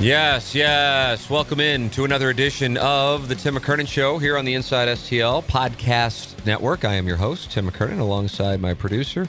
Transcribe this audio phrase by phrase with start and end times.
[0.00, 1.28] Yes, yes.
[1.28, 5.42] Welcome in to another edition of the Tim McKernan Show here on the Inside STL
[5.42, 6.84] Podcast Network.
[6.84, 9.26] I am your host, Tim McKernan, alongside my producer,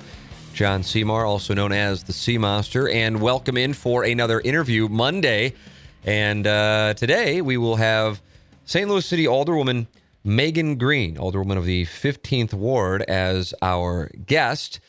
[0.53, 2.87] John Seymour, also known as the Sea Monster.
[2.87, 5.55] And welcome in for another interview Monday.
[6.05, 8.21] And uh, today we will have
[8.65, 8.87] St.
[8.87, 9.87] Louis City Alderwoman
[10.23, 14.79] Megan Green, Alderwoman of the 15th Ward, as our guest.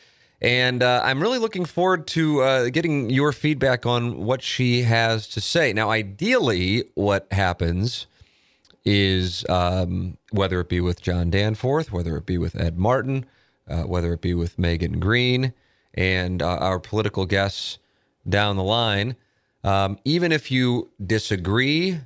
[0.41, 5.27] And uh, I'm really looking forward to uh, getting your feedback on what she has
[5.27, 5.71] to say.
[5.71, 8.07] Now, ideally, what happens
[8.83, 13.27] is um, whether it be with John Danforth, whether it be with Ed Martin,
[13.69, 15.53] uh, whether it be with Megan Green,
[15.93, 17.77] and uh, our political guests
[18.27, 19.15] down the line,
[19.63, 21.99] um, even if you disagree,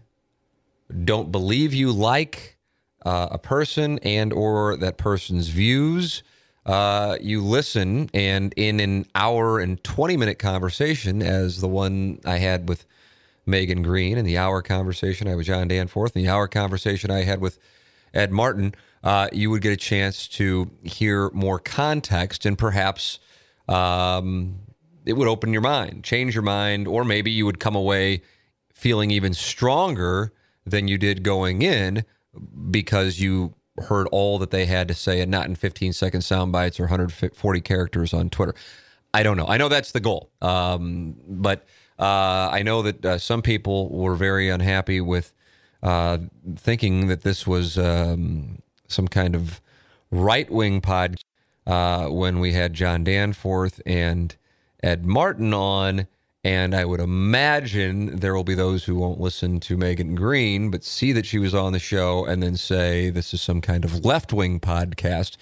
[1.05, 2.57] don't believe you like
[3.05, 6.21] uh, a person and or that person's views
[6.65, 12.37] uh, you listen, and in an hour and 20 minute conversation, as the one I
[12.37, 12.85] had with
[13.45, 17.11] Megan Green, and the hour conversation I had with John Danforth, and the hour conversation
[17.11, 17.59] I had with
[18.13, 18.73] Ed Martin,
[19.03, 23.19] uh, you would get a chance to hear more context and perhaps
[23.67, 24.59] um,
[25.05, 28.21] it would open your mind, change your mind, or maybe you would come away
[28.73, 30.33] feeling even stronger
[30.65, 32.03] than you did going in
[32.71, 36.51] because you heard all that they had to say and not in 15 second sound
[36.51, 38.55] bites or 140 characters on Twitter.
[39.13, 39.47] I don't know.
[39.47, 40.29] I know that's the goal.
[40.41, 41.65] Um, but
[41.99, 45.33] uh, I know that uh, some people were very unhappy with
[45.83, 46.17] uh,
[46.55, 49.61] thinking that this was um, some kind of
[50.11, 51.17] right wing pod
[51.67, 54.35] uh, when we had John Danforth and
[54.83, 56.07] Ed Martin on.
[56.45, 60.83] And I would imagine there will be those who won't listen to Megan Green, but
[60.83, 64.05] see that she was on the show and then say this is some kind of
[64.05, 65.37] left wing podcast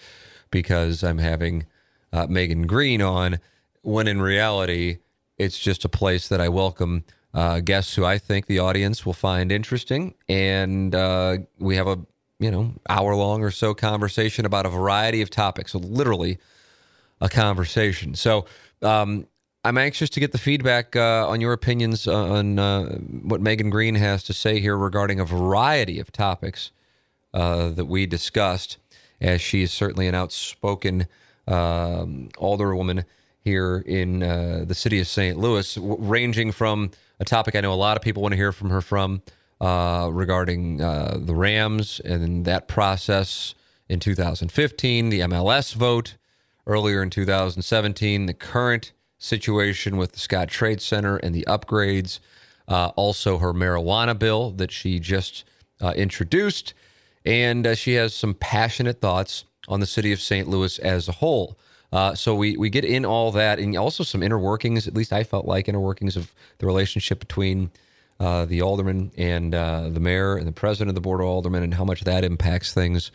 [0.50, 1.66] because I'm having
[2.14, 3.42] uh, Megan Green on,
[3.82, 5.00] when in reality,
[5.38, 7.04] it's just a place that I welcome
[7.34, 10.14] uh, guests who I think the audience will find interesting.
[10.30, 12.00] And uh, we have a,
[12.40, 15.74] you know, hour long or so conversation about a variety of topics.
[15.74, 16.38] So literally
[17.20, 18.16] a conversation.
[18.16, 18.46] So,
[18.82, 19.28] um,
[19.66, 23.96] I'm anxious to get the feedback uh, on your opinions on uh, what Megan Green
[23.96, 26.72] has to say here regarding a variety of topics
[27.34, 28.78] uh, that we discussed,
[29.22, 31.08] as she is certainly an outspoken
[31.48, 33.06] um, alderwoman
[33.40, 35.38] here in uh, the city of St.
[35.38, 36.92] Louis, w- ranging from
[37.22, 39.22] a topic I know a lot of people want to hear from her from
[39.62, 43.56] uh, regarding uh, the Rams and that process
[43.88, 46.16] in 2015, the MLS vote
[46.68, 48.92] earlier in 2017, the current
[49.24, 52.20] situation with the Scottrade Center and the upgrades.
[52.68, 55.46] Uh, also, her marijuana bill that she just
[55.82, 56.74] uh, introduced.
[57.26, 60.48] And uh, she has some passionate thoughts on the city of St.
[60.48, 61.58] Louis as a whole.
[61.94, 65.14] Uh, so we, we get in all that and also some inner workings, at least
[65.14, 67.72] I felt like inner workings of the relationship between
[68.20, 71.64] uh, the alderman and uh, the mayor and the president of the board of aldermen
[71.64, 73.12] and how much that impacts things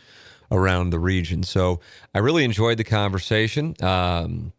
[0.51, 1.43] around the region.
[1.43, 1.81] So
[2.15, 3.75] I really enjoyed the conversation.
[3.81, 4.53] Um,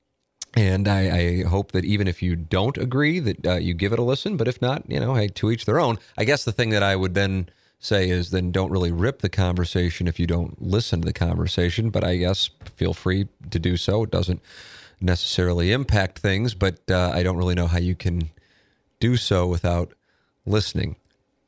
[0.55, 3.99] and I, I, hope that even if you don't agree, that uh, you give it
[3.99, 4.37] a listen.
[4.37, 5.99] But if not, you know, hey, to each their own.
[6.19, 7.49] I guess the thing that I would then
[7.79, 11.91] say is then don't really rip the conversation if you don't listen to the conversation.
[11.91, 14.03] But I guess feel free to do so.
[14.03, 14.43] It doesn't
[15.01, 18.31] necessarily impact things, but uh, I don't really know how you can
[18.99, 19.95] do so without
[20.45, 20.97] listening.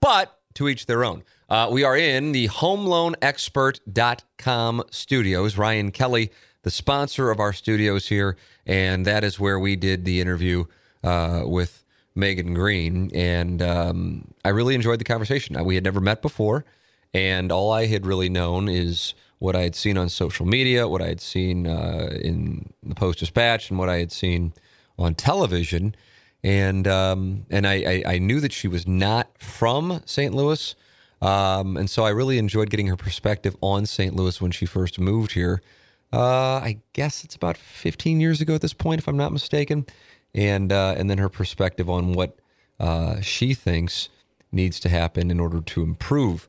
[0.00, 1.22] But to each their own.
[1.48, 5.56] Uh, we are in the homeloanexpert.com studios.
[5.58, 6.30] Ryan Kelley
[6.62, 8.36] the sponsor of our studios here,
[8.66, 10.64] and that is where we did the interview
[11.02, 13.10] uh, with Megan Green.
[13.14, 15.62] And um, I really enjoyed the conversation.
[15.64, 16.64] We had never met before,
[17.14, 21.02] And all I had really known is what I had seen on social media, what
[21.02, 24.52] I had seen uh, in the Post Dispatch, and what I had seen
[24.98, 25.94] on television.
[26.44, 30.34] And um, and I, I, I knew that she was not from St.
[30.34, 30.74] Louis.
[31.20, 34.14] Um, and so I really enjoyed getting her perspective on St.
[34.16, 35.62] Louis when she first moved here.
[36.12, 39.86] Uh, I guess it's about 15 years ago at this point, if I'm not mistaken.
[40.34, 42.38] And uh, and then her perspective on what
[42.80, 44.08] uh, she thinks
[44.50, 46.48] needs to happen in order to improve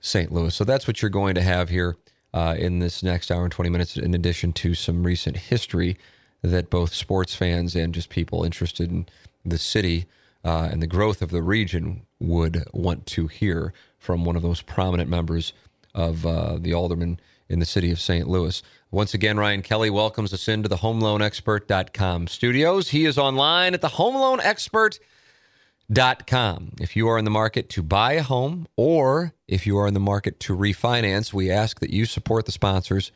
[0.00, 0.32] St.
[0.32, 0.54] Louis.
[0.54, 1.96] So that's what you're going to have here
[2.34, 5.96] uh, in this next hour and 20 minutes, in addition to some recent history
[6.42, 9.06] that both sports fans and just people interested in
[9.44, 10.06] the city
[10.44, 14.60] uh, and the growth of the region would want to hear from one of those
[14.60, 15.52] prominent members
[15.94, 17.20] of uh, the aldermen
[17.52, 18.26] in the city of St.
[18.26, 18.60] Louis.
[18.90, 22.88] Once again, Ryan Kelley welcomes us into the homeloanexpert.com studios.
[22.88, 26.72] He is online at the homeloanexpert.com.
[26.80, 29.94] If you are in the market to buy a home or if you are in
[29.94, 33.12] the market to refinance, we ask that you support the sponsors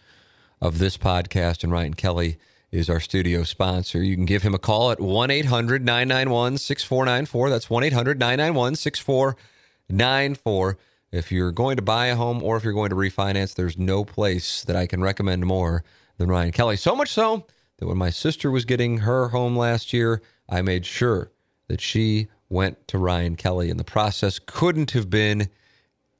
[0.60, 2.38] of this podcast and Ryan Kelley
[2.70, 4.02] is our studio sponsor.
[4.02, 7.50] You can give him a call at 1 800 991 6494.
[7.50, 10.78] That's 1 800 991 6494.
[11.12, 14.04] If you're going to buy a home or if you're going to refinance, there's no
[14.04, 15.84] place that I can recommend more
[16.18, 16.76] than Ryan Kelley.
[16.76, 17.46] So much so
[17.78, 21.30] that when my sister was getting her home last year, I made sure
[21.68, 25.48] that she went to Ryan Kelley, and the process couldn't have been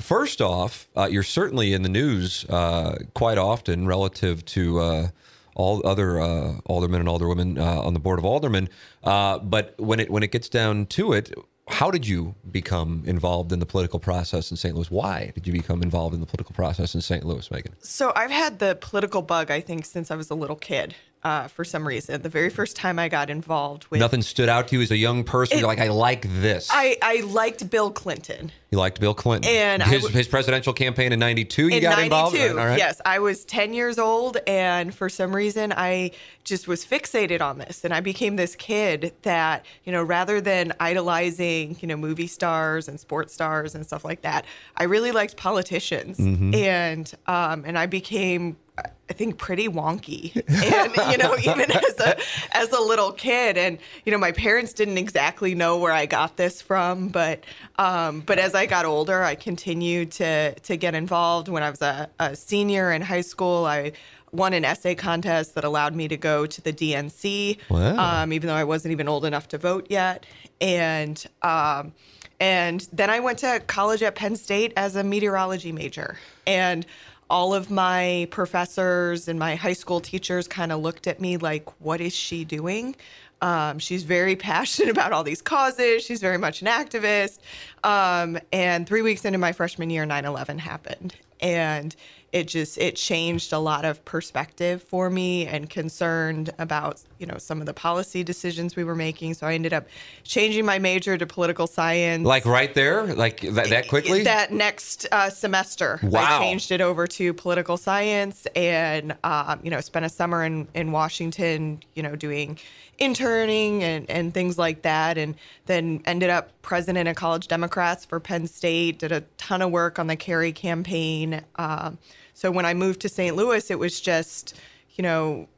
[0.00, 5.08] First off, uh, you're certainly in the news uh, quite often relative to uh,
[5.54, 8.68] all other uh, aldermen and alderwomen uh, on the board of aldermen.
[9.04, 11.34] Uh, but when it when it gets down to it,
[11.68, 14.74] how did you become involved in the political process in St.
[14.74, 14.90] Louis?
[14.90, 17.24] Why did you become involved in the political process in St.
[17.24, 17.74] Louis, Megan?
[17.80, 21.48] So I've had the political bug, I think, since I was a little kid uh,
[21.48, 22.20] for some reason.
[22.22, 24.96] The very first time I got involved with Nothing stood out to you as a
[24.96, 25.56] young person.
[25.56, 26.68] It- You're like, I like this.
[26.70, 28.50] I, I liked Bill Clinton.
[28.70, 31.68] you liked Bill Clinton And his, w- his presidential campaign in '92.
[31.68, 32.36] You in got 92, involved.
[32.58, 32.78] All right.
[32.78, 36.10] yes, I was 10 years old, and for some reason, I
[36.44, 40.72] just was fixated on this, and I became this kid that you know, rather than
[40.80, 44.44] idolizing you know movie stars and sports stars and stuff like that,
[44.76, 46.54] I really liked politicians, Mm-hmm.
[46.54, 48.56] and um, and I became.
[48.78, 52.16] I think pretty wonky, and you know, even as a
[52.56, 53.76] as a little kid, and
[54.06, 57.44] you know, my parents didn't exactly know where I got this from, but
[57.76, 61.48] um, but as I got older, I continued to to get involved.
[61.48, 63.92] When I was a, a senior in high school, I
[64.30, 68.22] won an essay contest that allowed me to go to the DNC, Wow.
[68.22, 70.24] um, even though I wasn't even old enough to vote yet,
[70.60, 71.22] and.
[71.42, 71.92] Um,
[72.40, 76.18] and then I went to college at Penn State as a meteorology major.
[76.44, 76.84] And
[77.32, 81.66] all of my professors and my high school teachers kind of looked at me like,
[81.80, 82.94] what is she doing?
[83.40, 86.04] Um, she's very passionate about all these causes.
[86.04, 87.38] She's very much an activist.
[87.84, 91.16] Um, and three weeks into my freshman year, 9 11 happened.
[91.42, 91.94] And
[92.32, 97.36] it just it changed a lot of perspective for me and concerned about you know
[97.36, 99.86] some of the policy decisions we were making so i ended up
[100.24, 104.22] changing my major to political science Like right there, like that, that quickly.
[104.24, 106.22] that next uh, semester, Wow.
[106.22, 110.68] I changed it over to political science, and um, you know, spent a summer in
[110.74, 112.58] in Washington, you know, doing
[112.98, 115.34] interning and and things like that, and
[115.66, 118.98] then ended up president of College Democrats for Penn State.
[118.98, 121.31] Did a ton of work on the Kerry campaign.
[121.56, 121.98] Um,
[122.34, 123.34] so when I moved to St.
[123.36, 124.54] Louis, it was just,
[124.96, 125.48] you know,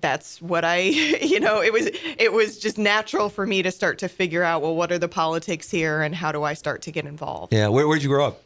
[0.00, 0.78] that's what I,
[1.22, 1.86] you know, it was
[2.18, 5.08] it was just natural for me to start to figure out, well, what are the
[5.08, 7.52] politics here, and how do I start to get involved?
[7.52, 7.68] yeah.
[7.68, 8.42] Where where'd you grow up?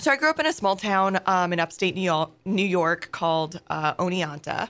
[0.00, 3.10] So I grew up in a small town um, in upstate New York, New York
[3.12, 4.68] called uh, Oneonta.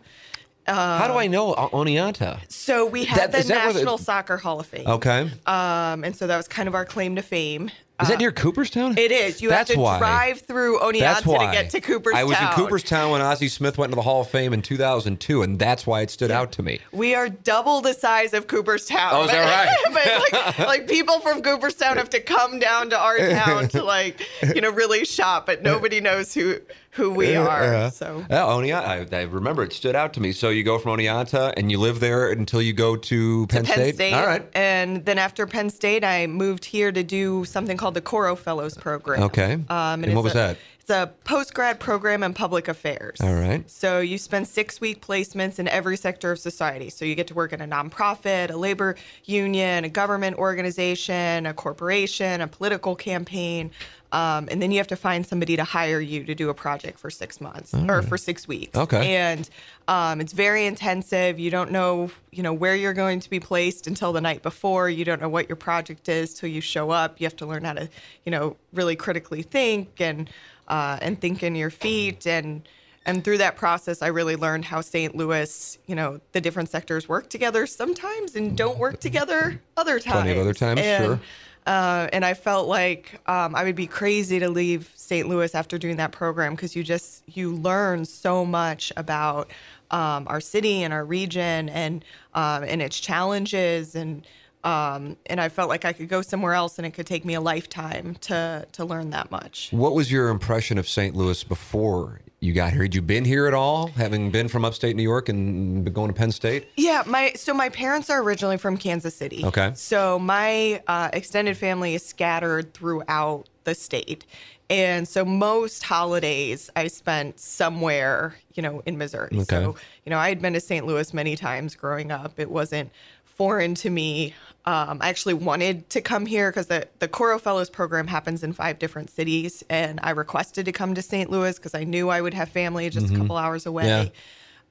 [0.66, 2.38] How do I know O- Oneonta?
[2.50, 5.30] So we had That- the where the- National Soccer Hall of Fame, Okay.
[5.46, 7.70] um, and so that was kind of our claim to fame.
[8.02, 8.98] Is that uh, near Cooperstown?
[8.98, 9.40] It is.
[9.40, 9.98] You That's have to why.
[9.98, 12.20] drive through Oneonta to get to Cooperstown.
[12.20, 15.42] I was in Cooperstown when Ozzie Smith went to the Hall of Fame in 2002,
[15.42, 16.80] and that's why it stood out to me.
[16.92, 19.10] We are double the size of Cooperstown.
[19.12, 20.22] Oh, is that right?
[20.32, 24.26] but like, like people from Cooperstown have to come down to our town to like,
[24.54, 26.58] you know, really shop, but nobody knows who
[26.92, 27.90] who we are.
[27.90, 29.12] So yeah, Oneonta.
[29.12, 30.32] I, I remember it stood out to me.
[30.32, 33.94] So you go from Oneonta and you live there until you go to Penn, Penn
[33.94, 34.12] State.
[34.12, 34.46] All right.
[34.54, 38.76] And then after Penn State, I moved here to do something called the Coro Fellows
[38.76, 39.22] program.
[39.24, 39.52] Okay.
[39.54, 40.56] Um, And it's what was a- that?
[40.80, 43.20] It's a post grad program in public affairs.
[43.20, 43.70] All right.
[43.70, 46.90] So you spend six week placements in every sector of society.
[46.90, 51.54] So you get to work in a nonprofit, a labor union, a government organization, a
[51.54, 53.70] corporation, a political campaign.
[54.12, 56.98] Um, and then you have to find somebody to hire you to do a project
[56.98, 58.76] for six months or for six weeks.
[58.76, 59.16] Okay.
[59.16, 59.48] And
[59.88, 61.38] um, it's very intensive.
[61.38, 64.90] You don't know, you know, where you're going to be placed until the night before.
[64.90, 67.20] You don't know what your project is till you show up.
[67.20, 67.88] You have to learn how to,
[68.26, 70.28] you know, really critically think and
[70.68, 72.68] uh, and think in your feet and
[73.04, 75.16] and through that process, I really learned how St.
[75.16, 80.22] Louis, you know, the different sectors work together sometimes and don't work together other times.
[80.22, 81.20] Plenty of other times, and, sure.
[81.66, 85.28] Uh, and I felt like um, I would be crazy to leave St.
[85.28, 89.50] Louis after doing that program because you just you learn so much about
[89.92, 92.04] um, our city and our region and
[92.34, 94.26] um, and its challenges and
[94.64, 97.34] um, and I felt like I could go somewhere else and it could take me
[97.34, 99.68] a lifetime to to learn that much.
[99.72, 101.16] What was your impression of St.
[101.16, 102.82] Louis before you got here?
[102.82, 106.08] Had you been here at all, having been from upstate New York and been going
[106.08, 106.68] to Penn State?
[106.76, 109.44] Yeah, my so my parents are originally from Kansas City.
[109.44, 109.72] Okay.
[109.74, 114.26] So my uh, extended family is scattered throughout the state,
[114.70, 119.30] and so most holidays I spent somewhere, you know, in Missouri.
[119.32, 119.44] Okay.
[119.44, 120.86] So you know, I had been to St.
[120.86, 122.38] Louis many times growing up.
[122.38, 122.90] It wasn't
[123.36, 124.34] foreign to me.
[124.64, 128.52] Um, I actually wanted to come here because the, the Coro Fellows program happens in
[128.52, 131.28] five different cities, and I requested to come to St.
[131.30, 134.12] Louis because I knew I would have family just a couple hours away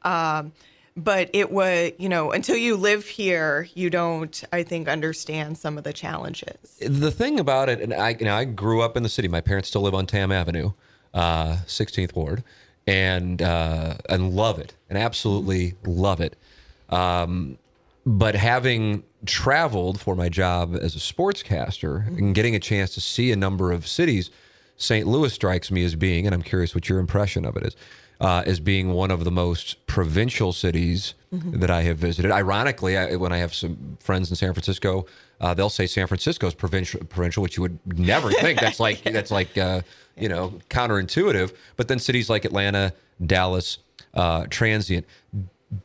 [0.04, 0.44] Yeah.
[0.96, 5.78] but it was you know until you live here you don't i think understand some
[5.78, 9.04] of the challenges The thing about it, and I, you know, I grew up in
[9.04, 9.28] the city.
[9.28, 10.72] My parents still live on Tamm Avenue,
[11.14, 12.44] uh, 16th Ward,
[12.88, 16.36] and uh, and love it, and absolutely love it.
[16.90, 17.58] Um,
[18.06, 23.32] but having traveled for my job as a sportscaster and getting a chance to see
[23.32, 24.32] a number of cities,
[24.78, 25.06] St.
[25.06, 27.76] Louis strikes me as being, and I'm curious what your impression of it is,
[28.20, 32.32] uh, as being one of the most provincial cities that I have visited.
[32.32, 35.06] Ironically, I, when I have some friends in San Francisco,
[35.40, 38.60] uh, they'll say San Francisco is provincial, provincial, which you would never think.
[38.60, 39.82] That's like that's like uh,
[40.18, 41.56] you know counterintuitive.
[41.78, 42.94] But then cities like Atlanta,
[43.26, 43.78] Dallas,
[44.14, 45.06] uh, transient.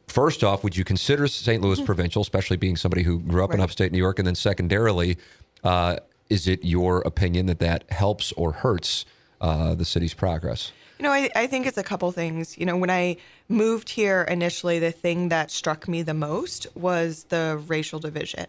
[0.08, 1.62] First off, would you consider St.
[1.62, 4.18] Louis provincial, especially being somebody who grew up in upstate New York?
[4.18, 5.18] And then secondarily,
[5.62, 5.96] uh,
[6.30, 9.04] is it your opinion that that helps or hurts
[9.40, 10.72] uh, the city's progress?
[10.98, 13.16] you know I, I think it's a couple things you know when i
[13.48, 18.46] moved here initially the thing that struck me the most was the racial division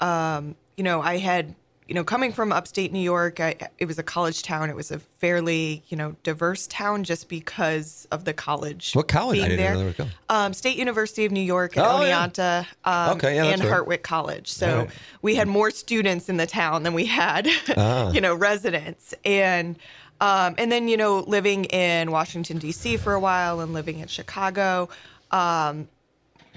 [0.00, 1.54] um, you know i had
[1.90, 4.92] you know coming from upstate new york I, it was a college town it was
[4.92, 9.40] a fairly you know diverse town just because of the college What college?
[9.40, 9.74] I being didn't there.
[9.74, 12.28] know there was um, State University of New York at Oh, yeah.
[12.28, 13.72] Oneonta um, Okay, yeah, and right.
[13.72, 14.46] Hartwick College.
[14.52, 14.90] So Right.
[15.20, 18.12] we had more students in the town than we had, Ah.
[18.12, 19.12] you know, residents.
[19.24, 19.76] And
[20.20, 22.96] um, and then you know, living in Washington D.C.
[22.98, 24.88] for a while and living in Chicago.
[25.32, 25.88] Um,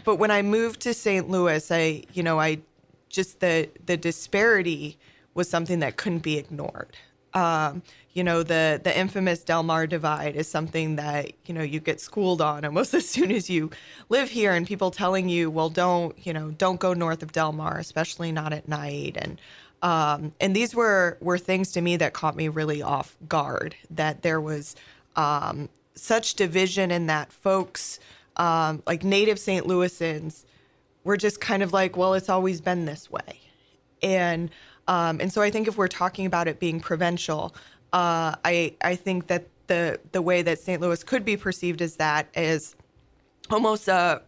[0.03, 1.27] but when I moved to St.
[1.29, 2.59] Louis, I you know I
[3.09, 4.99] just the the disparity
[5.33, 6.95] was something that couldn't be ignored.
[7.33, 7.81] Um,
[8.13, 12.41] you know the the infamous Delmar divide is something that you know you get schooled
[12.41, 13.71] on almost as soon as you
[14.09, 17.77] live here, and people telling you, well, don't you know don't go north of Delmar,
[17.79, 19.41] especially not at night, and
[19.81, 23.75] um, and these were were things to me that caught me really off guard.
[23.89, 24.75] That there was
[25.15, 27.99] um, such division in that folks
[28.37, 29.65] um, like native St.
[29.65, 30.45] Louisans
[31.03, 33.39] were just kind of like, well, it's always been this way,
[34.03, 34.51] and
[34.87, 37.55] um, and so I think if we're talking about it being provincial,
[37.91, 40.81] uh, I I think that the the way that St.
[40.81, 42.75] Louis could be perceived as that is
[43.49, 44.21] almost a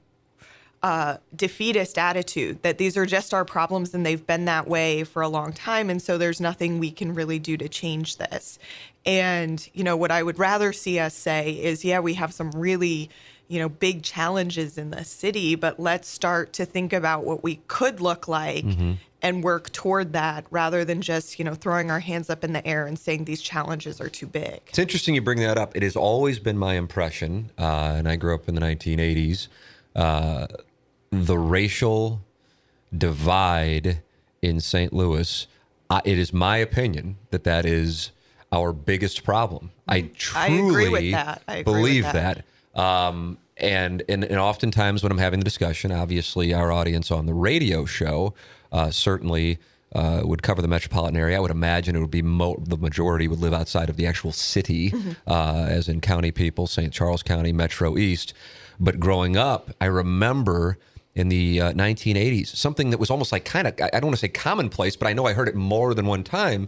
[1.35, 5.27] defeatist attitude that these are just our problems and they've been that way for a
[5.27, 5.89] long time.
[5.89, 8.59] And so there's nothing we can really do to change this.
[9.05, 12.51] And, you know, what I would rather see us say is, yeah, we have some
[12.51, 13.09] really,
[13.47, 17.61] you know, big challenges in the city, but let's start to think about what we
[17.67, 18.65] could look like
[19.25, 22.65] and work toward that rather than just, you know, throwing our hands up in the
[22.65, 24.61] air and saying these challenges are too big.
[24.67, 25.75] It's interesting you bring that up.
[25.75, 29.47] It has always been my impression, uh, and I grew up in the 1980s.
[29.95, 30.45] Uh,
[31.09, 32.21] the racial
[32.95, 34.03] divide
[34.43, 34.93] in St.
[34.93, 35.47] Louis,
[35.89, 38.11] uh, it is my opinion that that is
[38.51, 39.71] our biggest problem.
[39.87, 41.41] I I truly agree with that.
[41.47, 42.45] I with believe that.
[42.75, 42.79] that.
[42.79, 47.33] Um, and, and and oftentimes when I'm having the discussion, obviously our audience on the
[47.33, 48.35] radio show
[48.75, 49.57] uh, certainly
[49.93, 51.37] uh, would cover the metropolitan area.
[51.37, 54.33] I would imagine it would be mo- the majority would live outside of the actual
[54.33, 54.93] city,
[55.27, 56.91] uh, as in county people, St.
[56.91, 58.33] Charles County, Metro East.
[58.77, 60.77] But growing up, I remember
[61.15, 64.19] in the uh, 1980s something that was almost like kind of I don't want to
[64.19, 66.67] say commonplace, but I know I heard it more than one time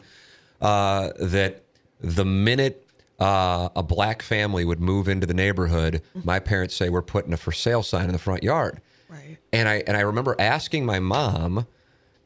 [0.61, 1.63] uh, that
[1.99, 2.87] the minute
[3.19, 7.37] uh, a black family would move into the neighborhood, my parents say we're putting a
[7.37, 8.79] for sale sign in the front yard.
[9.09, 9.37] Right.
[9.51, 11.67] And I and I remember asking my mom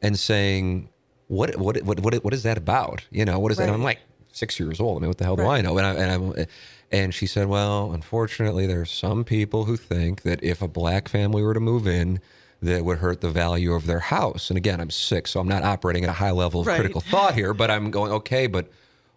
[0.02, 0.88] and saying,
[1.28, 3.04] "What what what what, what is that about?
[3.10, 4.00] You know, what is that?" And I'm like
[4.32, 4.98] six years old.
[4.98, 5.58] I mean, what the hell do Right.
[5.58, 5.78] I know?
[5.78, 6.46] And I, and I
[6.90, 11.08] and she said, "Well, unfortunately, there are some people who think that if a black
[11.08, 12.20] family were to move in."
[12.64, 14.48] That would hurt the value of their house.
[14.48, 16.76] And again, I'm sick, so I'm not operating at a high level of Right.
[16.76, 18.70] critical thought here, but I'm going, okay, but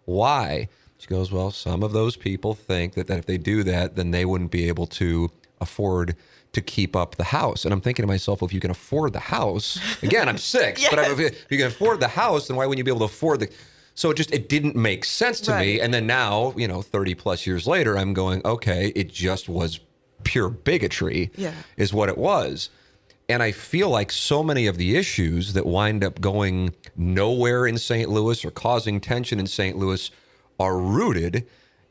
[0.04, 0.68] why?
[0.98, 4.10] She goes, well, some of those people think that, that if they do that, then
[4.10, 6.16] they wouldn't be able to afford
[6.56, 7.64] to keep up the house.
[7.64, 10.86] And I'm thinking to myself, well, if you can afford the house, again, I'm six,
[10.90, 13.12] but I'm- if you can afford the house, then why wouldn't you be able to
[13.14, 13.48] afford the?
[13.94, 15.80] So it just it didn't make sense to me.
[15.80, 19.80] And then now, you know, 30 plus years later, I'm going, okay, it just was
[20.24, 21.54] pure bigotry, Yeah.
[21.76, 22.68] is what it was.
[23.28, 27.76] And I feel like so many of the issues that wind up going nowhere in
[27.78, 28.08] St.
[28.08, 29.76] Louis or causing tension in St.
[29.76, 30.10] Louis
[30.60, 31.46] are rooted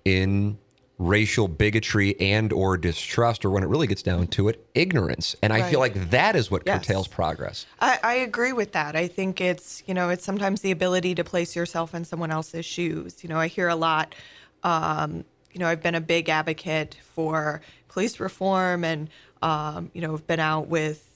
[0.05, 0.57] in
[0.97, 5.51] racial bigotry and or distrust or when it really gets down to it ignorance and
[5.51, 6.79] i feel like that is what Yes.
[6.79, 8.95] curtails progress I, I agree with that.
[8.95, 12.65] I think it's, you know, it's sometimes the ability to place yourself in someone else's
[12.65, 13.23] shoes.
[13.23, 14.15] You know, I hear a lot,
[14.63, 19.09] um, you know, I've been a big advocate for police reform and,
[19.41, 21.14] um, you know, have been out with,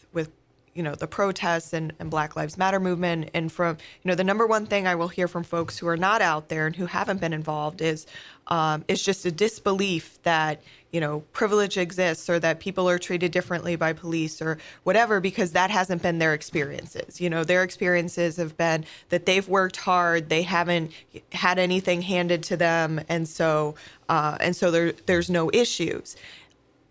[0.73, 3.29] you know, the protests and, and Black Lives Matter movement.
[3.33, 5.97] And from, you know, the number one thing I will hear from folks who are
[5.97, 8.05] not out there and who haven't been involved is,
[8.47, 10.61] um, it's just a disbelief that,
[10.91, 15.51] you know, privilege exists or that people are treated differently by police or whatever, because
[15.51, 17.21] that hasn't been their experiences.
[17.21, 20.91] You know, their experiences have been that they've worked hard, they haven't
[21.31, 23.75] had anything handed to them, and so
[24.07, 26.15] uh, and so there there's no issues.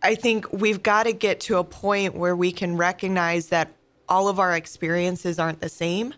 [0.02, 3.72] I think we've got to get to a point where we can recognize that
[4.08, 6.14] all of our experiences aren't the same.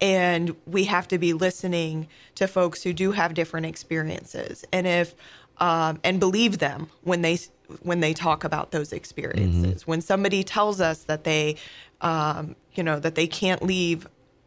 [0.00, 5.14] And we have to be listening to folks who do have different experiences, and if
[5.58, 7.38] um, and believe them when they
[7.82, 9.86] when they talk about those experiences.
[9.86, 11.56] When somebody tells us that they,
[12.00, 14.06] um, you know, that they can't leave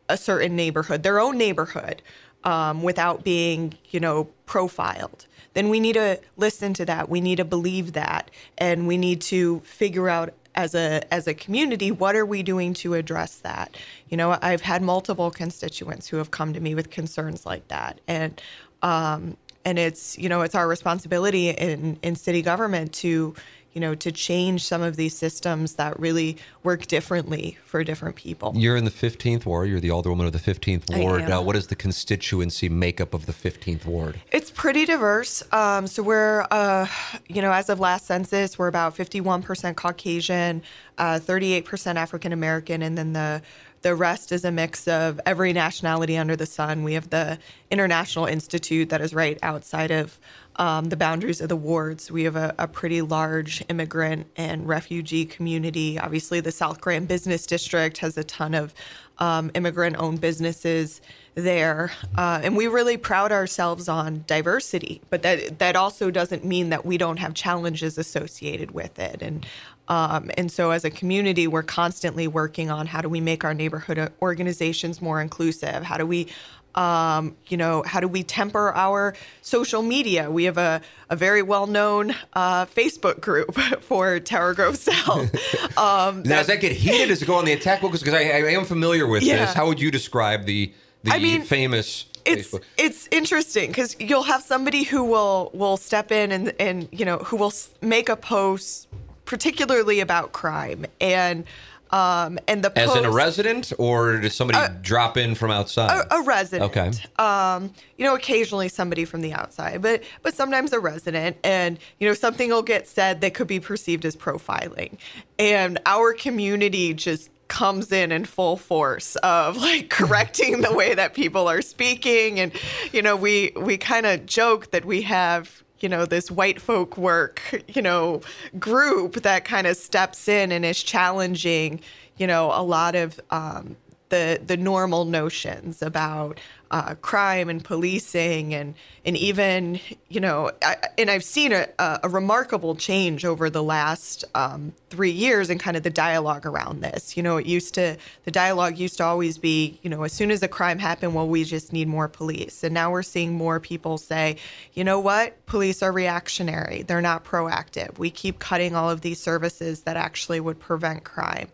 [0.09, 2.01] a certain neighborhood, their own neighborhood,
[2.43, 7.09] um, without being, you know, profiled, then we need to listen to that.
[7.09, 11.33] We need to believe that, and we need to figure out as a as a
[11.33, 13.75] community what are we doing to address that.
[14.09, 17.99] You know, I've had multiple constituents who have come to me with concerns like that,
[18.07, 18.41] and
[18.81, 23.35] um, and it's you know it's our responsibility in in city government to
[23.73, 28.53] you know to change some of these systems that really work differently for different people.
[28.55, 31.67] you're in the 15th ward you're the alderwoman of the 15th ward uh, what is
[31.67, 35.43] the constituency makeup of the 15th ward It's pretty diverse.
[35.51, 36.87] Um, so we're, uh,
[37.27, 40.61] you know, as of last census, we're about 51% Caucasian,
[40.97, 43.41] uh, 38% African American, and then the
[43.81, 46.83] the rest is a mix of every nationality under the sun.
[46.83, 47.39] We have the
[47.71, 50.19] International Institute that is right outside of
[50.61, 52.11] um, the boundaries of the wards.
[52.11, 55.97] We have a, a pretty large immigrant and refugee community.
[55.97, 58.75] Obviously, the South Grand Business District has a ton of
[59.17, 61.01] um, immigrant owned businesses
[61.33, 61.91] there.
[62.15, 66.85] Uh, and we really proud ourselves on diversity, but that, that also doesn't mean that
[66.85, 69.23] we don't have challenges associated with it.
[69.23, 69.47] And
[69.87, 73.53] um, and so, as a community, we're constantly working on how do we make our
[73.53, 75.83] neighborhood organizations more inclusive?
[75.83, 76.27] How do we
[76.75, 80.29] um, you know, how do we temper our social media?
[80.31, 85.29] We have a, a very well known uh, Facebook group for Tower Grove South.
[85.77, 88.19] Um, now does that get heated does it go on the attack book because I,
[88.23, 89.45] I am familiar with Yeah.
[89.45, 92.63] this how would you describe the the I mean, famous it's Facebook?
[92.77, 97.17] it's interesting because you'll have somebody who will will step in and and you know
[97.19, 98.87] who will make a post
[99.25, 101.45] particularly about crime and
[101.91, 106.05] um and the as post, in a resident or does somebody drop in from outside
[106.11, 106.71] a, a resident.
[106.71, 106.91] Okay.
[107.17, 112.07] Um, you know, occasionally somebody from the outside, but but sometimes a resident, and you
[112.07, 114.97] know, something will get said that could be perceived as profiling,
[115.37, 121.13] and our community just comes in in full force of like correcting the way that
[121.13, 122.53] people are speaking and
[122.93, 126.97] you know we we kind of joke that we have you know this white folk
[126.97, 128.21] work you know
[128.59, 131.79] group that kind of steps in and is challenging
[132.17, 133.75] you know a lot of um,
[134.11, 140.77] the the normal notions about uh, crime and policing and and even you know I,
[140.97, 145.75] and I've seen a, a, remarkable change over the last um, three years in kind
[145.75, 147.17] of the dialogue around this.
[147.17, 150.31] You know, it used to the dialogue used to always be you know as soon
[150.31, 153.59] as a crime happened, well we just need more police, and now we're seeing more
[153.59, 154.37] people say,
[154.73, 157.97] you know what, police are reactionary, they're not proactive.
[157.97, 161.49] We keep cutting all of these services that actually would prevent crime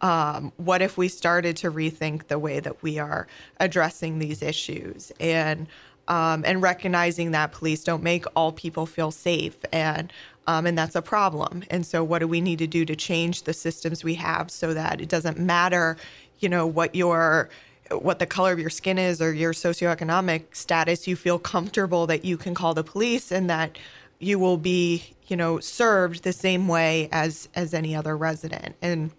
[0.00, 3.26] um, what if we started to rethink the way that we are
[3.58, 5.12] addressing these issues?
[5.20, 5.66] And
[6.08, 10.12] um, and recognizing that police don't make all people feel safe and
[10.46, 11.62] um, and that's a problem.
[11.68, 14.72] And so what do we need to do to change the systems we have so
[14.72, 15.98] that it doesn't matter
[16.40, 17.50] you know what your
[17.90, 22.24] what the color of your skin is or your socioeconomic status you feel comfortable that
[22.24, 23.78] you can call the police and that
[24.18, 28.74] you will be you know served the same way as as any other resident.
[28.82, 29.10] And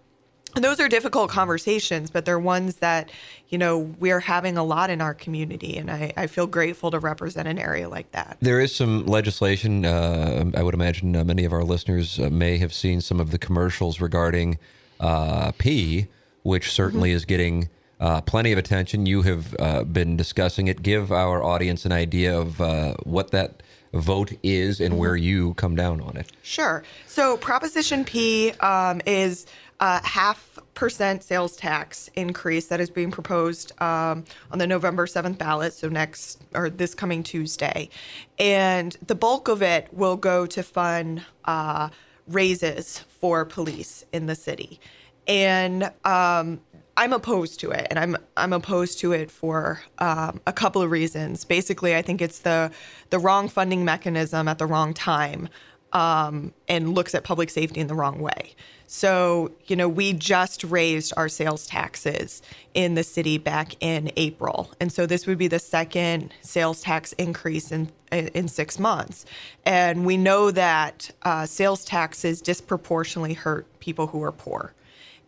[0.56, 3.12] and those are difficult conversations, but they're ones that,
[3.50, 5.78] you know, we're having a lot in our community.
[5.78, 8.38] And I, I feel grateful to represent an area like that.
[8.42, 9.86] There is some legislation.
[9.86, 13.32] Uh, I would imagine uh, many of our listeners uh, may have seen some of
[13.32, 14.58] the commercials regarding
[15.00, 16.08] uh, P,
[16.44, 17.18] which certainly mm-hmm.
[17.18, 19.06] is getting uh, plenty of attention.
[19.06, 20.82] You have uh, been discussing it.
[20.82, 22.60] Give our audience an idea of
[23.06, 23.62] what that
[23.94, 25.00] vote is and mm-hmm.
[25.00, 26.32] where you come down on it.
[26.44, 26.84] Sure.
[27.08, 29.48] So Proposition P um, is
[29.80, 35.38] uh, half percent sales tax increase that is being proposed um, on the November 7th
[35.38, 37.90] ballot, so next or this coming Tuesday.
[38.38, 41.90] And the bulk of it will go to fund uh,
[42.28, 44.80] raises for police in the city.
[45.28, 46.62] And um,
[47.00, 50.92] I'm opposed to it, and I'm I'm opposed to it for um, a couple of
[50.92, 51.46] reasons.
[51.46, 52.72] Basically, I think it's the
[53.10, 55.48] the wrong funding mechanism at the wrong time,
[55.94, 58.56] um, and looks at public safety in the wrong way.
[58.92, 62.42] So, you know, we just raised our sales taxes
[62.74, 64.72] in the city back in April.
[64.80, 69.28] And so this would be the second sales tax increase in in 6 months.
[69.66, 74.74] And we know that uh, sales taxes disproportionately hurt people who are poor.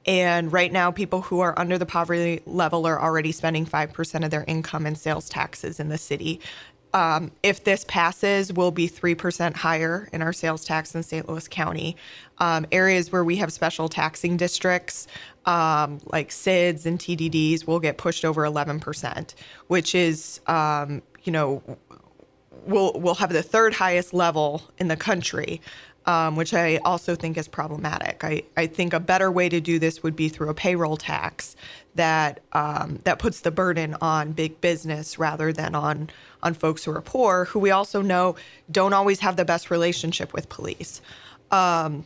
[0.08, 4.32] And right now, people who are under the poverty level are already spending 5% of
[4.32, 6.42] their income in sales taxes in the city
[6.94, 11.28] um, if this passes, will be 3% higher in our sales tax in St.
[11.28, 11.96] Louis County.
[12.40, 15.08] Um, areas where we have special taxing districts,
[15.46, 19.36] um, like CIDs and TDDs, will get pushed over 11%,
[19.68, 21.62] which is, um, you know,
[22.66, 25.62] we'll, we'll have the third highest level in the country
[26.06, 28.24] um, which I also think is problematic.
[28.24, 31.56] I, I think a better way to do this would be through a payroll tax
[31.96, 36.10] that um, that puts the burden on big business rather than on
[36.44, 38.36] on folks who are poor, who we also know
[38.72, 41.02] don't always have the best relationship with police.
[41.52, 42.06] Um,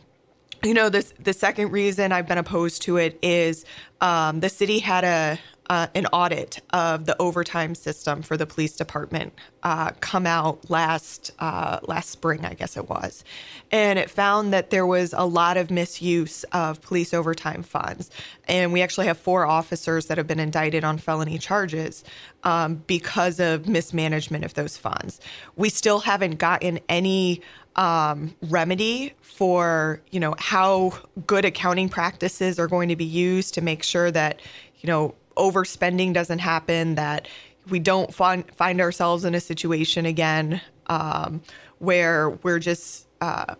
[0.62, 3.64] you know, this the second reason I've been opposed to it is
[4.00, 8.76] um, the city had a uh, an audit of the overtime system for the police
[8.76, 13.24] department uh, come out last uh, last spring, I guess it was,
[13.70, 18.10] and it found that there was a lot of misuse of police overtime funds,
[18.46, 22.04] and we actually have four officers that have been indicted on felony charges
[22.44, 25.20] um, because of mismanagement of those funds.
[25.56, 27.42] We still haven't gotten any
[27.76, 33.60] um, remedy for you know how good accounting practices are going to be used to
[33.60, 34.40] make sure that
[34.80, 37.28] you know overspending doesn't happen, that
[37.68, 41.42] we don't find find ourselves in a situation again um,
[41.78, 43.54] where we're just uh,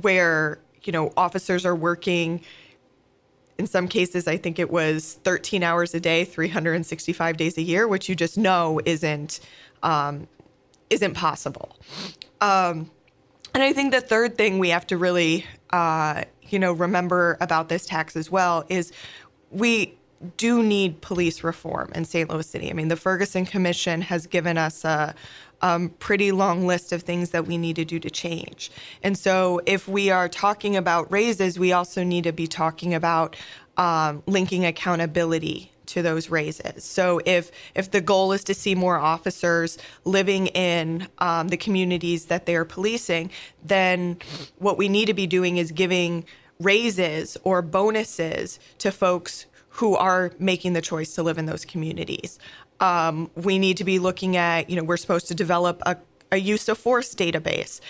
[0.00, 2.42] where you know officers are working.
[3.58, 7.86] In some cases, I think it was 13 hours a day, 365 days a year,
[7.86, 9.40] which you just know isn't
[9.82, 10.26] um,
[10.90, 11.76] isn't possible.
[12.40, 12.90] Um,
[13.54, 17.68] and I think the third thing we have to really, uh, you know, remember about
[17.68, 18.92] this tax as well is
[19.50, 19.94] we
[20.36, 22.28] do need police reform in St.
[22.28, 22.70] Louis City.
[22.70, 25.14] I mean, the Ferguson Commission has given us a
[25.60, 28.70] um, pretty long list of things that we need to do to change.
[29.02, 33.36] And so, if we are talking about raises, we also need to be talking about
[33.76, 36.84] um, linking accountability to those raises.
[36.84, 42.26] So if if the goal is to see more officers living in um, the communities
[42.26, 43.30] that they're policing,
[43.64, 44.18] then
[44.58, 46.24] what we need to be doing is giving
[46.60, 52.38] raises or bonuses to folks who are making the choice to live in those communities.
[52.80, 55.96] Um, we need to be looking at, you know, we're supposed to develop a,
[56.30, 57.80] a use of force database.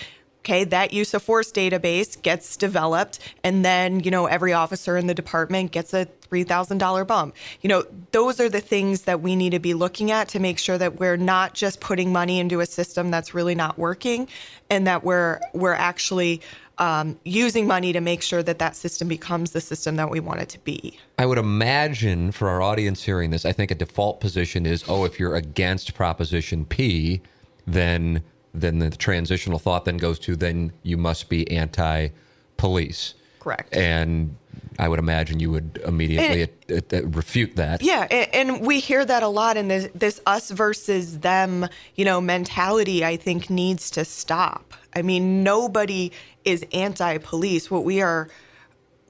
[0.41, 5.07] Okay, that use of force database gets developed, and then, you know, every officer in
[5.07, 7.37] the department gets a $3,000 bump.
[7.61, 10.59] You know, those are the things that we need to be looking at to make
[10.59, 14.27] sure that we're not just putting money into a system that's really not working
[14.69, 16.41] and that we're we're actually
[16.79, 20.41] um, using money to make sure that that system becomes the system that we want
[20.41, 20.99] it to be.
[21.19, 25.05] I would imagine for our audience hearing this, I think a default position is, oh,
[25.05, 27.21] if you're against Proposition P,
[27.67, 28.23] then
[28.55, 33.15] then the transitional thought then goes to then you must be anti-police.
[33.43, 33.75] Correct.
[33.77, 34.37] And
[34.79, 37.83] I would imagine you would immediately And- uh, uh, refute that.
[37.83, 42.05] Yeah, a- and we hear that a lot, and this, this us versus them, you
[42.05, 43.05] know, mentality.
[43.05, 44.75] I think needs to stop.
[44.95, 46.13] I mean, nobody
[46.45, 47.71] is anti-police.
[47.71, 48.29] What we are,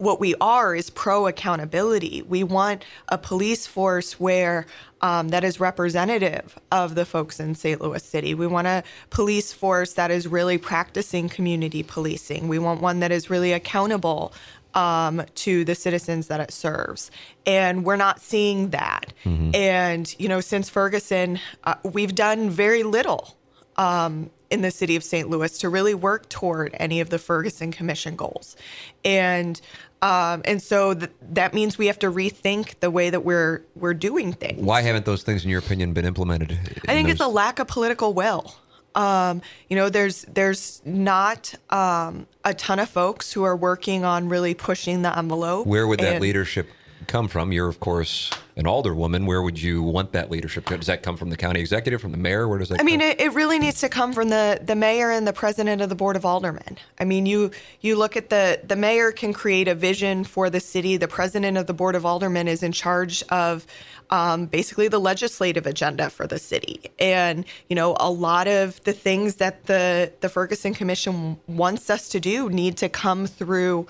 [0.02, 2.22] what we are, is pro accountability.
[2.22, 4.66] We want a police force where
[5.00, 7.80] um, that is representative of the folks in St.
[7.80, 8.34] Louis City.
[8.34, 12.48] We want a police force that is really practicing community policing.
[12.48, 14.32] We want one that is really accountable
[14.74, 17.10] um, to the citizens that it serves.
[17.46, 19.12] And we're not seeing that.
[19.54, 23.36] And, you know, since Ferguson, uh, we've done very little
[23.76, 25.30] um, in the city of St.
[25.30, 28.56] Louis to really work toward any of the Ferguson Commission goals.
[29.04, 29.60] And
[30.02, 33.94] um, and so th- that means we have to rethink the way that we're we're
[33.94, 34.60] doing things.
[34.60, 36.58] Why haven't those things, in your opinion, been implemented?
[36.88, 38.54] I think it's a lack of political will.
[38.94, 44.28] Um, you know, there's there's not um, a ton of folks who are working on
[44.28, 45.66] really pushing the envelope.
[45.66, 46.68] Where would that and- leadership
[47.06, 47.52] come from?
[47.52, 49.26] You're, of course, an alderwoman.
[49.26, 50.66] Where would you want that leadership?
[50.66, 52.48] Does that come from the county executive, from the mayor?
[52.48, 55.10] Where does that I mean, it, it really needs to come from the the mayor
[55.10, 56.78] and the president of the board of aldermen.
[56.98, 60.60] I mean, you you look at the the mayor can create a vision for the
[60.60, 60.96] city.
[60.96, 63.66] The president of the board of aldermen is in charge of
[64.10, 66.90] um, basically the legislative agenda for the city.
[66.98, 72.08] And you know, a lot of the things that the the Ferguson Commission wants us
[72.10, 73.86] to do need to come through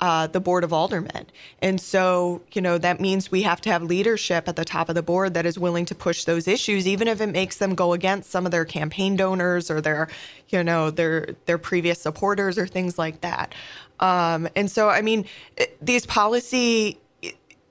[0.00, 1.26] uh, the board of aldermen.
[1.62, 4.94] And so, you know, that means we have to have leadership at the top of
[4.96, 7.92] the board that is willing to push those issues, even if it makes them go
[7.92, 10.08] against some of their campaign donors or their,
[10.48, 13.54] you know, their their previous supporters or things like that.
[14.00, 15.26] Um, and so, I mean,
[15.56, 16.98] it- these policy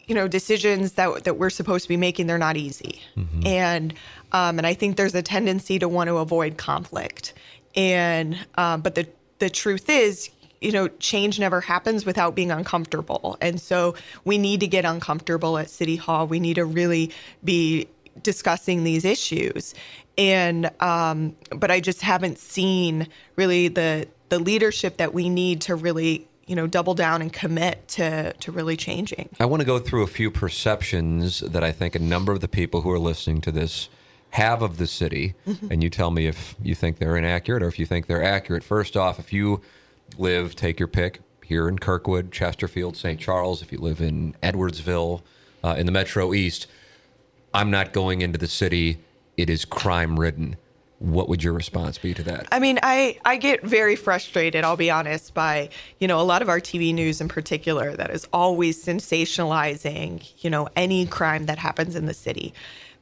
[0.05, 3.01] you know decisions that that we're supposed to be making they're not easy
[3.45, 3.93] and
[4.33, 7.33] um, and I think there's a tendency to want to avoid conflict
[7.75, 9.07] and um, but the
[9.39, 10.29] the truth is
[10.63, 13.37] you know change never happens without being uncomfortable.
[13.41, 16.25] And so we need to get uncomfortable at city hall.
[16.27, 17.11] We need to really
[17.43, 17.87] be
[18.21, 19.73] discussing these issues.
[20.17, 25.75] And um, but I just haven't seen really the the leadership that we need to
[25.75, 29.29] really you know double down and commit to to really changing.
[29.39, 32.47] I want to go through a few perceptions that I think a number of the
[32.47, 33.89] people who are listening to this
[34.31, 35.35] have of the city,
[35.69, 38.63] and you tell me if you think they're inaccurate or if you think they're accurate.
[38.63, 39.61] First off, if you
[40.17, 43.19] live, take your pick here in Kirkwood, Chesterfield, St.
[43.19, 45.21] Charles, if you live in Edwardsville,
[45.63, 46.67] uh, in the Metro East,
[47.53, 48.99] I'm not going into the city.
[49.37, 50.57] It is crime ridden.
[50.99, 52.47] What would your response be to that?
[52.51, 56.41] I mean, I, I get very frustrated, I'll be honest, by, you know, a lot
[56.41, 61.57] of our TV news in particular that is always sensationalizing, you know, any crime that
[61.57, 62.53] happens in the city.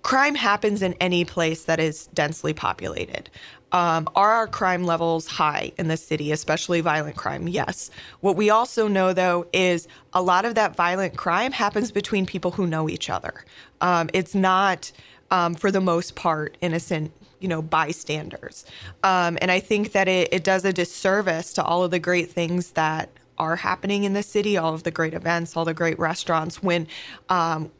[0.04, 3.30] Crime happens in any place that is densely populated.
[3.72, 7.48] Um, are our crime levels high in the city, especially violent crime?
[7.48, 7.90] Yes.
[8.20, 12.52] What we also know, though, is a lot of that violent crime happens between people
[12.52, 13.46] who know each other.
[13.80, 14.92] Um, it's not,
[15.30, 18.66] um, for the most part, innocent you know bystanders
[19.04, 22.32] um, and i think that it, it does a disservice to all of the great
[22.32, 23.10] things that
[23.40, 26.88] are happening in the city all of the great events all the great restaurants when
[27.30, 27.72] um,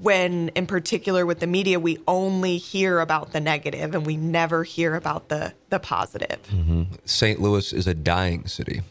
[0.00, 4.64] when in particular with the media we only hear about the negative and we never
[4.64, 6.40] hear about the the positive
[7.04, 7.40] St.
[7.40, 8.82] Louis is a dying city.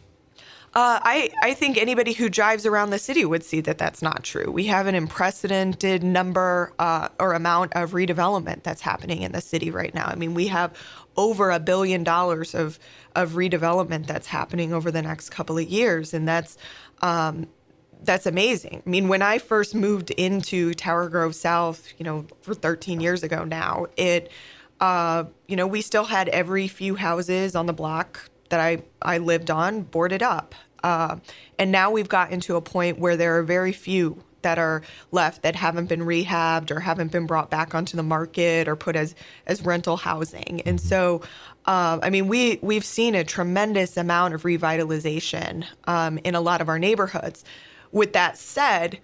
[0.76, 4.24] Uh, I, I think anybody who drives around the city would see that that's not
[4.24, 4.52] true.
[4.52, 9.72] We have an unprecedented number uh, or amount of redevelopment that's happening in the city
[9.72, 10.06] right now.
[10.06, 10.78] I mean, we have
[11.18, 12.78] over a billion dollars of,
[13.16, 16.56] of redevelopment that's happening over the next couple of years, and that's
[17.02, 17.48] um,
[18.04, 18.82] that's amazing.
[18.86, 23.24] I mean, when I first moved into Tower Grove South, you know, for 13 years
[23.24, 24.32] ago now, it,
[24.80, 29.18] uh, you know, we still had every few houses on the block that I, I
[29.18, 30.56] lived on boarded up.
[30.84, 31.18] Uh,
[31.58, 34.82] and now we've gotten to a point where there are very few that are
[35.12, 38.96] left that haven't been rehabbed or haven't been brought back onto the market or put
[38.96, 39.14] as
[39.48, 40.62] as rental housing.
[40.62, 41.22] And so,
[41.66, 46.62] uh, I mean, we we've seen a tremendous amount of revitalization um, in a lot
[46.62, 47.44] of our neighborhoods.
[47.92, 49.00] With that said,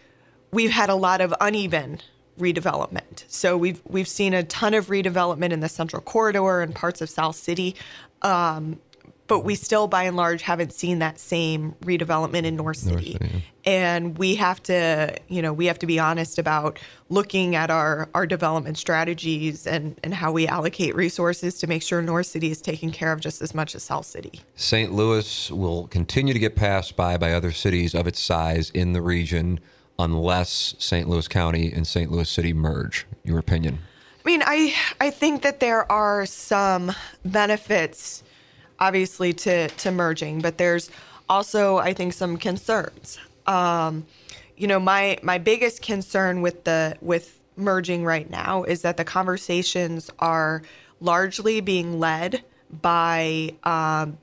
[0.51, 2.01] we've had a lot of uneven
[2.39, 3.23] redevelopment.
[3.27, 7.09] So we've we've seen a ton of redevelopment in the Central Corridor and parts of
[7.09, 7.75] South City.
[8.21, 8.79] Um,
[9.27, 13.13] but we still, by and large, haven't seen that same redevelopment in North City.
[13.13, 13.39] City, yeah.
[13.65, 16.77] And we have to, you know, we have to be honest about
[17.09, 22.01] looking at our, our development strategies and, and how we allocate resources to make sure
[22.01, 24.41] North City is taken care of just as much as South City.
[24.55, 24.91] St.
[24.91, 29.01] Louis will continue to get passed by by other cities of its size in the
[29.01, 29.59] region
[29.97, 31.07] unless St.
[31.07, 32.11] Louis County and St.
[32.11, 33.07] Louis City merge.
[33.23, 33.79] Your opinion?
[34.23, 36.91] I mean, I I think that there are some
[37.23, 38.23] benefits,
[38.79, 40.89] obviously, to to merging, but there's
[41.29, 43.17] also I think some concerns.
[43.45, 44.05] Um,
[44.57, 49.05] you know, my my biggest concern with the with merging right now is that the
[49.05, 50.61] conversations are
[50.99, 52.43] largely being led
[52.81, 54.17] by um,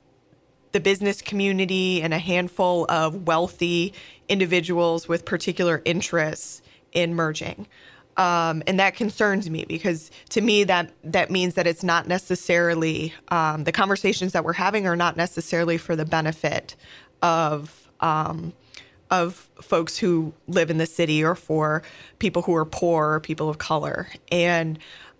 [0.71, 3.93] the business community and a handful of wealthy
[4.27, 6.61] individuals with particular interests
[6.91, 7.67] in merging.
[8.15, 13.13] Um, and that concerns me because to me that that means that it's not necessarily
[13.29, 16.75] um, the conversations that we're having are not necessarily for the benefit
[17.23, 18.53] of um,
[19.09, 21.83] of folks who live in the city or for
[22.19, 24.07] people who are poor or people of color.
[24.31, 24.77] And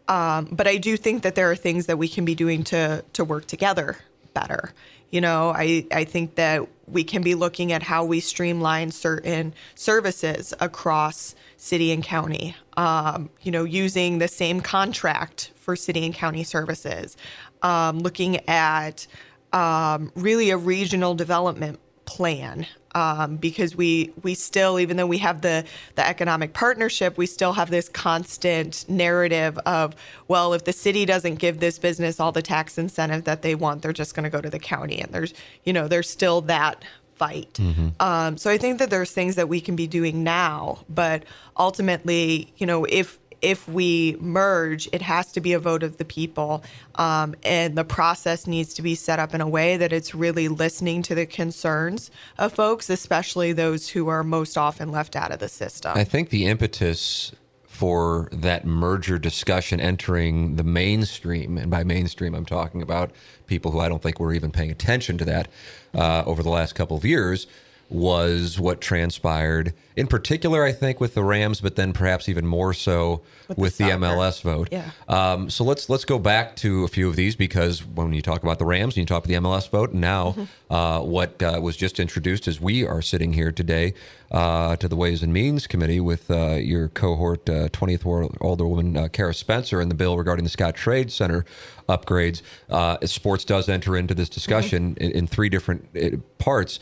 [0.07, 3.03] um, but I do think that there are things that we can be doing to
[3.13, 3.97] to work together
[4.33, 4.73] better.
[5.09, 9.53] You know, I, I think that we can be looking at how we streamline certain
[9.75, 12.55] services across city and county.
[12.75, 17.15] Um, you know, using the same contract for city and county services,
[17.61, 19.05] um, looking at
[19.53, 25.41] um, really a regional development plan um, because we we still even though we have
[25.41, 29.95] the the economic partnership we still have this constant narrative of
[30.27, 33.81] well if the city doesn't give this business all the tax incentive that they want
[33.81, 34.99] they're just going to go to the county.
[35.01, 36.83] And there's you know there's still that
[37.15, 37.59] fight.
[37.99, 41.23] Um, so i think that there's things that we can be doing now but
[41.57, 46.05] ultimately you know if if we merge, it has to be a vote of the
[46.05, 46.63] people.
[46.95, 50.47] Um, and the process needs to be set up in a way that it's really
[50.47, 55.39] listening to the concerns of folks, especially those who are most often left out of
[55.39, 55.91] the system.
[55.95, 57.33] I think the impetus
[57.67, 63.11] for that merger discussion entering the mainstream, and by mainstream, I'm talking about
[63.47, 65.47] people who I don't think were even paying attention to that
[65.95, 67.47] uh, over the last couple of years,
[67.93, 69.73] was what transpired.
[69.95, 73.77] In particular, I think with the Rams, but then perhaps even more so with, With
[73.77, 73.91] the, the.
[73.91, 74.69] MLS vote.
[74.71, 74.89] Yeah.
[75.07, 78.41] Um, so let's let's go back to a few of these because when you talk
[78.41, 79.91] about the Rams, and you talk about the MLS vote.
[79.91, 80.73] And now, Mm-hmm.
[80.73, 83.93] uh, what uh, was just introduced as we are sitting here today
[84.31, 88.97] uh, to the Ways and Means Committee with uh, your cohort, uh, 20th Ward Alderwoman
[88.97, 91.45] uh, Cara Spencer, and the bill regarding the Scottrade Center
[91.87, 92.41] upgrades.
[92.69, 96.79] Uh, sports does enter into this discussion in, in three different uh, parts.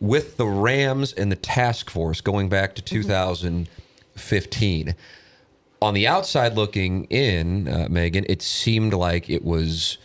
[0.00, 4.94] With the Rams and the task force going back to 2015
[5.82, 9.98] on the outside looking in, uh, Megan, it seemed like it was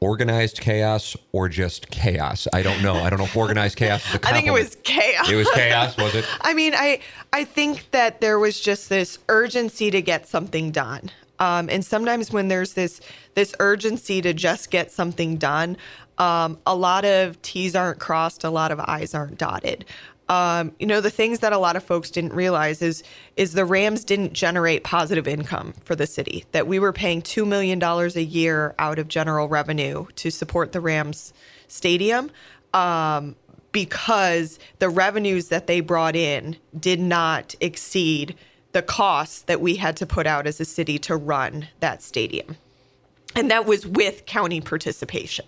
[0.00, 2.46] organized chaos or just chaos.
[2.52, 2.96] I don't know.
[2.96, 5.30] I don't know if organized chaos is a I think it was chaos.
[5.30, 6.24] It was chaos, was it?
[6.42, 7.00] I mean, I
[7.32, 11.10] I think that there was just this urgency to get something done.
[11.38, 13.00] Um, and sometimes when there's this
[13.34, 15.76] this urgency to just get something done,
[16.18, 19.84] um, a lot of T's aren't crossed, a lot of I's aren't dotted.
[20.28, 23.04] Um, you know, the things that a lot of folks didn't realize is
[23.36, 26.44] is the Rams didn't generate positive income for the city.
[26.52, 30.72] That we were paying two million dollars a year out of general revenue to support
[30.72, 31.32] the Rams
[31.68, 32.30] stadium.
[32.74, 33.36] Um,
[33.72, 38.34] because the revenues that they brought in did not exceed
[38.72, 42.56] the costs that we had to put out as a city to run that stadium.
[43.34, 45.44] And that was with county participation.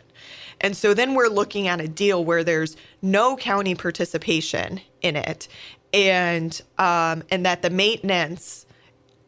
[0.61, 5.49] And so then we're looking at a deal where there's no county participation in it,
[5.93, 8.67] and um, and that the maintenance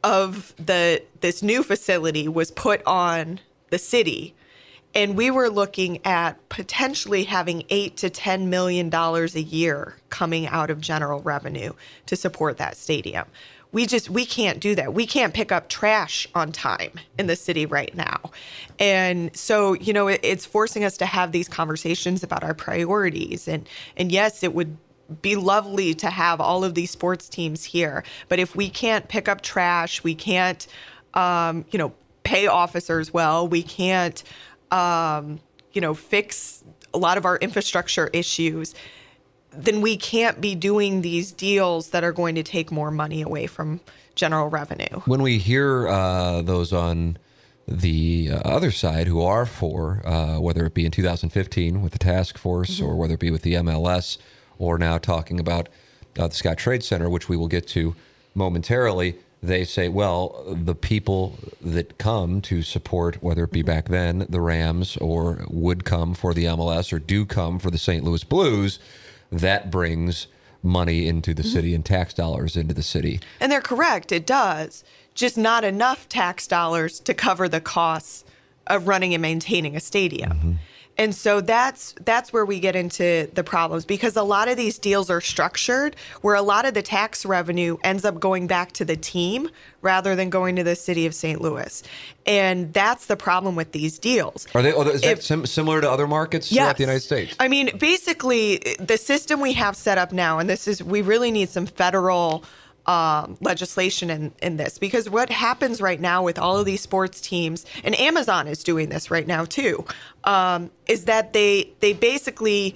[0.03, 3.41] of the this new facility was put on
[3.71, 4.35] the city.
[4.93, 10.49] And we were looking at potentially having eight to ten million dollars a year coming
[10.49, 11.75] out of general revenue
[12.07, 13.27] to support that stadium
[13.73, 14.95] we just we can't do that.
[14.95, 18.31] We can't pick up trash on time in the city right now.
[18.79, 23.47] And so you know it, it's forcing us to have these conversations about our priorities.
[23.49, 24.77] And and yes it would
[25.23, 28.05] be lovely to have all of these sports teams here.
[28.29, 30.67] But if we can't pick up trash, we can't,
[31.15, 34.23] um, you know, pay officers well, we can't,
[34.71, 35.41] um,
[35.73, 36.63] you know, fix
[36.95, 38.75] a lot of our infrastructure issues,
[39.53, 43.47] then we can't be doing these deals that are going to take more money away
[43.47, 43.81] from
[44.15, 45.01] general revenue.
[45.07, 47.19] When we hear uh, those on
[47.67, 51.99] the uh, other side who are for, uh, whether it be in 2015 with the
[51.99, 54.19] task force or whether it be with the MLS
[54.59, 55.69] or now talking about
[56.19, 57.95] uh, the Scottrade Center, which we will get to
[58.35, 64.27] momentarily, they say, well, the people that come to support, whether it be back then
[64.29, 68.05] the Rams or would come for the MLS or do come for the St.
[68.05, 68.79] Louis Blues,
[69.31, 70.27] that brings
[70.63, 73.21] money into the city and tax dollars into the city.
[73.41, 74.85] And they're correct, it does.
[75.15, 78.25] Just not enough tax dollars to cover the costs
[78.67, 80.31] of running and maintaining a stadium.
[80.31, 80.53] Mm-hmm.
[81.01, 84.79] And so that's that's where we get into the problems because a lot of these
[84.79, 88.85] deals are structured where a lot of the tax revenue ends up going back to
[88.85, 89.49] the team
[89.81, 91.41] rather than going to the city of St.
[91.41, 91.83] Louis.
[92.27, 94.47] And that's the problem with these deals.
[94.55, 94.75] Are they?
[94.75, 97.35] oh, Is that If- sim- similar to other markets throughout the United States?
[97.41, 101.31] I mean, basically, the system we have set up now, and this is, we really
[101.31, 102.45] need some federal
[102.91, 107.21] um, legislation in, in this because what happens right now with all of these sports
[107.21, 109.85] teams, and Amazon is doing this right now too,
[110.25, 112.75] um, is that they they basically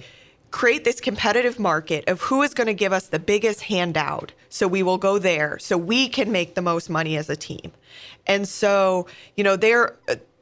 [0.51, 4.31] create this competitive market of who is going to give us the biggest handout.
[4.47, 7.73] So we will go there so we can make the most money as a team.
[8.25, 9.97] And so, you know, they're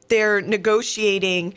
[0.06, 1.54] they're negotiating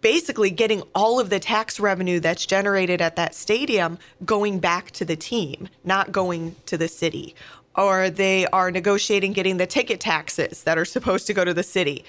[0.00, 5.04] basically getting all of the tax revenue that's generated at that stadium going back to
[5.04, 7.34] the team, not going to the city.
[7.76, 11.62] Or they are negotiating getting the ticket taxes that are supposed to go to the
[11.62, 12.04] city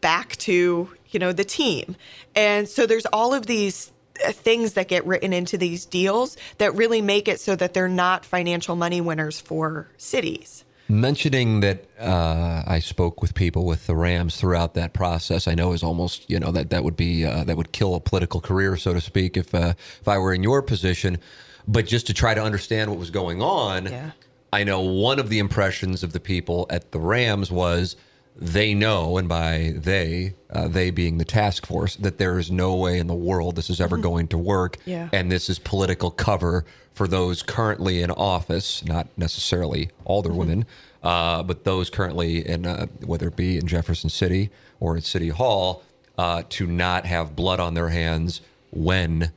[0.00, 1.96] back to, you know, the team.
[2.34, 3.92] And so there's all of these
[4.24, 7.88] uh, things that get written into these deals that really make it so that they're
[7.88, 10.65] not financial money winners for cities.
[10.88, 15.72] Mentioning that uh, I spoke with people with the Rams throughout that process, I know
[15.72, 18.76] is almost you know that that would be uh, that would kill a political career,
[18.76, 21.18] so to speak, if uh, if I were in your position.
[21.66, 24.10] But just to try to understand what was going on, Yeah.
[24.52, 27.96] I know one of the impressions of the people at the Rams was
[28.36, 32.74] they know, and by they, uh, they being the task force, that there is no
[32.76, 34.76] way in the world this is ever going to work.
[34.84, 35.08] Yeah.
[35.12, 36.64] And this is political cover
[36.96, 40.64] for those currently in office, not necessarily alderwomen,
[41.02, 45.28] uh, but those currently in, uh, whether it be in Jefferson City or at City
[45.28, 45.82] Hall,
[46.16, 48.40] uh, to not have blood on their hands
[48.70, 49.30] when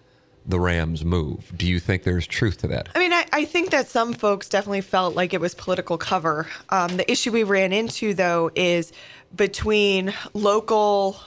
[0.45, 1.51] the Rams move.
[1.55, 2.87] Do you think there's truth to that?
[2.95, 6.47] I mean, I, I think that some folks definitely felt like it was political cover.
[6.69, 8.93] Um, the issue we ran into, though, is
[9.35, 11.19] between local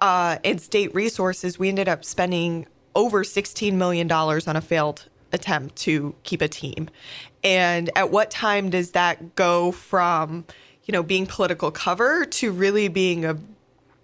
[0.00, 5.76] uh, and state resources, we ended up spending over $16 million on a failed attempt
[5.76, 6.88] to keep a team.
[7.44, 10.44] And at what time does that go from,
[10.84, 13.36] you know, being political cover to really being a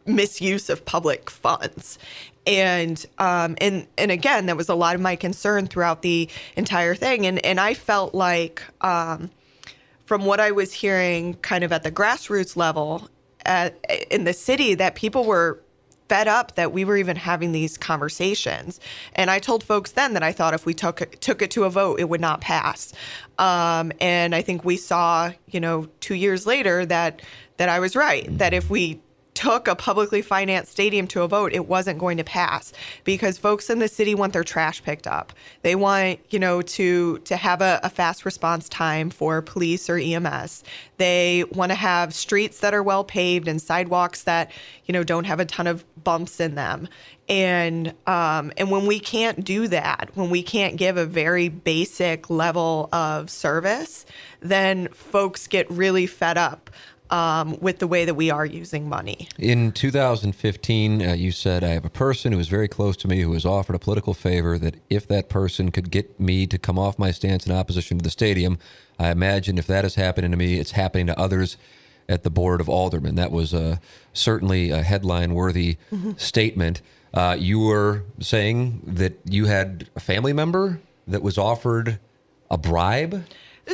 [0.07, 1.99] misuse of public funds.
[2.47, 6.95] And um, and and again, that was a lot of my concern throughout the entire
[6.95, 7.27] thing.
[7.27, 9.31] And and I felt like um,
[10.07, 13.11] from what I was hearing, kind of at the grassroots level
[13.45, 13.79] at,
[14.11, 15.61] in the city, that people were
[16.09, 18.81] fed up that we were even having these conversations.
[19.15, 21.65] And I told folks then that I thought if we took it, took it to
[21.65, 22.93] a vote, it would not pass.
[23.39, 27.23] Um, and I think we saw, you know, two years later that
[27.59, 28.27] that I was right.
[28.39, 29.01] That if we
[29.39, 32.73] took a publicly financed stadium to a vote, it wasn't going to pass
[33.05, 35.33] because folks in the city want their trash picked up.
[35.63, 39.97] They want, you know, to to have a, a fast response time for police or
[39.97, 40.65] EMS.
[40.97, 44.51] They want to have streets that are well paved and sidewalks that,
[44.87, 46.89] you know, don't have a ton of bumps in them.
[47.29, 52.29] And um, and when we can't do that, when we can't give a very basic
[52.29, 54.05] level of service,
[54.41, 56.71] then folks get really fed up
[57.11, 59.29] um, with the way that we are using money.
[59.39, 63.21] In 2015, uh, you said, I have a person who is very close to me
[63.21, 66.79] who has offered a political favor that if that person could get me to come
[66.79, 68.59] off my stance in opposition to the stadium,
[68.99, 71.57] I imagine if that is happening to me, it's happening to others
[72.09, 73.17] at the Board of Aldermen.
[73.17, 73.77] That was uh,
[74.13, 75.77] certainly a headline worthy
[76.17, 76.81] statement.
[77.13, 81.99] Uh, you were saying that you had a family member that was offered
[82.51, 83.25] a bribe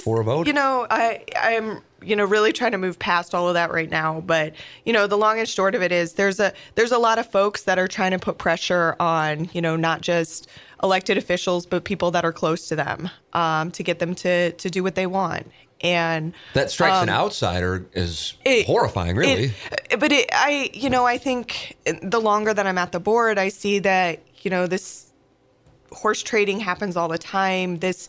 [0.03, 0.47] for a vote?
[0.47, 3.91] You know, I I'm you know really trying to move past all of that right
[3.91, 6.99] now, but you know, the long and short of it is there's a there's a
[6.99, 10.49] lot of folks that are trying to put pressure on, you know, not just
[10.83, 14.69] elected officials but people that are close to them um, to get them to to
[14.71, 15.51] do what they want.
[15.81, 19.53] And that strikes an outsider as um, it- horrifying, really.
[19.91, 23.39] it- but it, I, you know, I think the longer that I'm at the board,
[23.39, 25.11] I see that you know this
[25.93, 27.79] horse trading happens all the time.
[27.79, 28.09] This,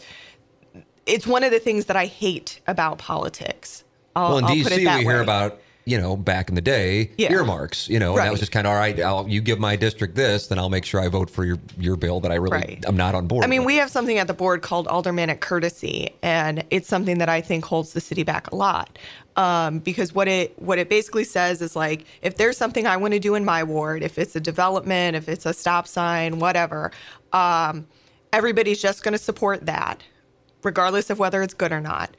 [1.05, 3.83] it's one of the things that I hate about politics.
[4.15, 5.21] I'll, Well, in I'll put it DC, that we hear way.
[5.23, 7.31] about you know back in the day Yeah.
[7.31, 7.87] earmarks.
[7.89, 8.99] You know, and that was just kind of all right.
[8.99, 11.95] I'll, you give my district this, then I'll make sure I vote for your your
[11.95, 12.83] bill that I really Right.
[12.87, 13.43] I'm not on board.
[13.43, 13.67] I mean, with.
[13.67, 17.65] we have something at the board called aldermanic courtesy, and it's something that I think
[17.65, 18.97] holds the city back a lot.
[19.35, 23.13] Um, because what it what it basically says is like, if there's something I want
[23.13, 26.91] to do in my ward, if it's a development, if it's a stop sign, whatever,
[27.33, 27.85] um,
[28.33, 30.01] everybody's just going to support that,
[30.65, 32.15] regardless of whether it's good or not.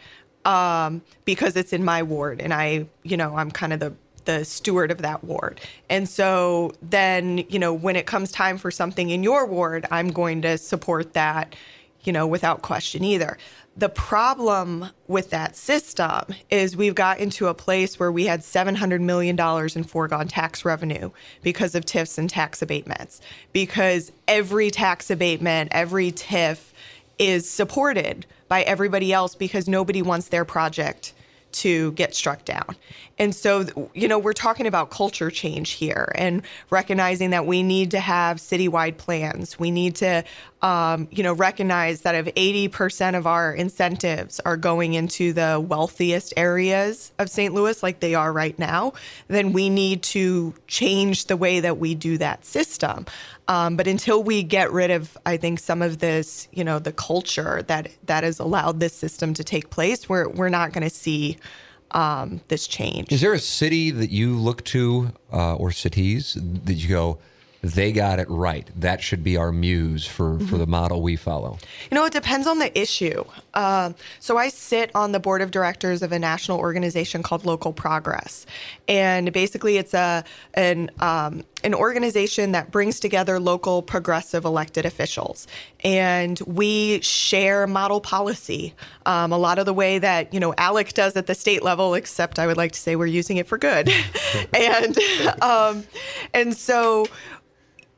[0.46, 3.94] um, because it's in my ward and I, you know, I'm kind of the
[4.26, 5.60] the steward of that ward.
[5.90, 10.08] And so then, you know, when it comes time for something in your ward, I'm
[10.10, 11.56] going to support that,
[12.04, 13.38] you know, without question either.
[13.76, 19.00] The problem with that system is we've got into a place where we had $700
[19.00, 19.38] million
[19.76, 21.10] in foregone tax revenue
[21.42, 23.20] because of TIFs and tax abatements,
[23.52, 26.72] because every tax abatement, every TIF
[27.18, 31.12] is supported by everybody else because nobody wants their project
[31.52, 32.76] to get struck down.
[33.18, 37.92] And so, you know, we're talking about culture change here and recognizing that we need
[37.92, 39.58] to have citywide plans.
[39.58, 40.22] We need to,
[40.60, 46.34] um, you know, recognize that if 80% of our incentives are going into the wealthiest
[46.36, 47.54] areas of St.
[47.54, 48.92] Louis, like they are right now,
[49.28, 53.06] then we need to change the way that we do that system.
[53.48, 56.92] Um, but until we get rid of, I think, some of this, you know, the
[56.92, 60.90] culture that that has allowed this system to take place, we're we're not going to
[60.90, 61.38] see
[61.92, 63.12] um, this change.
[63.12, 67.18] Is there a city that you look to, uh, or cities that you go?
[67.72, 68.68] They got it right.
[68.76, 70.46] That should be our muse for, mm-hmm.
[70.46, 71.58] for the model we follow.
[71.90, 73.24] You know, it depends on the issue.
[73.54, 77.72] Uh, so I sit on the board of directors of a national organization called Local
[77.72, 78.46] Progress,
[78.86, 85.46] and basically it's a an um, an organization that brings together local progressive elected officials,
[85.82, 88.74] and we share model policy.
[89.06, 91.94] Um, a lot of the way that you know ALEC does at the state level,
[91.94, 93.90] except I would like to say we're using it for good,
[94.52, 94.98] and
[95.40, 95.84] um,
[96.34, 97.06] and so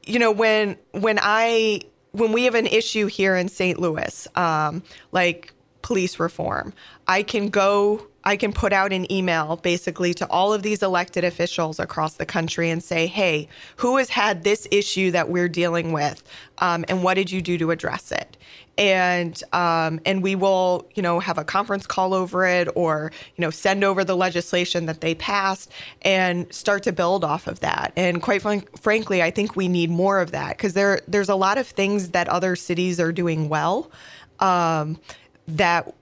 [0.08, 1.82] you know, when when I
[2.12, 3.78] when we have an issue here in St.
[3.78, 4.82] Louis, um,
[5.12, 5.52] like
[5.82, 6.72] police reform,
[7.06, 11.24] I can go I can put out an email basically to all of these elected
[11.24, 15.92] officials across the country and say, hey, who has had this issue that we're dealing
[15.92, 16.22] with?
[16.58, 18.36] Um, and what did you do to address it?
[18.76, 23.42] and um, and we will you know have a conference call over it or you
[23.42, 25.72] know send over the legislation that they passed
[26.02, 30.20] and start to build off of that and quite frankly I think we need more
[30.20, 33.90] of that because there there's a lot of things that other cities are doing well
[34.38, 35.00] um,
[35.48, 35.92] that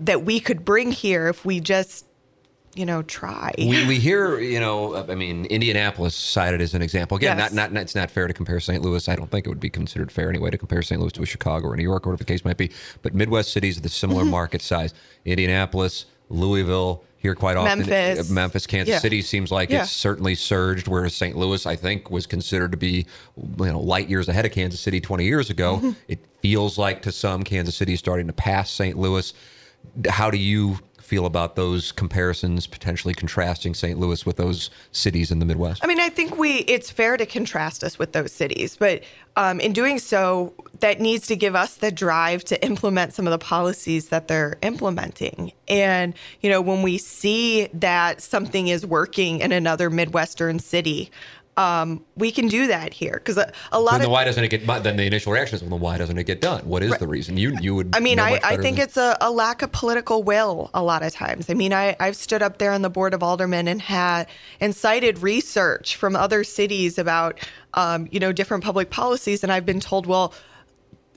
[0.00, 2.06] that we could bring here if we just
[2.76, 3.52] you know, try.
[3.56, 7.16] We, we hear, you know, I mean, Indianapolis cited as an example.
[7.16, 7.52] Again, yes.
[7.52, 8.82] not, not, it's not fair to compare St.
[8.82, 9.08] Louis.
[9.08, 11.00] I don't think it would be considered fair anyway to compare St.
[11.00, 12.72] Louis to a Chicago or New York or whatever the case might be.
[13.02, 14.32] But Midwest cities of the similar mm-hmm.
[14.32, 14.92] market size.
[15.24, 17.78] Indianapolis, Louisville, here quite often.
[17.78, 18.98] Memphis, uh, Memphis Kansas yeah.
[18.98, 19.82] City seems like yeah.
[19.82, 21.36] it's certainly surged, whereas St.
[21.36, 25.00] Louis, I think, was considered to be you know light years ahead of Kansas City
[25.00, 25.76] 20 years ago.
[25.76, 25.90] Mm-hmm.
[26.08, 28.98] It feels like to some Kansas City is starting to pass St.
[28.98, 29.32] Louis.
[30.08, 33.98] How do you feel about those comparisons, potentially contrasting St.
[33.98, 35.84] Louis with those cities in the Midwest?
[35.84, 39.02] I mean, I think we it's fair to contrast us with those cities, but
[39.36, 43.32] um, in doing so, that needs to give us the drive to implement some of
[43.32, 45.52] the policies that they're implementing.
[45.68, 51.10] And you know, when we see that something is working in another Midwestern city,
[51.56, 53.12] um, we can do that here.
[53.12, 55.62] Because a, a, lot then of why doesn't it get then the initial reaction is
[55.62, 56.66] well then why doesn't it get done?
[56.66, 57.00] What is right.
[57.00, 57.36] the reason?
[57.36, 58.84] You you would i mean i, I think than...
[58.84, 61.50] it's a, a, lack of political will a lot of times.
[61.50, 64.28] I mean I, i've stood up there on the board of aldermen and had
[64.60, 67.38] and cited research from other cities about
[67.74, 70.34] um, you know different public policies and i've been told well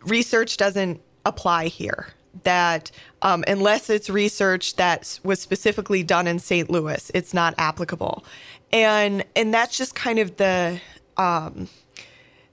[0.06, 2.08] research doesn't apply here.
[2.44, 2.92] That
[3.24, 8.24] um, unless it's research that was specifically done in st louis it's not applicable
[8.72, 10.80] and and that's just kind of the
[11.18, 11.68] um,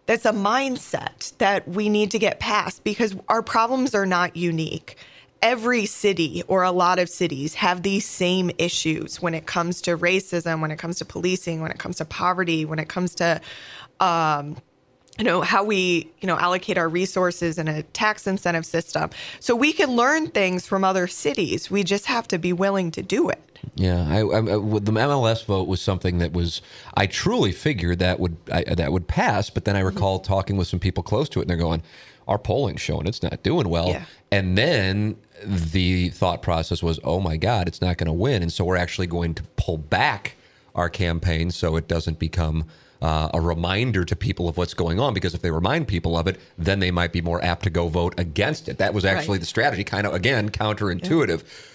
[0.07, 4.97] that's a mindset that we need to get past because our problems are not unique.
[5.43, 9.97] Every city or a lot of cities have these same issues when it comes to
[9.97, 13.41] racism when it comes to policing when it comes to poverty when it comes to
[14.01, 14.57] um,
[15.19, 19.11] you know how we you know allocate our resources in a tax incentive system
[19.41, 23.03] so we can learn things from other cities we just have to be willing to
[23.03, 23.41] do it
[23.77, 26.63] yeah, I, I, the MLS vote was something that was
[26.95, 30.33] I truly figured that would I, that would pass, but then I recall mm-hmm.
[30.33, 31.83] talking with some people close to it, and they're going,
[32.29, 34.05] "Our polling's showing it's not doing well." Yeah.
[34.31, 38.53] And then the thought process was, "Oh my God, it's not going to win," and
[38.53, 40.37] so we're actually going to pull back
[40.75, 42.67] our campaign so it doesn't become.
[43.05, 46.27] Uh, a reminder to people of what's going on because if they remind people of
[46.27, 48.79] it, then they might be more apt to go vote against it.
[48.79, 49.41] That was actually right.
[49.41, 51.43] the strategy, kind of again counterintuitive.
[51.43, 51.71] Yeah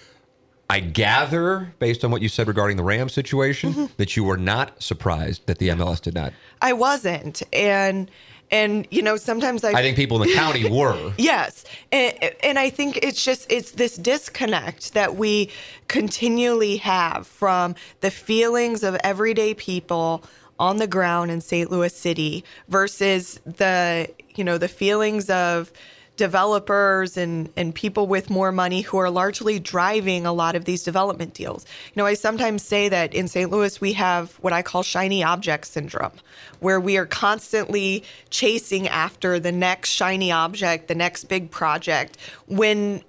[0.70, 3.86] I gather, based on what you said regarding the Rams situation, mm-hmm.
[3.96, 6.32] that you were not surprised that the MLS did not.
[6.62, 8.08] I wasn't, and
[8.52, 9.70] and you know sometimes I.
[9.70, 11.12] I think people in the county were.
[11.18, 12.14] yes, and,
[12.44, 15.50] and I think it's just it's this disconnect that we
[15.88, 20.22] continually have from the feelings of everyday people
[20.60, 21.70] on the ground in St.
[21.70, 25.72] Louis City versus the you know the feelings of
[26.16, 30.82] developers and, and people with more money who are largely driving a lot of these
[30.82, 31.64] development deals.
[31.94, 33.50] You know, I sometimes say that in St.
[33.50, 36.12] Louis, we have what I call shiny object syndrome,
[36.58, 43.02] where we are constantly chasing after the next shiny object, the next big project, when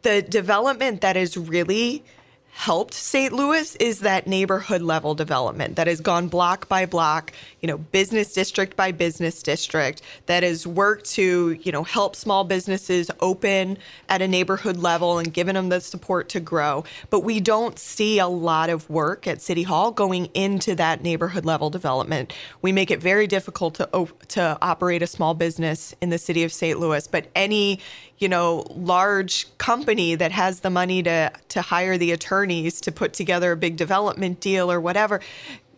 [0.00, 2.02] the development that is really
[2.52, 3.32] helped St.
[3.32, 8.32] Louis is that neighborhood level development that has gone block by block, you know, business
[8.32, 13.78] district by business district, that has worked to, you know, help small businesses open
[14.08, 16.84] at a neighborhood level and given them the support to grow.
[17.08, 21.44] But we don't see a lot of work at City Hall going into that neighborhood
[21.44, 22.34] level development.
[22.62, 26.52] We make it very difficult to to operate a small business in the city of
[26.52, 26.78] St.
[26.78, 27.80] Louis, but any
[28.20, 33.12] you know, large company that has the money to to hire the attorneys to put
[33.12, 35.20] together a big development deal or whatever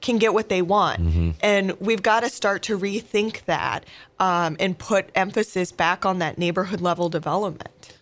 [0.02, 1.00] can get what they want.
[1.00, 1.30] Mm-hmm.
[1.40, 3.86] And we've got to start to rethink that
[4.18, 7.96] um, and put emphasis back on that neighborhood level development.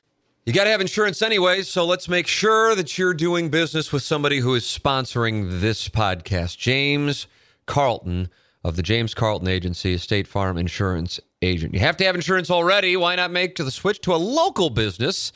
[0.46, 4.02] You got to have insurance anyways, so let's make sure that you're doing business with
[4.02, 6.56] somebody who is sponsoring this podcast.
[6.56, 7.26] James
[7.66, 8.30] Carlton
[8.64, 11.74] of the James Carlton Agency, State Farm Insurance agent.
[11.74, 12.96] You have to have insurance already.
[12.96, 15.32] Why not make to the switch to a local business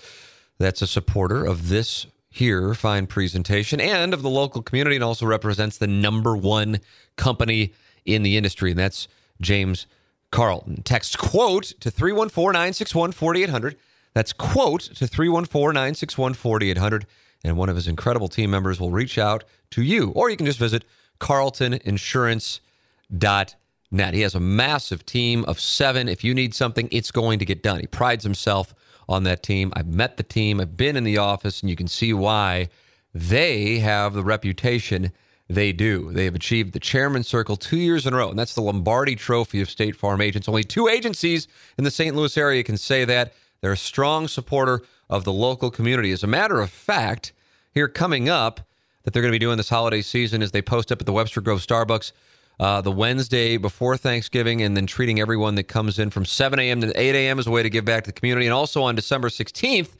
[0.58, 5.24] that's a supporter of this here fine presentation and of the local community and also
[5.24, 6.80] represents the number one
[7.16, 7.72] company
[8.04, 9.08] in the industry, and that's
[9.40, 9.86] James
[10.30, 10.82] Carlton.
[10.82, 13.76] Text quote to 314 961 4800.
[14.14, 17.06] That's quote to 314 961 4800.
[17.44, 20.46] And one of his incredible team members will reach out to you, or you can
[20.46, 20.84] just visit
[21.20, 23.60] carltoninsurance.com
[23.94, 24.14] net.
[24.14, 26.08] He has a massive team of seven.
[26.08, 27.80] If you need something, it's going to get done.
[27.80, 28.74] He prides himself
[29.08, 29.72] on that team.
[29.74, 32.68] I've met the team, I've been in the office, and you can see why
[33.14, 35.12] they have the reputation
[35.48, 36.10] they do.
[36.12, 39.14] They have achieved the chairman circle two years in a row, and that's the Lombardi
[39.14, 40.48] Trophy of State Farm agents.
[40.48, 42.16] Only two agencies in the St.
[42.16, 43.32] Louis area can say that.
[43.60, 46.12] They're a strong supporter of the local community.
[46.12, 47.32] As a matter of fact,
[47.72, 48.60] here coming up,
[49.04, 51.12] that they're going to be doing this holiday season as they post up at the
[51.12, 52.12] Webster Grove Starbucks
[52.60, 56.80] uh, the Wednesday before Thanksgiving, and then treating everyone that comes in from 7 a.m.
[56.80, 57.38] to 8 a.m.
[57.38, 58.46] as a way to give back to the community.
[58.46, 59.96] And also on December 16th,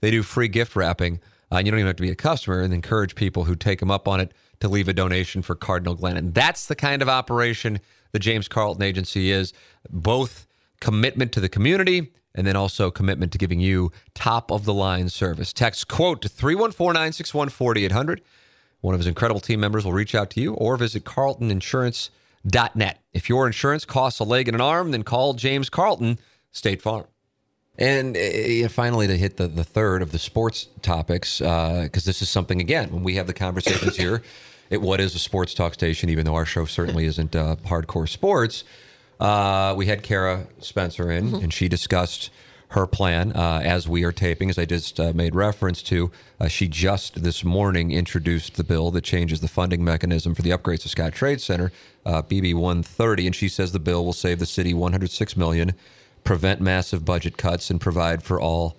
[0.00, 1.20] they do free gift wrapping.
[1.52, 3.90] Uh, you don't even have to be a customer, and encourage people who take them
[3.90, 6.32] up on it to leave a donation for Cardinal Glennon.
[6.34, 7.80] That's the kind of operation
[8.12, 9.52] the James Carlton Agency is
[9.90, 10.46] both
[10.80, 15.08] commitment to the community and then also commitment to giving you top of the line
[15.08, 15.52] service.
[15.52, 18.22] Text quote to 314 961 4800.
[18.84, 22.98] One of his incredible team members will reach out to you or visit carltoninsurance.net.
[23.14, 26.18] If your insurance costs a leg and an arm, then call James Carlton,
[26.52, 27.06] State Farm.
[27.78, 31.48] And uh, finally, to hit the, the third of the sports topics, because
[31.82, 34.20] uh, this is something, again, when we have the conversations here,
[34.68, 38.06] it, what is a sports talk station, even though our show certainly isn't uh, hardcore
[38.06, 38.64] sports.
[39.18, 41.42] Uh, we had Cara Spencer in, mm-hmm.
[41.44, 42.28] and she discussed
[42.68, 46.10] her plan uh, as we are taping, as I just uh, made reference to.
[46.40, 50.50] Uh, she just this morning introduced the bill that changes the funding mechanism for the
[50.50, 51.72] upgrades to Scottrade Center,
[52.04, 55.72] uh, BB 130, and she says the bill will save the city 106 million,
[56.24, 58.76] prevent massive budget cuts, and provide for all.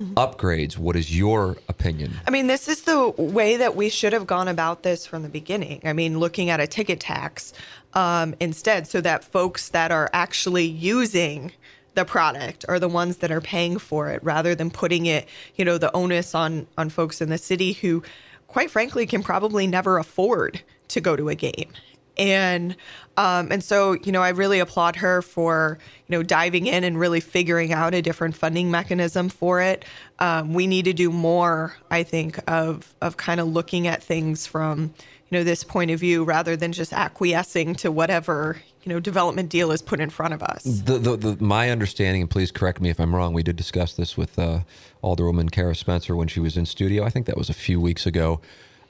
[0.00, 0.12] Mm-hmm.
[0.12, 0.76] Upgrades.
[0.76, 2.12] What is your opinion?
[2.26, 5.30] I mean, this is the way that we should have gone about this from the
[5.30, 5.80] beginning.
[5.84, 7.54] I mean, looking at a ticket tax
[7.94, 11.52] um, instead, so that folks that are actually using
[11.96, 15.26] the product are the ones that are paying for it rather than putting it,
[15.56, 18.02] you know, the onus on on folks in the city who
[18.46, 21.70] quite frankly can probably never afford to go to a game.
[22.18, 22.76] And
[23.16, 26.98] um, and so you know I really applaud her for you know diving in and
[26.98, 29.84] really figuring out a different funding mechanism for it.
[30.18, 34.46] Um, we need to do more, I think, of of kind of looking at things
[34.46, 34.94] from
[35.30, 39.48] you know this point of view rather than just acquiescing to whatever you know development
[39.48, 40.62] deal is put in front of us.
[40.62, 43.34] The, the, the, my understanding, and please correct me if I'm wrong.
[43.34, 44.60] We did discuss this with uh,
[45.02, 47.04] Alderwoman Cara Spencer when she was in studio.
[47.04, 48.40] I think that was a few weeks ago.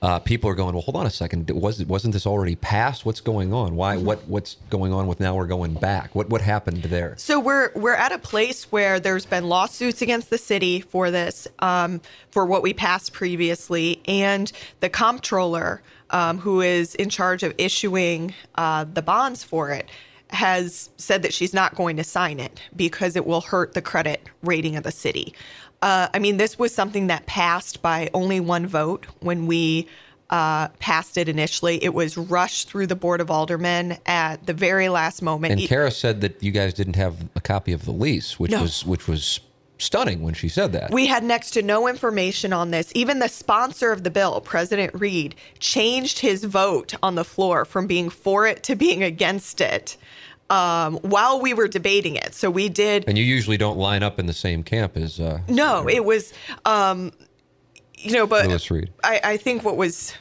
[0.02, 1.50] Uh, people are going, well, hold on a second.
[1.50, 3.06] Was wasn't this already passed?
[3.06, 3.74] What's going on?
[3.74, 3.96] Why?
[3.96, 4.04] Mm-hmm.
[4.04, 5.34] What what's going on with now?
[5.34, 6.14] We're going back.
[6.14, 7.14] What what happened there?
[7.16, 11.48] So we're we're at a place where there's been lawsuits against the city for this,
[11.60, 15.80] um, for what we passed previously, and the comptroller
[16.10, 19.88] um, who is in charge of issuing uh, the bonds for it,
[20.30, 24.28] has said that she's not going to sign it because it will hurt the credit
[24.42, 25.34] rating of the city.
[25.82, 29.86] Uh, I mean, this was something that passed by only one vote when we
[30.30, 31.82] uh, passed it initially.
[31.82, 35.52] It was rushed through the Board of Aldermen at the very last moment.
[35.52, 38.62] And Cara said that you guys didn't have a copy of the lease, which no.
[38.62, 39.40] was which was
[39.78, 40.90] stunning when she said that.
[40.90, 42.90] We had next to no information on this.
[42.94, 47.86] Even the sponsor of the bill, President Reed, changed his vote on the floor from
[47.86, 49.96] being for it to being against it.
[50.48, 52.32] um, while we were debating it.
[52.34, 53.04] So we did.
[53.08, 55.18] And you usually don't line up in the same camp as.
[55.18, 56.32] Uh, no, it was,
[56.64, 57.12] um,
[57.96, 58.90] you know, but Lewis Reed.
[59.02, 60.14] I, I think what was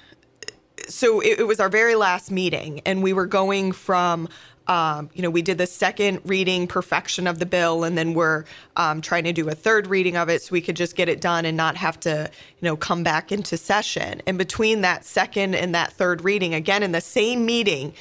[0.87, 4.27] so it, it was our very last meeting, and we were going from.
[4.68, 8.45] Um, you know, we did the second reading perfection of the bill, and then we're
[8.76, 11.22] um, trying to do a third reading of it so we could just get it
[11.22, 14.22] done and not have to, you know, come back into session.
[14.26, 17.93] And between that second and that third reading, again in the same meeting,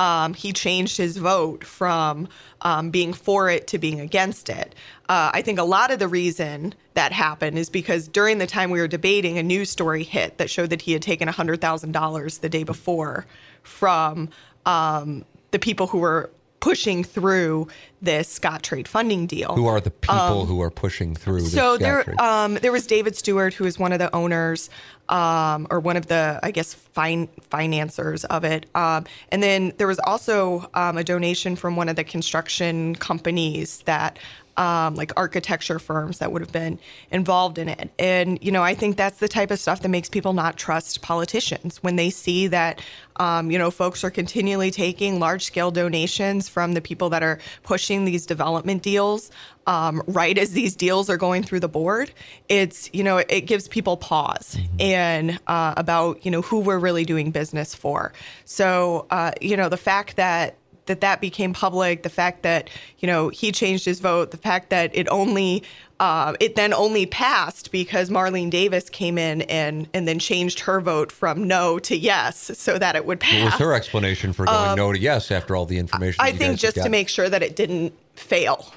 [0.00, 2.26] um, he changed his vote from
[2.62, 4.74] um, being for it to being against it.
[5.10, 8.70] Uh, I think a lot of the reason that happened is because during the time
[8.70, 12.48] we were debating, a news story hit that showed that he had taken $100,000 the
[12.48, 13.26] day before
[13.62, 14.30] from
[14.64, 16.30] um, the people who were
[16.60, 17.66] pushing through
[18.02, 19.54] this Scottrade funding deal.
[19.54, 23.16] Who are the people who are pushing through Um, So there, um, there was David
[23.16, 24.68] Steward, who is one of the owners,
[25.08, 28.66] um, or one of the, I guess, fin- financiers of it.
[28.74, 33.80] Um, and then there was also um, a donation from one of the construction companies
[33.86, 34.18] that,
[34.56, 36.78] um, like architecture firms, that would have been
[37.10, 37.90] involved in it.
[37.98, 41.02] And you know, I think that's the type of stuff that makes people not trust
[41.02, 42.80] politicians when they see that,
[43.16, 48.04] um, you know, folks are continually taking large-scale donations from the people that are pushing
[48.04, 49.30] these development deals
[49.66, 52.10] um, right as these deals are going through the board,
[52.48, 57.04] it's you know it gives people pause and uh, about you know who we're really
[57.04, 58.12] doing business for.
[58.44, 60.56] So uh, you know the fact that
[60.90, 62.68] that that became public, the fact that
[62.98, 65.62] you know he changed his vote, the fact that it only
[66.00, 70.80] uh, it then only passed because Marlene Davis came in and and then changed her
[70.80, 73.34] vote from no to yes so that it would pass.
[73.34, 76.20] what was her explanation for going no to yes after all the information?
[76.20, 78.72] Um, I think just to make sure that it didn't fail.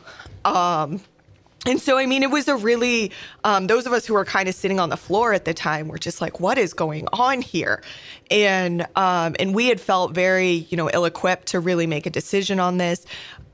[0.45, 1.01] Um,
[1.65, 3.11] and so, I mean, it was a really,
[3.43, 5.87] um, those of us who were kind of sitting on the floor at the time
[5.87, 7.81] were just like, what is going on here?
[8.29, 12.09] And, um, and we had felt very, you know, ill equipped to really make a
[12.09, 13.05] decision on this.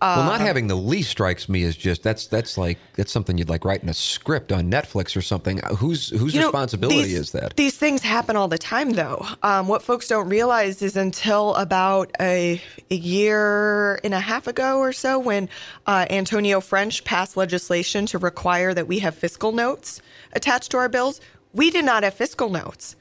[0.02, 3.38] Well, Uh, not having the lease strikes me as just that's that's like that's something
[3.38, 5.60] you'd like write in a script on Netflix or something.
[5.78, 7.56] Whose whose You know, responsibility these- is that?
[7.58, 9.26] These things happen all the time, though.
[9.44, 14.80] Um, what folks don't realize is until about a, a year and a half ago
[14.80, 15.50] or so, when
[15.86, 20.88] uh, Antonio French passed legislation to require that we have fiscal notes attached to our
[20.90, 21.20] bills,
[21.54, 22.96] we did not have fiscal notes.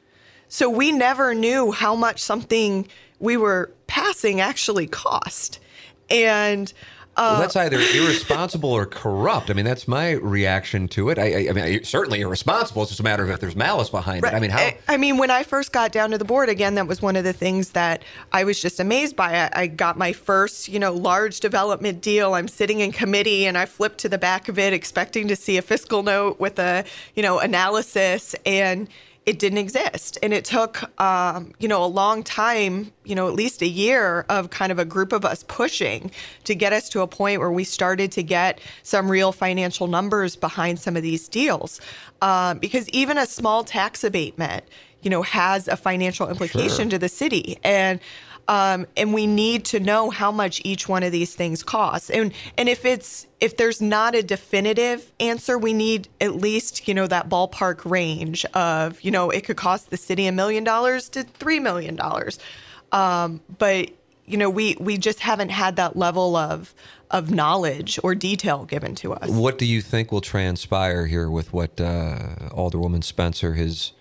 [0.49, 2.89] So we never knew how much something
[3.21, 5.61] we were passing actually cost.
[6.11, 6.73] And
[7.19, 9.51] uh, well, that's either irresponsible or corrupt.
[9.51, 11.19] I mean, that's my reaction to it.
[11.19, 12.83] I, I, I mean, certainly irresponsible.
[12.83, 14.33] It's just a matter of if there's malice behind it.
[14.33, 14.61] I mean, how?
[14.61, 17.17] I, I mean, when I first got down to the board, again, that was one
[17.17, 19.35] of the things that I was just amazed by.
[19.35, 22.35] I, I got my first, you know, large development deal.
[22.35, 25.57] I'm sitting in committee and I flipped to the back of it, expecting to see
[25.57, 26.85] a fiscal note with a,
[27.17, 28.89] you know, analysis, and
[29.29, 30.17] it didn't exist.
[30.23, 34.25] And it took, um, you know, a long time, you know, at least a year
[34.31, 36.11] of kind of a group of us pushing
[36.45, 40.35] to get us to a point where we started to get some real financial numbers
[40.35, 41.79] behind some of these deals.
[42.23, 44.65] Um, because even a small tax abatement,
[45.03, 46.91] you know, has a financial implication Sure.
[46.93, 47.59] to the city.
[47.63, 48.01] And
[48.49, 52.09] um, and we need to know how much each one of these things costs.
[52.09, 56.95] And and if it's if there's not a definitive answer, we need at least you
[56.95, 61.09] know that ballpark range of you know it could cost the city a million dollars
[61.11, 62.39] to three million dollars.
[62.91, 63.91] Um, but
[64.25, 66.75] you know we we just haven't had that level of
[67.11, 69.29] of knowledge or detail given to us.
[69.29, 72.19] What do you think will transpire here with what uh,
[72.51, 73.93] Alderwoman Spencer has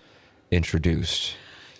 [0.50, 1.34] introduced?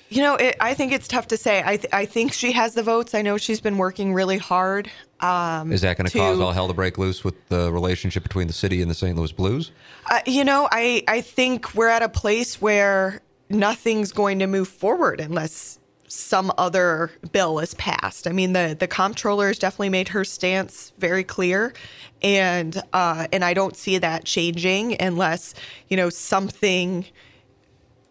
[0.08, 1.62] You know, it, I think it's tough to say.
[1.64, 3.14] I, th- I think she has the votes.
[3.14, 4.90] I know she's been working really hard.
[5.20, 8.46] Um, Is that going to cause all hell to break loose with the relationship between
[8.46, 9.16] the city and the St.
[9.16, 9.72] Louis Blues?
[10.10, 14.68] Uh, you know, I, I think we're at a place where nothing's going to move
[14.68, 18.26] forward unless some other bill is passed.
[18.26, 21.74] I mean, the, the comptroller has definitely made her stance very clear.
[22.22, 25.54] And uh, and I don't see that changing unless,
[25.88, 27.04] you know, something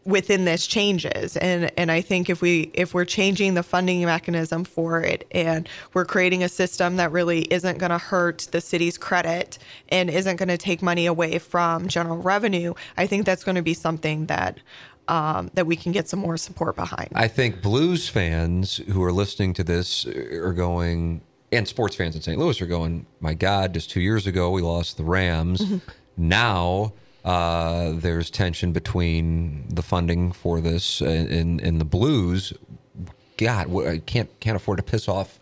[0.08, 4.64] within this changes and and I think if we if we're changing the funding mechanism
[4.64, 8.98] for it and we're creating a system that really isn't going to hurt the city's
[8.98, 13.56] credit and isn't going to take money away from general revenue I think that's going
[13.56, 14.60] to be something that
[15.10, 17.10] um, that we can get some more support behind.
[17.16, 22.22] I think Blues fans who are listening to this are going, and sports fans in
[22.22, 22.38] St.
[22.38, 25.64] Louis are going, my God, just two years ago we lost the Rams.
[26.18, 26.92] Now
[27.28, 32.54] uh, there's tension between the funding for this and, and, and the Blues.
[33.36, 35.38] God, I can't can't afford to piss off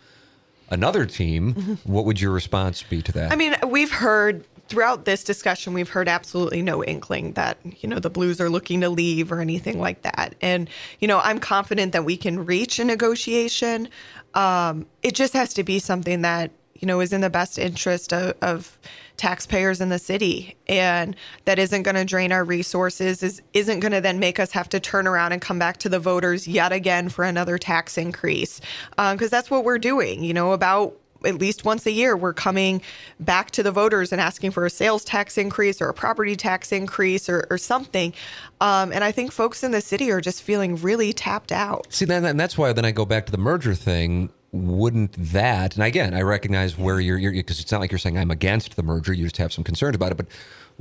[0.72, 1.78] another team.
[1.84, 3.32] What would your response be to that?
[3.32, 8.00] I mean, we've heard throughout this discussion, we've heard absolutely no inkling that, you know,
[8.00, 10.34] the Blues are looking to leave or anything like that.
[10.42, 10.68] And,
[11.00, 13.90] you know, I'm confident that we can reach a negotiation.
[14.34, 18.14] Um, it just has to be something that you know is in the best interest
[18.14, 18.78] of, of
[19.18, 23.92] taxpayers in the city and that isn't going to drain our resources is isn't going
[23.92, 26.72] to then make us have to turn around and come back to the voters yet
[26.72, 28.60] again for another tax increase
[28.92, 32.34] because um, that's what we're doing you know about at least once a year, we're
[32.34, 32.82] coming
[33.20, 36.72] back to the voters and asking for a sales tax increase or a property tax
[36.72, 38.14] increase or, or something.
[38.62, 41.88] Um, and I think folks in the city are just feeling really tapped out.
[41.90, 44.30] See, and that's why then I go back to the merger thing.
[44.56, 48.32] Wouldn't that, and again, I recognize where you're, because it's not like you're saying I'm
[48.32, 50.28] against the merger, you just have some concerns about it, but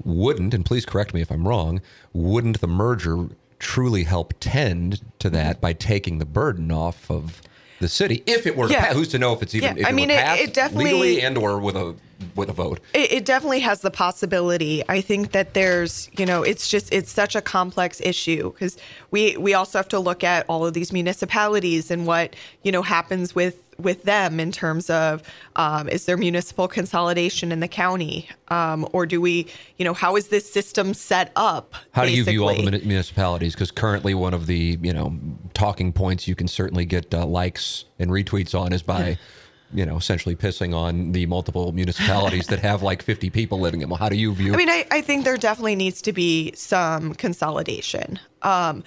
[0.05, 1.81] wouldn't, and please correct me if I'm wrong,
[2.13, 5.37] wouldn't the merger truly help tend to mm-hmm.
[5.37, 7.43] that by taking the burden off of
[7.81, 8.87] the city if it were yeah.
[8.87, 8.95] pass.
[8.95, 9.77] Who's to know if it's even?
[9.77, 9.83] Yeah.
[9.83, 11.95] If I mean, it, it, definitely legally and or with a
[12.35, 12.81] with a vote.
[12.95, 14.83] It, it, definitely has the possibility.
[14.89, 18.77] I think that there's, you know, it's just it's such a complex issue because
[19.11, 22.83] we we also have to look at all of these municipalities and what you know
[22.83, 25.23] happens with with them in terms of
[25.57, 29.47] um, is there municipal consolidation in the county um, or do we
[29.79, 32.11] you know how is this system set up how basically?
[32.11, 35.17] do you view all the municipalities because currently one of the you know
[35.55, 39.19] talking points you can certainly get uh, likes and retweets on is by
[39.75, 43.89] you know, essentially pissing on the multiple municipalities that have like 50 people living in
[43.89, 43.99] them.
[43.99, 44.55] How do you view?
[44.55, 48.21] I mean, I, I think there definitely needs to be some consolidation.
[48.43, 48.85] Um,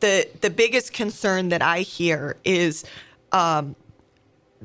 [0.00, 2.84] the the biggest concern that I hear is
[3.32, 3.76] um,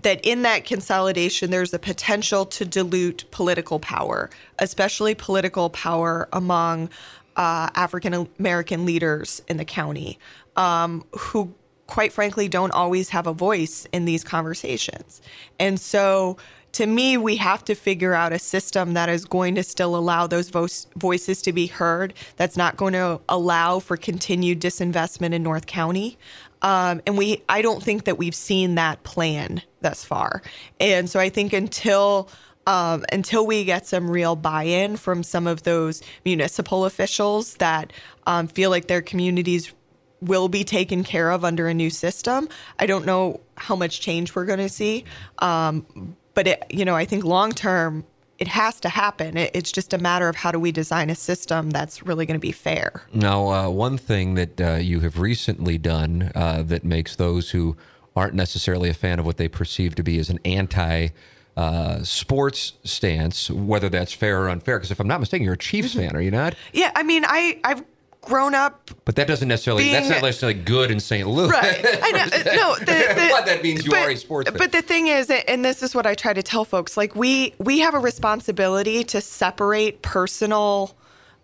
[0.01, 4.29] that in that consolidation, there's a potential to dilute political power,
[4.59, 6.89] especially political power among
[7.35, 10.19] uh, African American leaders in the county
[10.55, 11.53] um, who
[11.89, 15.21] quite frankly, don't always have a voice in these conversations.
[15.59, 16.37] And so,
[16.73, 20.27] to me, we have to figure out a system that is going to still allow
[20.27, 25.41] those vo- voices to be heard, that's not going to allow for continued disinvestment in
[25.41, 26.15] North County.
[26.62, 30.41] Um, and we, I don't think that we've seen that plan thus far.
[30.80, 32.30] And so I think until
[32.68, 37.91] um, until we get some real buy-in from some of those municipal officials that
[38.28, 39.74] um, feel like their communities
[40.22, 42.47] will be taken care of under a new system.
[42.78, 45.05] I don't know how much change we're going to see,
[45.39, 48.05] um, but it, you know, I think long term
[48.39, 49.37] it has to happen.
[49.37, 52.39] It, it's just a matter of how do we design a system that's really going
[52.39, 53.03] to be fair.
[53.13, 57.75] Now, uh, one thing that uh, you have recently done uh, that makes those who
[58.15, 61.09] aren't necessarily a fan of what they perceive to be as an anti
[61.57, 64.77] uh, sports stance, whether that's fair or unfair.
[64.77, 65.99] Because if I'm not mistaken, you're a Chiefs mm-hmm.
[65.99, 66.55] fan, are you not?
[66.71, 67.83] Yeah, I mean, I I've
[68.22, 68.91] grown up.
[69.05, 69.91] But that doesn't necessarily.
[69.91, 71.28] That's not necessarily good in St.
[71.28, 71.49] Louis.
[71.49, 71.80] Right.
[71.84, 72.26] I know.
[72.55, 72.76] no.
[72.76, 74.49] The, the, but that means you but, are a sports.
[74.49, 74.57] Fan.
[74.57, 77.53] But the thing is, and this is what I try to tell folks: like we
[77.57, 80.95] we have a responsibility to separate personal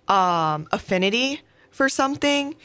[0.08, 2.56] um, affinity for something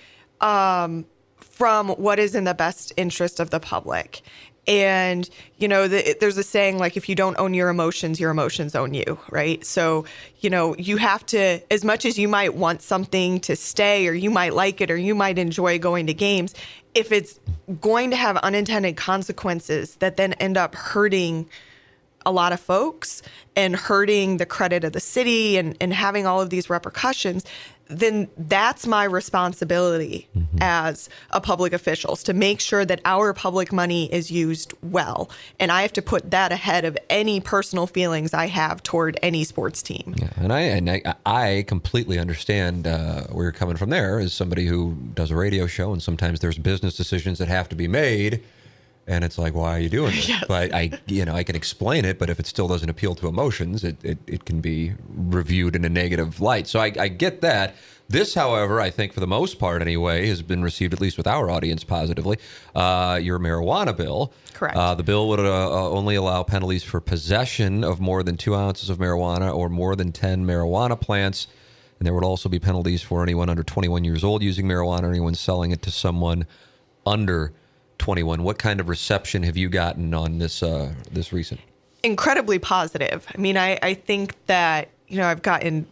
[0.41, 1.07] um,
[1.37, 4.23] from what is in the best interest of the public.
[4.71, 8.31] And, you know, the, there's a saying like, if you don't own your emotions, your
[8.31, 9.67] emotions own you, right?
[9.67, 10.05] So,
[10.39, 14.13] you know, you have to, as much as you might want something to stay or
[14.13, 16.55] you might like it or you might enjoy going to games,
[16.95, 17.41] if it's
[17.81, 21.49] going to have unintended consequences that then end up hurting
[22.27, 23.23] a lot of folks
[23.57, 27.45] and hurting the credit of the city and, and having all of these repercussions,
[27.91, 30.59] then that's my responsibility mm-hmm.
[30.61, 35.29] as a public official to make sure that our public money is used well.
[35.59, 39.43] And I have to put that ahead of any personal feelings I have toward any
[39.43, 40.15] sports team.
[40.17, 44.33] Yeah, and I and I, I completely understand uh, where you're coming from there as
[44.33, 47.89] somebody who does a radio show and sometimes there's business decisions that have to be
[47.89, 48.41] made
[49.07, 50.29] and it's like why are you doing this?
[50.29, 50.45] Yes.
[50.47, 53.29] but i you know i can explain it but if it still doesn't appeal to
[53.29, 56.67] emotions it, it, it can be reviewed in a negative light.
[56.67, 57.75] So I, I get that.
[58.09, 61.27] This however i think for the most part anyway has been received at least with
[61.27, 62.39] our audience positively
[62.75, 64.33] uh, your marijuana bill.
[64.55, 64.77] Correct.
[64.77, 68.55] Uh, the bill would uh, uh only allow penalties for possession of more than two
[68.55, 71.47] ounces of marijuana or more than 10 marijuana plants.
[71.99, 75.11] And there would also be penalties for anyone under 21 years old using marijuana or
[75.11, 76.47] anyone selling it to someone
[77.07, 77.53] under
[78.01, 78.43] 21.
[78.43, 81.61] What kind of reception have you gotten on this uh, this recent?
[82.03, 83.27] Incredibly positive.
[83.33, 85.87] I mean, I, I think that you know I've gotten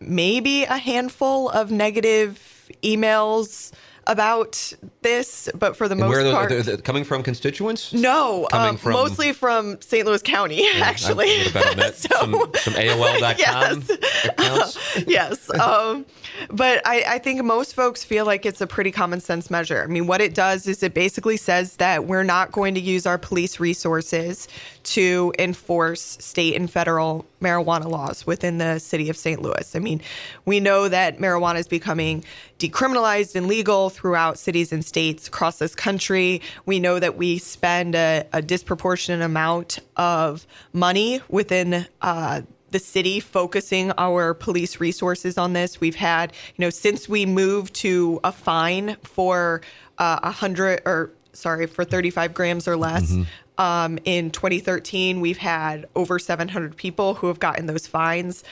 [0.00, 3.72] maybe a handful of negative emails
[4.06, 7.92] about this, but for the most where part, they're coming from constituents?
[7.92, 10.06] No, um, from, mostly from St.
[10.06, 11.44] Louis County, yeah, actually.
[11.44, 13.84] so, some, some AOL.com
[14.38, 15.50] yes, yes.
[15.58, 16.06] Um,
[16.50, 19.82] but I, I think most folks feel like it's a pretty common sense measure.
[19.82, 23.06] I mean, what it does is it basically says that we're not going to use
[23.06, 24.48] our police resources
[24.84, 29.42] to enforce state and federal marijuana laws within the city of St.
[29.42, 29.74] Louis.
[29.74, 30.00] I mean,
[30.44, 32.24] we know that marijuana is becoming
[32.58, 36.40] decriminalized and legal throughout cities and states across this country.
[36.64, 43.20] We know that we spend a, a disproportionate amount of money within uh, the city
[43.20, 45.80] focusing our police resources on this.
[45.80, 49.62] We've had, you know, since we moved to a fine for
[49.98, 53.12] uh, a uh, hundred or sorry for 35 grams or less.
[53.12, 53.22] Mm-hmm.
[53.58, 58.44] Um, in 2013, we've had over 700 people who have gotten those fines.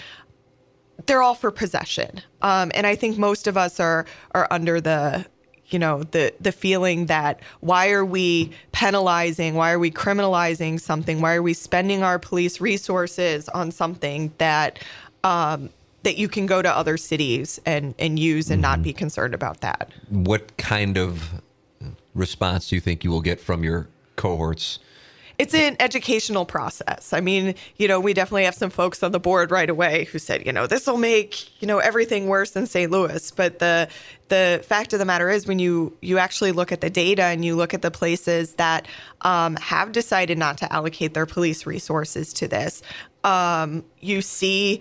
[1.07, 5.27] They're all for possession, um, and I think most of us are are under the
[5.69, 11.21] you know the the feeling that why are we penalizing why are we criminalizing something
[11.21, 14.79] why are we spending our police resources on something that
[15.25, 15.71] um,
[16.03, 18.71] that you can go to other cities and and use and mm-hmm.
[18.71, 21.43] not be concerned about that what kind of
[22.15, 24.79] response do you think you will get from your cohorts
[25.39, 27.13] it's an educational process.
[27.13, 30.19] I mean, you know, we definitely have some folks on the board right away who
[30.19, 32.91] said, you know, this will make, you know, everything worse in St.
[32.91, 33.31] Louis.
[33.31, 33.89] But the
[34.29, 37.45] the fact of the matter is when you you actually look at the data and
[37.45, 38.87] you look at the places that
[39.23, 42.83] um, have decided not to allocate their police resources to this,
[43.25, 44.81] um, you see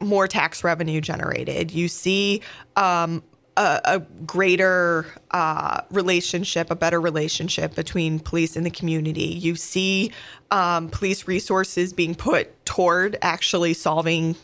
[0.00, 1.70] more tax revenue generated.
[1.70, 2.42] You see
[2.76, 3.22] um,
[3.56, 9.26] a, a greater uh, relationship, a better relationship between police and the community.
[9.26, 10.12] You see
[10.50, 14.36] um, police resources being put toward actually solving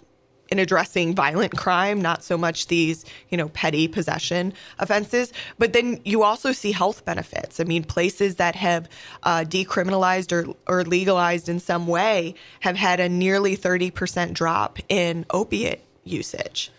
[0.51, 5.33] and addressing violent crime, not so much these, you know, petty possession offenses.
[5.59, 7.61] But then you also see health benefits.
[7.61, 8.89] I mean, places that have
[9.25, 15.27] uh, decriminalized or, or legalized in some way have had a nearly 30% drop in
[15.31, 16.71] opiate usage.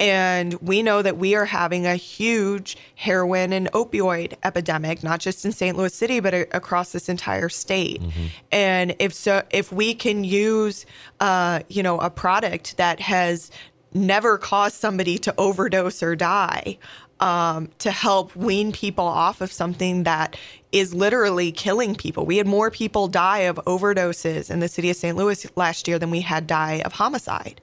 [0.00, 5.44] And we know that we are having a huge heroin and opioid epidemic, not just
[5.44, 5.76] in St.
[5.76, 8.00] Louis City, but a- across this entire state.
[8.00, 8.26] Mm-hmm.
[8.50, 10.86] And if so, if we can use,
[11.20, 13.50] uh, you know, a product that has
[13.92, 16.78] never caused somebody to overdose or die,
[17.20, 20.36] um, to help wean people off of something that
[20.72, 22.24] is literally killing people.
[22.24, 25.16] We had more people die of overdoses in the city of St.
[25.16, 27.60] Louis last year than we had die of homicide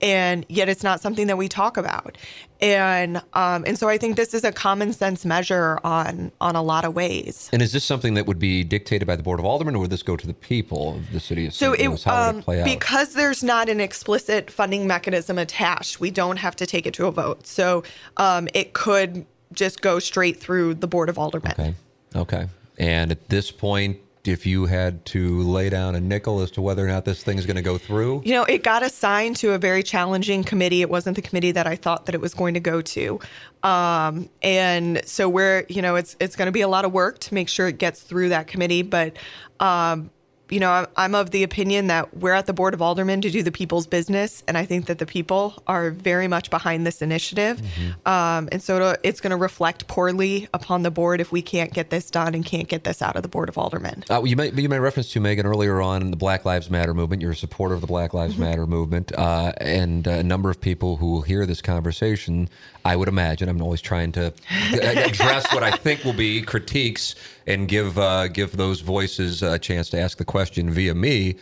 [0.00, 2.18] and yet it's not something that we talk about.
[2.60, 6.62] And um, and so I think this is a common sense measure on on a
[6.62, 7.50] lot of ways.
[7.52, 9.90] And is this something that would be dictated by the board of aldermen, or would
[9.90, 11.58] this go to the people of the city of St.
[11.58, 12.00] So Louis?
[12.00, 12.64] It, How um, would it play out?
[12.64, 17.06] Because there's not an explicit funding mechanism attached, we don't have to take it to
[17.06, 17.46] a vote.
[17.46, 17.82] So
[18.16, 21.52] um, it could just go straight through the board of aldermen.
[21.52, 21.74] Okay.
[22.16, 22.46] Okay.
[22.78, 26.84] And at this point, if you had to lay down a nickel as to whether
[26.84, 28.22] or not this thing is going to go through?
[28.24, 30.82] You know, it got assigned to a very challenging committee.
[30.82, 33.20] It wasn't the committee that I thought that it was going to go to.
[33.62, 37.18] Um, and so we're, you know, it's it's going to be a lot of work
[37.20, 38.82] to make sure it gets through that committee.
[38.82, 39.16] But
[39.60, 40.10] um,
[40.54, 43.42] you know, I'm of the opinion that we're at the Board of Aldermen to do
[43.42, 44.44] the people's business.
[44.46, 47.60] And I think that the people are very much behind this initiative.
[47.60, 48.08] Mm-hmm.
[48.08, 51.90] Um, and so it's going to reflect poorly upon the board if we can't get
[51.90, 54.04] this done and can't get this out of the Board of Aldermen.
[54.08, 57.20] Uh, you, made, you made reference to, Megan, earlier on the Black Lives Matter movement.
[57.20, 58.44] You're a supporter of the Black Lives mm-hmm.
[58.44, 59.10] Matter movement.
[59.12, 62.48] Uh, and a number of people who will hear this conversation,
[62.84, 64.32] I would imagine, I'm always trying to
[64.72, 67.16] address what I think will be critiques
[67.46, 71.36] and give uh, give those voices a chance to ask the question via me.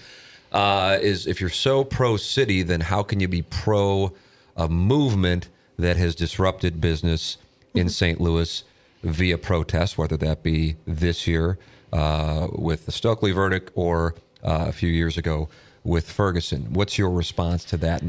[0.53, 4.13] Uh, is if you're so pro city, then how can you be pro
[4.57, 5.49] a movement
[5.79, 7.39] that has disrupted business
[7.75, 7.89] in mm-hmm.
[7.89, 8.21] St.
[8.21, 8.65] Louis
[9.03, 11.59] via protest, whether that be this year
[11.93, 15.49] uh, with the Stockley verdict or uh, a few years ago
[15.85, 16.73] with Ferguson?
[16.73, 18.03] What's your response to that?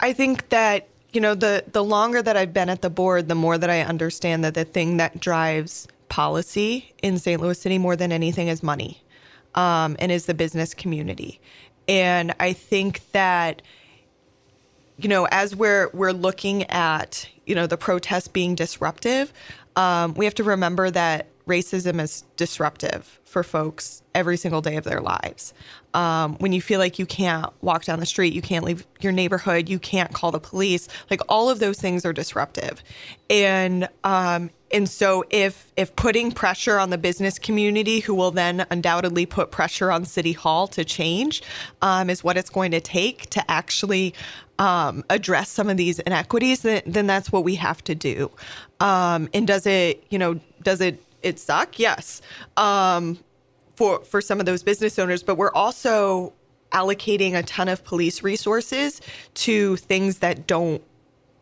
[0.00, 3.34] I think that you know the the longer that I've been at the board, the
[3.34, 7.40] more that I understand that the thing that drives policy in St.
[7.40, 9.02] Louis City more than anything is money
[9.54, 11.40] um, and is the business community.
[11.88, 13.62] And I think that,
[14.98, 19.32] you know, as we're we're looking at, you know, the protests being disruptive,
[19.76, 24.84] um, we have to remember that racism is disruptive for folks every single day of
[24.84, 25.54] their lives.
[25.94, 29.12] Um, when you feel like you can't walk down the street, you can't leave your
[29.12, 32.82] neighborhood, you can't call the police, like all of those things are disruptive.
[33.30, 38.66] And um, and so if if putting pressure on the business community, who will then
[38.70, 41.42] undoubtedly put pressure on City Hall to change,
[41.80, 44.12] um, is what it's going to take to actually
[44.58, 48.30] um, address some of these inequities, then, then that's what we have to do.
[48.78, 51.78] Um, and does it, you know, does it it suck?
[51.78, 52.20] Yes.
[52.58, 53.18] Um,
[53.76, 56.34] for for some of those business owners, but we're also
[56.72, 59.00] allocating a ton of police resources
[59.32, 60.82] to things that don't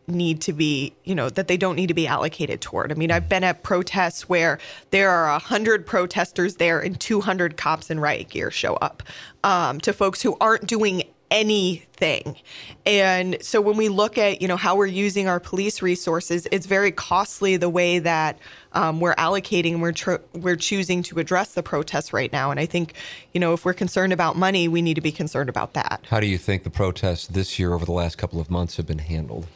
[0.07, 2.91] need to be, you know, that they don't need to be allocated toward.
[2.91, 4.59] I mean, I've been at protests where
[4.91, 9.03] there are 100 protesters there and 200 cops in riot gear show up
[9.43, 12.37] um, to folks who aren't doing anything.
[12.85, 16.65] And so when we look at, you know, how we're using our police resources, it's
[16.65, 18.37] very costly the way that
[18.73, 22.51] um, we're allocating, we're tr- we're choosing to address the protests right now.
[22.51, 22.93] And I think,
[23.33, 26.05] you know, if we're concerned about money, we need to be concerned about that.
[26.09, 28.85] How do you think the protests this year over the last couple of months have
[28.85, 29.47] been handled?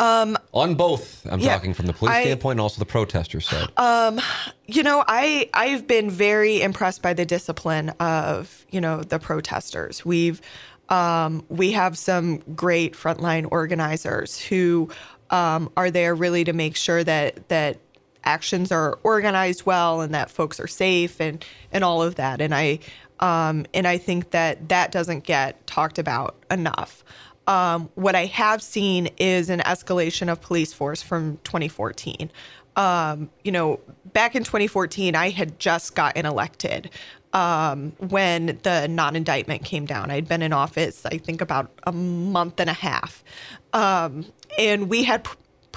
[0.00, 3.40] Um, On both, I'm yeah, talking from the police I- standpoint and also the protester
[3.40, 3.68] side.
[4.66, 10.04] You know, I I've been very impressed by the discipline of you know the protesters.
[10.04, 10.40] We've
[10.88, 14.90] um, we have some great frontline organizers who
[15.30, 17.78] um, are there really to make sure that that
[18.24, 22.40] actions are organized well and that folks are safe and and all of that.
[22.40, 22.80] And I
[23.20, 27.04] um, and I think that that doesn't get talked about enough.
[27.48, 32.30] Um, what I have seen is an escalation of police force from 2014
[32.78, 33.80] um, you know,
[34.12, 36.90] back in 2014, I had just gotten elected
[37.32, 40.12] um, when the non indictment came down.
[40.12, 43.24] I'd been in office, I think, about a month and a half.
[43.72, 44.26] Um,
[44.58, 45.26] and we had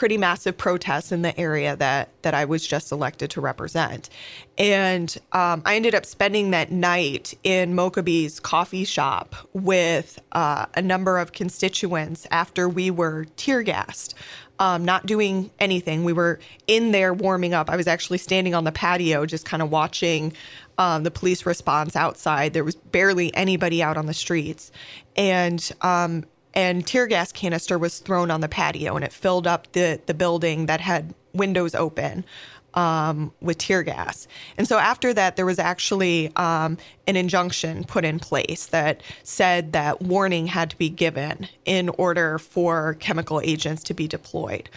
[0.01, 4.09] pretty massive protests in the area that, that I was just elected to represent.
[4.57, 10.81] And um, I ended up spending that night in MoKaBe's coffee shop with uh, a
[10.81, 14.15] number of constituents after we were tear gassed
[14.61, 16.03] um, not doing anything.
[16.03, 17.67] We were in there warming up.
[17.69, 20.33] I was actually standing on the patio, just kind of watching
[20.77, 22.53] um, the police response outside.
[22.53, 24.71] There was barely anybody out on the streets,
[25.15, 29.71] and um, and tear gas canister was thrown on the patio, and it filled up
[29.71, 32.25] the the building that had windows open
[32.73, 34.27] um, with tear gas.
[34.57, 36.77] And so after that, there was actually um,
[37.07, 42.39] an injunction put in place that said that warning had to be given in order
[42.39, 44.69] for chemical agents to be deployed.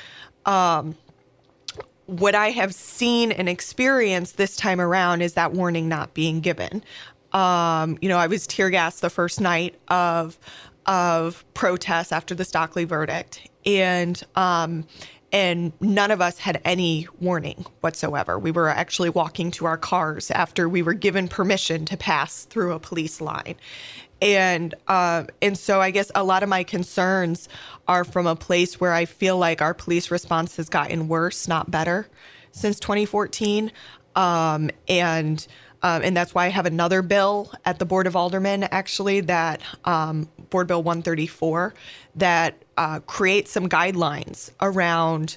[0.47, 0.97] Um,
[2.07, 6.85] what I have seen and experienced this time around is that warning not being given.
[7.33, 10.39] Um, you know, I was tear gassed the first night of
[10.87, 14.85] of protests after the Stockley verdict, and um,
[15.35, 18.39] and none of us had any warning whatsoever.
[18.39, 22.73] We were actually walking to our cars after we were given permission to pass through
[22.73, 23.57] a police line.
[24.23, 27.49] And uh, and so I guess a lot of my concerns
[27.89, 31.69] are from a place where I feel like our police response has gotten worse, not
[31.69, 32.07] better,
[32.53, 33.73] since 2014.
[34.15, 35.45] Um, and
[35.85, 39.61] um, and that's why I have another bill at the Board of Aldermen, actually, that
[39.85, 41.75] um, Board Bill 134,
[42.17, 45.37] that uh, creates some guidelines around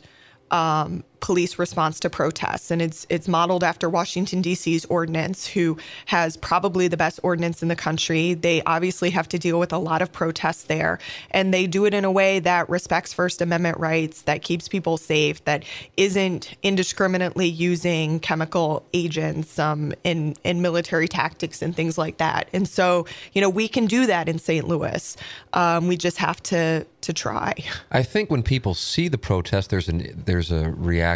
[0.49, 6.37] um, police response to protests, and it's it's modeled after Washington D.C.'s ordinance, who has
[6.37, 8.33] probably the best ordinance in the country.
[8.33, 10.99] They obviously have to deal with a lot of protests there,
[11.31, 14.97] and they do it in a way that respects First Amendment rights, that keeps people
[14.97, 15.63] safe, that
[15.95, 22.47] isn't indiscriminately using chemical agents um, in in military tactics and things like that.
[22.53, 24.67] And so, you know, we can do that in St.
[24.67, 25.17] Louis.
[25.53, 27.53] Um, we just have to to try.
[27.91, 31.06] I think when people see the protest, there's an there's a reaction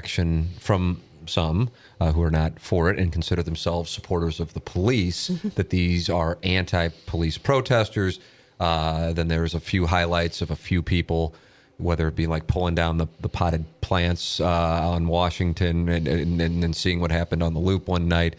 [0.60, 1.70] from some
[2.00, 6.10] uh, who are not for it and consider themselves supporters of the police that these
[6.10, 8.20] are anti-police protesters.
[8.60, 11.34] Uh, then there's a few highlights of a few people,
[11.78, 14.46] whether it be like pulling down the, the potted plants uh,
[14.94, 18.36] on Washington and, and, and then seeing what happened on the loop one night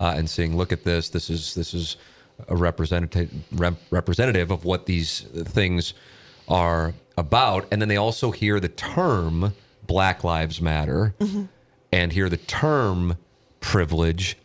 [0.00, 1.96] uh, and seeing, look at this, this is this is
[2.48, 5.94] a representative rep- representative of what these things
[6.48, 7.66] are about.
[7.70, 9.54] And then they also hear the term
[9.86, 11.14] Black Lives Matter
[11.92, 13.16] and hear the term
[13.60, 14.36] privilege.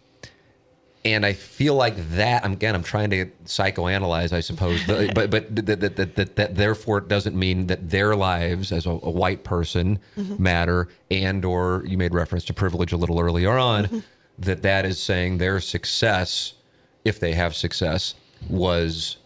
[1.04, 2.76] And I feel like that again.
[2.76, 7.08] I'm trying to psychoanalyze, I suppose, but but that, that, that, that, that therefore it
[7.08, 12.14] doesn't mean that their lives as a, a white person matter, and or you made
[12.14, 14.04] reference to privilege a little earlier on,
[14.38, 16.54] that that is saying their success,
[17.04, 18.14] if they have success,
[18.48, 19.18] was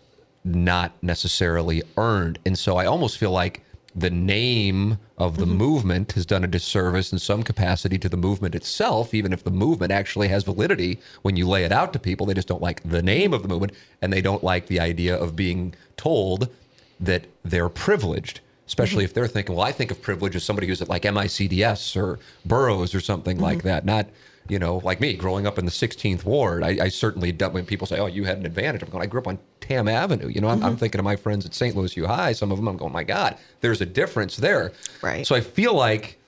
[0.45, 2.39] not necessarily earned.
[2.45, 3.64] And so I almost feel like
[3.95, 5.57] the name of the mm-hmm.
[5.57, 9.51] movement has done a disservice in some capacity to the movement itself, even if the
[9.51, 12.25] movement actually has validity when you lay it out to people.
[12.25, 13.71] They just don't like the name of the movement
[14.01, 16.49] and they don't like the idea of being told
[16.99, 18.41] that they're privileged.
[18.67, 19.05] Especially mm-hmm.
[19.05, 22.19] if they're thinking, well, I think of privilege as somebody who's at like MICDS or
[22.45, 23.67] Burroughs or something like mm-hmm.
[23.67, 24.07] that, not
[24.47, 27.53] you know, like me growing up in the 16th ward, I, I certainly don't.
[27.53, 29.89] When people say, "Oh, you had an advantage," I'm going, "I grew up on Tamm
[29.89, 30.79] Avenue." You know, I'm, I'm mm-hmm.
[30.79, 31.75] thinking of my friends at St.
[31.75, 32.33] Louis U High.
[32.33, 34.71] Some of them, I'm going, "My God, there's a difference there."
[35.01, 35.25] Right.
[35.25, 36.19] So I feel like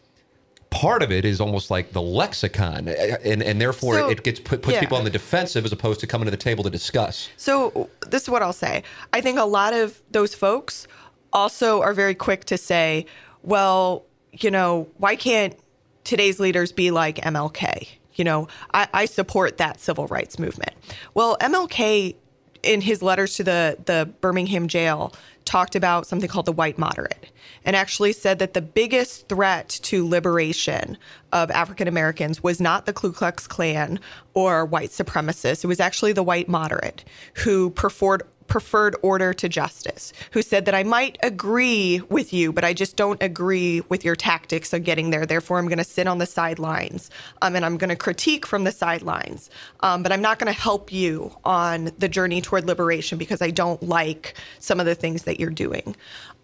[0.69, 4.23] part of it is almost like the lexicon, eh, eh, and and therefore So, it
[4.23, 4.79] gets put, puts yeah.
[4.79, 7.29] people on the defensive as opposed to coming to the table to discuss.
[7.37, 8.83] So this is what I'll say.
[9.13, 10.87] I think a lot of those folks
[11.33, 13.05] also are very quick to say,
[13.43, 15.57] well, you know, why can't
[16.03, 17.87] today's leaders be like MLK?
[18.17, 20.73] You know, I, I support that civil rights movement.
[21.13, 22.15] Well, MLK
[22.63, 25.13] in his letters to the the Birmingham jail
[25.45, 27.31] talked about something called the white moderate
[27.63, 30.97] and actually said that the biggest threat to liberation
[31.31, 33.99] of African Americans was not the Ku Klux Klan
[34.33, 35.63] or white supremacists.
[35.63, 40.75] It was actually the white moderate who preferred preferred order to justice, who said that
[40.75, 45.09] I might agree with you, but I just don't agree with your tactics of getting
[45.09, 45.25] there.
[45.25, 47.09] Therefore, I'm going to sit on the sidelines
[47.41, 49.49] um, and I'm going to critique from the sidelines.
[49.81, 53.51] Um, but I'm not going to help you on the journey toward liberation because I
[53.51, 55.95] don't like some of the things that you're doing.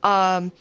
[0.03, 0.51] Um,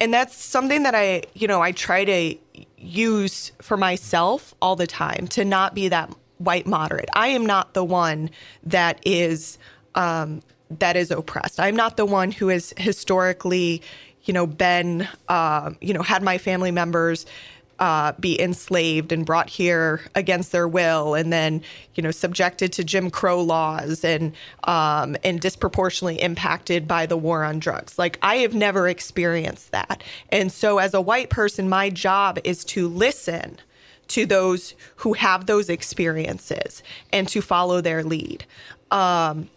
[0.00, 2.36] and that's something that I, you know, I try to
[2.76, 7.08] use for myself all the time to not be that white moderate.
[7.14, 8.30] I am not the one
[8.64, 9.58] that is
[9.94, 10.42] um,
[10.80, 11.60] that is oppressed.
[11.60, 13.82] I'm not the one who has historically,
[14.24, 17.26] you know, been, uh, you know, had my family members
[17.78, 21.60] uh, be enslaved and brought here against their will, and then,
[21.96, 24.32] you know, subjected to Jim Crow laws and
[24.64, 27.98] um, and disproportionately impacted by the war on drugs.
[27.98, 32.64] Like I have never experienced that, and so as a white person, my job is
[32.66, 33.58] to listen
[34.08, 36.82] to those who have those experiences
[37.12, 38.44] and to follow their lead.
[38.90, 39.48] Um,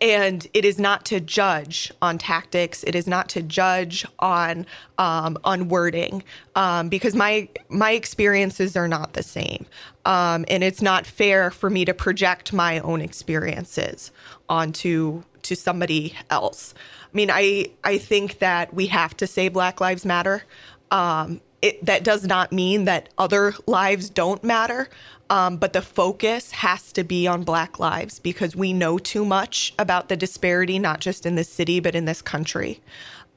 [0.00, 2.82] and it is not to judge on tactics.
[2.84, 4.66] It is not to judge on
[4.98, 6.22] um, on wording
[6.54, 9.66] um, because my my experiences are not the same,
[10.04, 14.10] um, and it's not fair for me to project my own experiences
[14.48, 16.74] onto to somebody else.
[17.12, 20.44] I mean, I I think that we have to say Black Lives Matter.
[20.90, 24.88] Um, it, that does not mean that other lives don't matter.
[25.32, 29.72] Um, but the focus has to be on Black lives because we know too much
[29.78, 32.82] about the disparity, not just in this city, but in this country.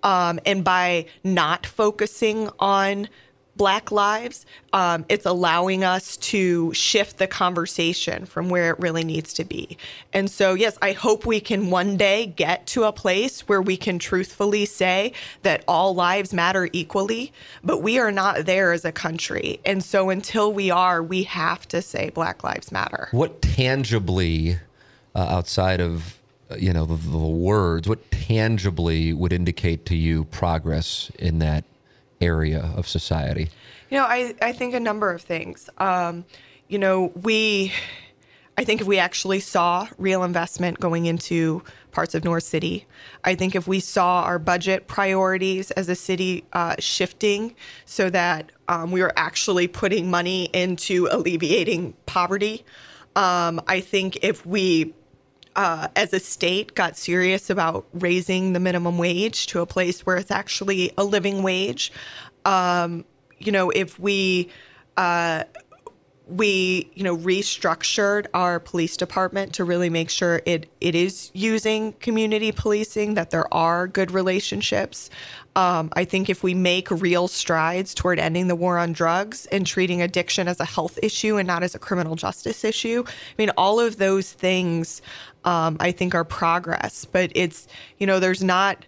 [0.04, 3.08] Um, and by not focusing on
[3.56, 9.34] Black lives, um, it's allowing us to shift the conversation from where it really needs
[9.36, 9.78] to be.
[10.12, 13.78] And so, yes, I hope we can one day get to a place where we
[13.78, 15.14] can truthfully say
[15.44, 17.32] that all lives matter equally,
[17.64, 19.60] but we are not there as a country.
[19.66, 23.08] And so, until we are, we have to say Black Lives Matter.
[23.12, 24.58] What tangibly,
[25.16, 26.20] uh, outside of
[26.52, 31.64] uh, you know the, the words, what tangibly would indicate to you progress in that
[32.22, 33.50] area of society?
[33.90, 35.70] You know, I, I think a number of things.
[35.78, 36.26] Um,
[36.68, 37.72] you know, we,
[38.58, 42.88] I think if we actually saw real investment going into parts of North City,
[43.24, 47.56] I think if we saw our budget priorities as a city uh, shifting
[47.86, 52.66] so that um, we were actually putting money into alleviating poverty,
[53.16, 54.94] um, I think if we
[55.56, 60.18] uh, as a state got serious about raising the minimum wage to a place where
[60.18, 61.92] it's actually a living wage.
[62.44, 63.06] Um,
[63.40, 64.50] you know, if we
[64.98, 65.44] uh,
[66.28, 71.94] we you know restructured our police department to really make sure it it is using
[71.94, 75.10] community policing that there are good relationships
[75.56, 79.68] um, i think if we make real strides toward ending the war on drugs and
[79.68, 83.52] treating addiction as a health issue and not as a criminal justice issue i mean
[83.58, 85.04] all of those things
[85.46, 87.06] um, I think are progress.
[87.06, 87.68] But it's,
[88.00, 88.86] you know, there's not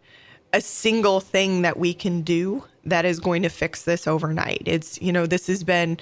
[0.54, 4.64] a single thing that we can do that is going to fix this overnight.
[4.66, 5.98] It's, you know, this has been,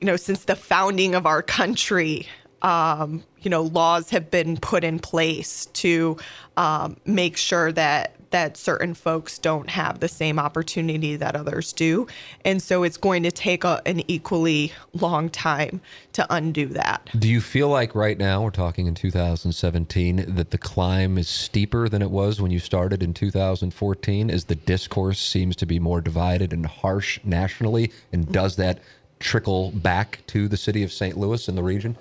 [0.00, 2.26] you know, since the founding of our country,
[2.62, 6.16] um, you know, laws have been put in place to
[6.56, 12.06] um, make sure that that certain folks don't have the same opportunity that others do.
[12.44, 15.80] And so it's going to take a, an equally long time
[16.12, 17.08] to undo that.
[17.18, 21.88] Do you feel like right now, we're talking in 2017, that the climb is steeper
[21.88, 26.00] than it was when you started in 2014 as the discourse seems to be more
[26.00, 27.92] divided and harsh nationally?
[28.12, 28.80] And does that
[29.18, 31.16] trickle back to the city of St.
[31.16, 31.96] Louis and the region?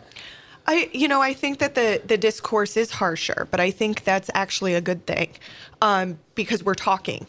[0.67, 4.29] I, you know, I think that the the discourse is harsher, but I think that's
[4.33, 5.31] actually a good thing
[5.81, 7.27] um, because we're talking.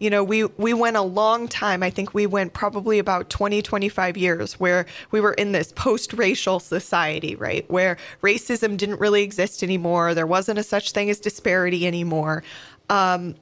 [0.00, 1.82] You know, we we went a long time.
[1.82, 6.58] I think we went probably about 20, 25 years where we were in this post-racial
[6.58, 7.70] society, right?
[7.70, 10.14] Where racism didn't really exist anymore.
[10.14, 12.42] There wasn't a such thing as disparity anymore.
[12.88, 13.36] Um,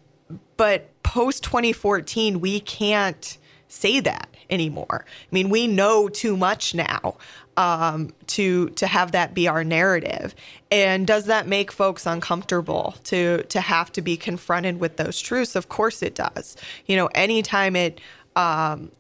[0.59, 3.39] but post 2014, we can't
[3.69, 5.05] say that anymore.
[5.05, 7.17] I mean, we know too much now
[7.57, 10.35] um, to to have that be our narrative.
[10.71, 15.57] And does that make folks uncomfortable to to have to be confronted with those truths?
[15.57, 16.57] Of course it does.
[16.87, 18.01] You know, anytime it
[18.37, 18.93] um,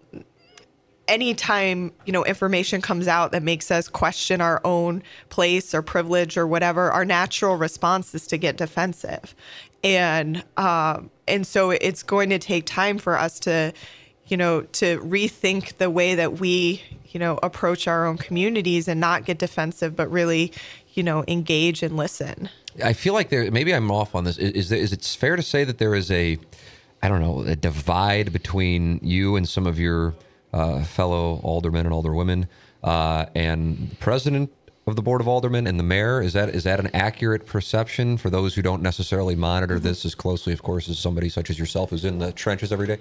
[1.06, 6.36] anytime you know information comes out that makes us question our own place or privilege
[6.36, 9.34] or whatever, our natural response is to get defensive,
[9.84, 13.72] and um, and so it's going to take time for us to
[14.28, 19.00] you know, to rethink the way that we, you know, approach our own communities and
[19.00, 20.52] not get defensive, but really,
[20.94, 22.48] you know, engage and listen.
[22.84, 23.50] I feel like there.
[23.50, 24.38] Maybe I'm off on this.
[24.38, 26.38] Is is, there, is it fair to say that there is a,
[27.02, 30.14] I don't know, a divide between you and some of your
[30.52, 32.46] uh, fellow aldermen and alderwomen
[32.82, 34.52] uh, and president
[34.86, 36.20] of the board of aldermen and the mayor?
[36.20, 39.84] Is that is that an accurate perception for those who don't necessarily monitor mm-hmm.
[39.84, 42.86] this as closely, of course, as somebody such as yourself who's in the trenches every
[42.86, 42.98] day?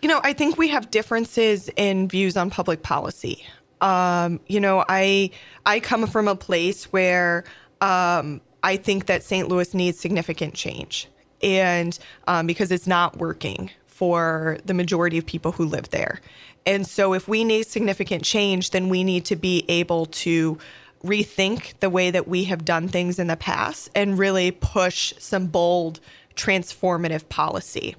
[0.00, 3.44] You know, I think we have differences in views on public policy.
[3.80, 5.30] Um, you know, I
[5.66, 7.44] I come from a place where
[7.80, 9.48] um, I think that St.
[9.48, 11.08] Louis needs significant change,
[11.42, 16.20] and um, because it's not working for the majority of people who live there.
[16.64, 20.58] And so, if we need significant change, then we need to be able to
[21.04, 25.46] rethink the way that we have done things in the past and really push some
[25.46, 25.98] bold,
[26.36, 27.96] transformative policy.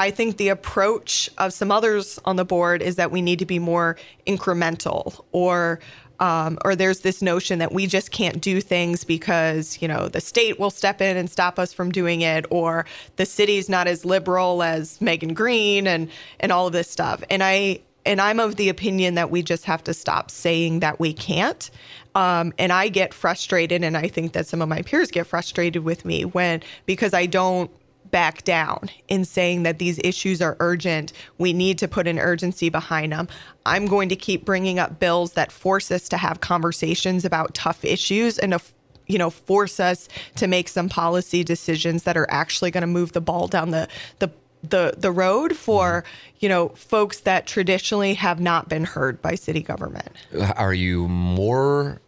[0.00, 3.46] I think the approach of some others on the board is that we need to
[3.46, 3.96] be more
[4.26, 5.78] incremental or
[6.20, 10.20] um, or there's this notion that we just can't do things because you know the
[10.20, 12.86] state will step in and stop us from doing it, or
[13.16, 16.10] the city's not as liberal as Megan Green and
[16.40, 17.22] and all of this stuff.
[17.30, 20.98] And I and I'm of the opinion that we just have to stop saying that
[20.98, 21.70] we can't.
[22.14, 25.84] Um, and I get frustrated, and I think that some of my peers get frustrated
[25.84, 27.70] with me when because I don't
[28.10, 31.12] back down in saying that these issues are urgent.
[31.38, 33.28] We need to put an urgency behind them.
[33.66, 37.84] I'm going to keep bringing up bills that force us to have conversations about tough
[37.84, 38.60] issues and to,
[39.06, 43.12] you know force us to make some policy decisions that are actually going to move
[43.12, 43.88] the ball down the
[44.20, 44.30] the
[44.62, 46.04] the the road for
[46.38, 50.10] you know folks that traditionally have not been heard by city government.
[50.56, 52.00] Are you more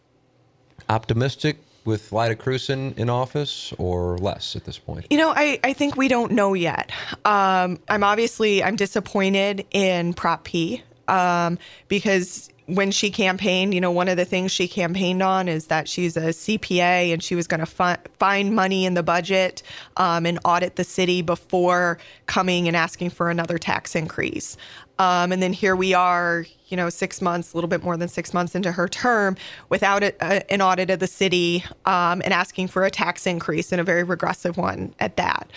[0.88, 5.06] optimistic with Lyda Krewson in office or less at this point?
[5.10, 6.90] You know, I, I think we don't know yet.
[7.24, 13.90] Um, I'm obviously I'm disappointed in Prop P um, because when she campaigned, you know,
[13.90, 17.46] one of the things she campaigned on is that she's a CPA and she was
[17.46, 19.62] going to fi- find money in the budget
[19.96, 24.56] um, and audit the city before coming and asking for another tax increase.
[25.02, 28.06] Um, and then here we are, you know, six months, a little bit more than
[28.06, 29.36] six months into her term
[29.68, 33.72] without a, a, an audit of the city um, and asking for a tax increase
[33.72, 35.50] and a very regressive one at that.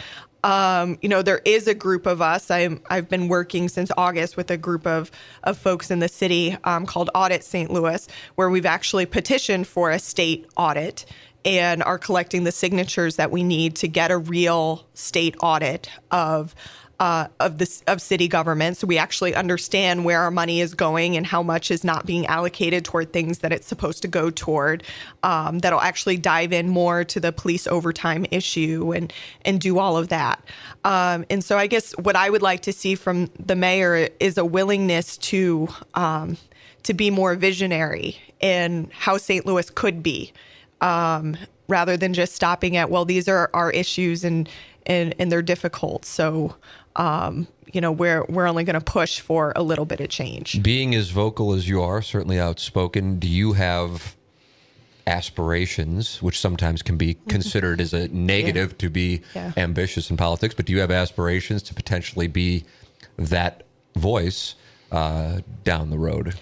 [0.44, 2.50] Um, you know, there is a group of us.
[2.50, 5.12] i have been working since August with a group of,
[5.44, 7.70] of folks in the city um, called Audit St.
[7.70, 11.06] Louis, where we've actually petitioned for a state audit
[11.46, 16.56] and are collecting the signatures that we need to get a real state audit of
[17.00, 21.18] uh, of the of city government, so we actually understand where our money is going
[21.18, 24.84] and how much is not being allocated toward things that it's supposed to go toward.
[25.24, 29.12] Um, that'll actually dive in more to the police overtime issue and
[29.44, 30.44] and do all of that.
[30.84, 34.38] Um, and so, I guess what I would like to see from the mayor is
[34.38, 36.38] a willingness to um,
[36.84, 39.46] to be more visionary in how St.
[39.46, 40.32] Louis could be.
[40.82, 44.48] Um, rather than just stopping at well these are our issues and
[44.86, 46.56] and, and they're difficult so
[46.96, 50.62] um, you know, we're we're only going to push for a little bit of change.
[50.64, 54.16] Being as vocal as you are, certainly outspoken, do you have
[55.08, 57.30] aspirations, which sometimes can be mm-hmm.
[57.30, 58.78] considered as a negative yeah.
[58.78, 59.52] to be yeah.
[59.58, 62.64] ambitious in politics, but do you have aspirations to potentially be
[63.18, 63.64] that
[63.96, 64.56] voice
[64.92, 66.36] uh, down the road?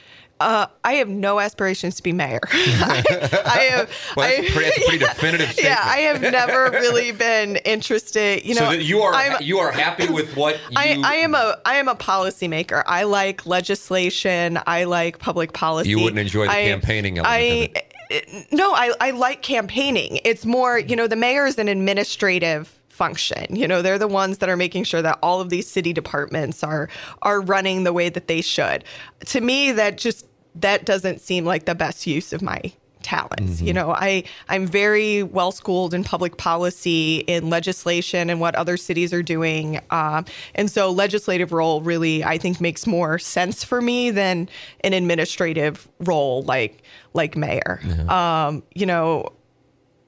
[0.44, 2.41] Uh, I have no aspirations to be mayor.
[2.52, 3.03] I,
[3.45, 3.90] I have.
[4.18, 5.78] well, that's, I, pretty, that's pretty definitive statement.
[5.78, 8.45] Yeah, I have never really been interested.
[8.45, 10.76] You know, so you are I'm, you are happy with what you...
[10.76, 12.84] I, I am a I am a policymaker.
[12.86, 14.60] I like legislation.
[14.68, 15.91] I like public policy.
[15.91, 17.78] You wouldn't enjoy the I, campaigning element.
[17.78, 20.20] I, no, I, I like campaigning.
[20.26, 23.56] It's more, you know, the mayor is an administrative function.
[23.56, 26.64] You know, they're the ones that are making sure that all of these city departments
[26.64, 26.90] are
[27.22, 28.84] are running the way that they should.
[29.28, 32.74] To me, that just that doesn't seem like the best use of my
[33.04, 33.58] talents.
[33.58, 33.68] Mm-hmm.
[33.68, 38.78] You know, I I'm very well schooled in public policy, in legislation, and what other
[38.78, 39.80] cities are doing.
[39.92, 40.26] Um,
[40.56, 44.50] and so, legislative role really, I think, makes more sense for me than
[44.82, 47.80] an administrative role like like mayor.
[47.84, 48.48] Yeah.
[48.48, 49.34] Um, you know,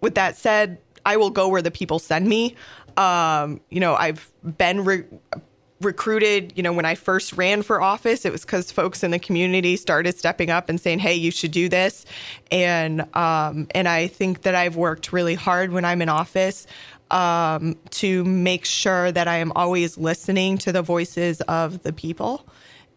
[0.02, 2.56] with that said, I will go where the people send me.
[2.98, 5.04] Um, you know, I've been re-
[5.86, 9.20] recruited, you know, when I first ran for office, it was because folks in the
[9.20, 12.06] community started stepping up and saying, "Hey, you should do this,"
[12.52, 16.68] and um, and I think that I've worked really hard when I'm in office
[17.12, 22.46] um, to make sure that I am always listening to the voices of the people,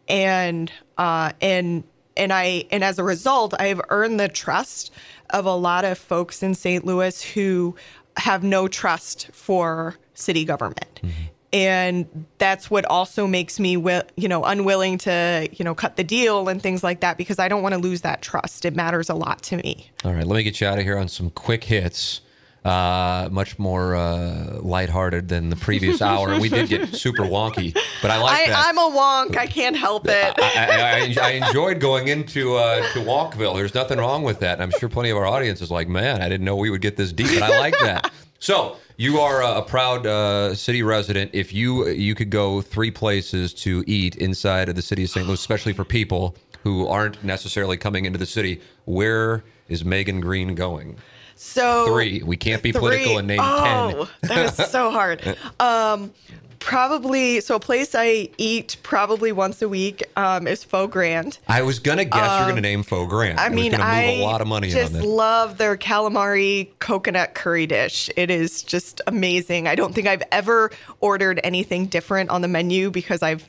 [0.08, 1.84] and uh, and
[2.16, 4.90] and I and as a result, I have earned the trust
[5.30, 6.84] of a lot of folks in St.
[6.84, 7.76] Louis who
[8.16, 11.00] have no trust for city government.
[11.02, 11.24] Mm-hmm.
[11.52, 16.04] And that's what also makes me wi- you know unwilling to you know cut the
[16.04, 18.64] deal and things like that because I don't want to lose that trust.
[18.64, 19.90] It matters a lot to me.
[20.04, 22.20] All right, let me get you out of here on some quick hits.
[22.64, 26.38] Uh, much more uh, lighthearted than the previous hour.
[26.38, 27.72] We did get super wonky,
[28.02, 28.66] but I like I, that.
[28.66, 29.38] I'm a wonk.
[29.38, 30.34] I can't help it.
[30.38, 33.54] I, I, I enjoyed going into uh, to Wonkville.
[33.54, 34.54] There's nothing wrong with that.
[34.54, 36.82] And I'm sure plenty of our audience is like, man, I didn't know we would
[36.82, 38.10] get this deep, but I like that.
[38.38, 41.30] So you are a, a proud uh, city resident.
[41.32, 45.26] If you you could go three places to eat inside of the city of St.
[45.26, 50.54] Louis, especially for people who aren't necessarily coming into the city, where is Megan Green
[50.54, 50.98] going?
[51.36, 52.22] So Three.
[52.24, 52.80] We can't be Three.
[52.80, 54.28] political and name oh, ten.
[54.28, 55.36] that is so hard.
[55.60, 56.12] Um,
[56.58, 57.56] probably so.
[57.56, 61.38] A place I eat probably once a week um, is Pho Grand.
[61.48, 63.38] I was gonna guess you're gonna name Pho Grand.
[63.38, 68.10] Um, I mean, I a lot of money just love their calamari coconut curry dish.
[68.16, 69.66] It is just amazing.
[69.66, 70.70] I don't think I've ever
[71.00, 73.48] ordered anything different on the menu because I've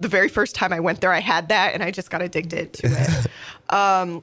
[0.00, 2.72] the very first time I went there, I had that and I just got addicted
[2.74, 3.26] to it.
[3.74, 4.22] um,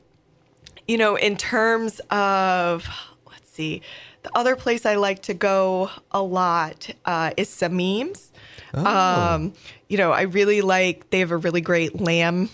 [0.88, 2.88] you know, in terms of
[3.30, 3.82] let's see,
[4.28, 8.32] the other place I like to go a lot uh, is Sameem's.
[8.74, 9.54] Um,
[9.88, 11.10] you know, I really like.
[11.10, 12.50] They have a really great lamb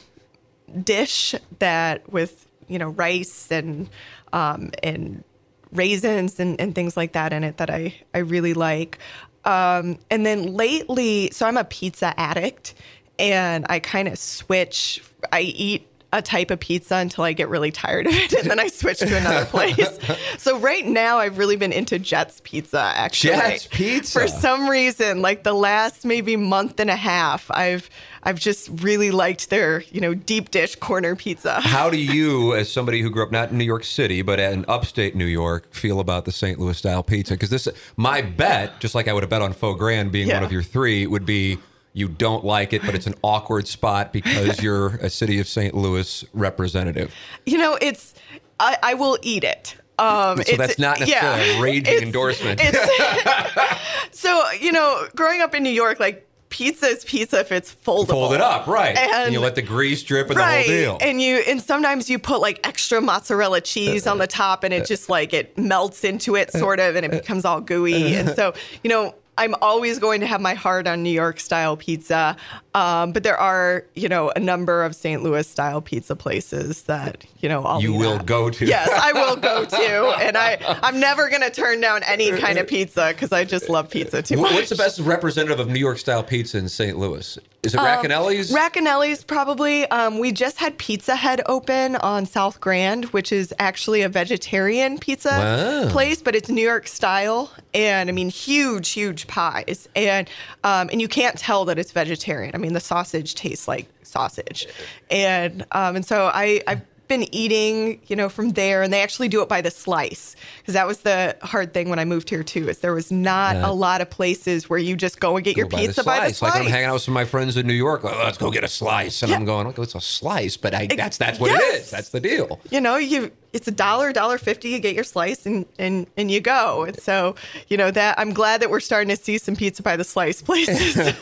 [0.83, 3.89] dish that with you know rice and
[4.31, 5.23] um, and
[5.71, 8.99] raisins and, and things like that in it that I I really like.
[9.43, 12.75] Um, and then lately, so I'm a pizza addict,
[13.17, 15.03] and I kind of switch.
[15.31, 18.59] I eat a type of pizza until I get really tired of it, and then
[18.59, 19.99] I switch to another place.
[20.37, 22.79] so right now, I've really been into Jets Pizza.
[22.95, 24.19] Actually, Jets Pizza.
[24.21, 27.89] For some reason, like the last maybe month and a half, I've
[28.21, 31.59] I've just really liked their you know deep dish corner pizza.
[31.59, 34.63] How do you, as somebody who grew up not in New York City but in
[34.67, 36.59] upstate New York, feel about the St.
[36.59, 37.33] Louis style pizza?
[37.33, 37.67] Because this,
[37.97, 40.35] my bet, just like I would have bet on Pho Grand being Yeah.
[40.35, 41.57] one of your three, would be
[41.93, 45.73] you don't like it, but it's an awkward spot because you're a city of St.
[45.75, 47.13] Louis representative.
[47.45, 48.13] You know, it's
[48.59, 49.75] I, I will eat it.
[49.99, 51.57] Um, So that's not necessarily yeah.
[51.57, 52.59] a raging It's- endorsement.
[52.63, 53.77] It's,
[54.19, 58.09] so you know, growing up in New York, like pizza is pizza if it's foldable.
[58.09, 58.95] Fold it up, right?
[58.97, 60.65] And, And- you let the grease drip and right.
[60.67, 61.09] the whole deal.
[61.09, 64.87] And you and sometimes you put like extra mozzarella cheese on the top and it
[64.87, 68.15] just like it melts into it sort of and it becomes all gooey.
[68.15, 68.53] And so,
[68.83, 72.35] you know, I'm always going to have my heart on New York style pizza.
[72.75, 75.23] Um, but there are, you know, a number of St.
[75.23, 78.25] Louis style pizza places that, you know, I'll You will at.
[78.25, 78.65] go to.
[78.65, 80.15] Yes, I will go to.
[80.23, 83.69] And I, I'm never going to turn down any kind of pizza because I just
[83.69, 84.53] love pizza too much.
[84.53, 86.97] What's the best representative of New York style pizza in St.
[86.97, 87.37] Louis?
[87.63, 88.51] Is it Um, Racanelli's?
[88.51, 89.85] Raccanelli's probably.
[89.87, 94.97] Um, we just had Pizza Head open on South Grand, which is actually a vegetarian
[94.99, 95.89] pizza Wow.
[95.89, 100.29] place, but it's New York style, and I mean huge, huge pies, and
[100.65, 102.51] um, and you can't tell that it's vegetarian.
[102.53, 104.67] I mean the sausage tastes like sausage,
[105.09, 106.81] and um, and so I I've
[107.13, 110.73] been eating you know from there, and they actually do it by the slice because
[110.73, 113.69] that was the hard thing when I moved here too is there was not Yeah.
[113.69, 116.33] a lot of places where you just go and get your Go pizza by the
[116.33, 116.53] slice.
[116.53, 118.03] Like I'm hanging out with some of my friends in New York.
[118.03, 120.87] Like, let's go get a slice, and I'm going, okay, it's a slice, but I,
[120.87, 121.83] that's that's what it yes.
[121.85, 121.91] is.
[121.91, 122.59] That's the deal.
[122.71, 126.31] you know you it's a dollar dollar fifty you get your slice and and and
[126.31, 127.35] you go and so
[127.67, 130.41] you know that i'm glad that we're starting to see some pizza by the slice
[130.41, 130.95] places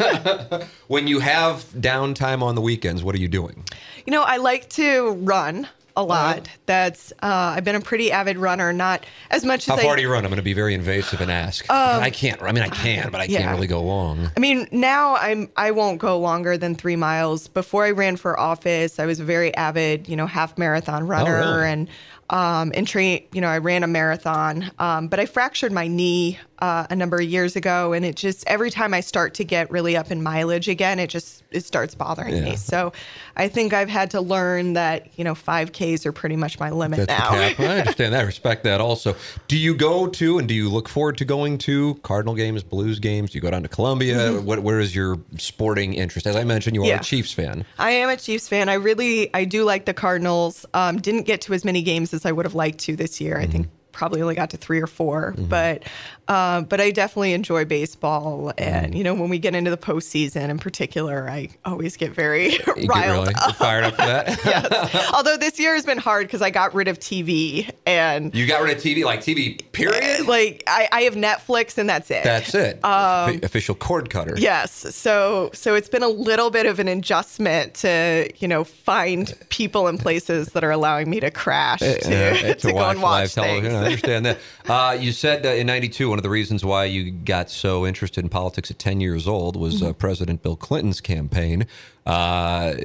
[0.88, 3.64] When you have downtime on the weekends, what are you doing?
[4.06, 5.68] you know i like to run.
[5.98, 9.82] A lot that's uh, i've been a pretty avid runner not as much How as
[9.84, 10.24] far I, do you run?
[10.24, 11.66] I'm going to be very invasive and ask.
[11.70, 12.42] I can't.
[12.42, 14.30] I mean, I can, but I can't Um, really go long.
[14.36, 17.48] I mean, now I'm I won't go longer than three miles.
[17.48, 21.38] Before I ran for office, I was a very avid, you know, half marathon runner,
[21.38, 21.70] Oh, really?
[21.70, 21.88] and
[22.30, 23.24] um, and train.
[23.34, 27.18] You know, I ran a marathon, um, but I fractured my knee uh, a number
[27.18, 30.22] of years ago, and it just every time I start to get really up in
[30.22, 32.44] mileage again, it just it starts bothering Yeah.
[32.52, 32.56] me.
[32.56, 32.94] So,
[33.36, 36.70] I think I've had to learn that you know five Ks are pretty much my
[36.70, 37.32] limit That's now.
[37.32, 38.22] I understand that.
[38.22, 39.16] I respect that also.
[39.48, 43.00] Do you go to and do you look forward to going to Cardinal games, Blues
[43.00, 43.32] games?
[43.32, 44.34] Do you go down to Columbia?
[44.42, 46.28] What, where is your sporting interest?
[46.28, 46.90] As I mentioned, you are Mm-hmm.
[46.92, 47.00] Yeah.
[47.00, 47.66] a Chiefs fan.
[47.80, 48.70] I am a Chiefs fan.
[48.70, 50.66] I really, I do like the Cardinals.
[50.74, 53.38] Um, didn't get to as many games as I would have liked to this year.
[53.40, 55.84] I think probably only got to three or 4 but
[56.32, 58.54] uh, but I definitely enjoy baseball.
[58.58, 62.54] And you know, when we get into the postseason in particular, I always get very
[62.54, 63.56] You get riled really up.
[63.58, 64.40] fired up for that?
[64.46, 65.12] Yes.
[65.14, 68.34] Although this year has been hard because I got rid of TV and.
[68.34, 70.28] You got rid of TV, like TV, period?
[70.28, 72.24] Like I, I have Netflix and that's it.
[72.24, 72.80] That's it.
[72.84, 74.32] Offi- official cord cutter.
[74.34, 74.72] Um, Yes.
[74.96, 79.88] So so it's been a little bit of an adjustment to, you know, find people
[79.88, 81.92] and places that are allowing me to crash to,
[82.52, 83.64] Uh, to, go and watch television.
[83.64, 83.74] things.
[83.74, 84.38] I understand that.
[84.68, 88.30] Uh, you said in '92 one of the reasons why you got so interested in
[88.30, 91.66] politics at 10 years old was uh, President Bill Clinton's campaign.
[92.06, 92.76] Uh,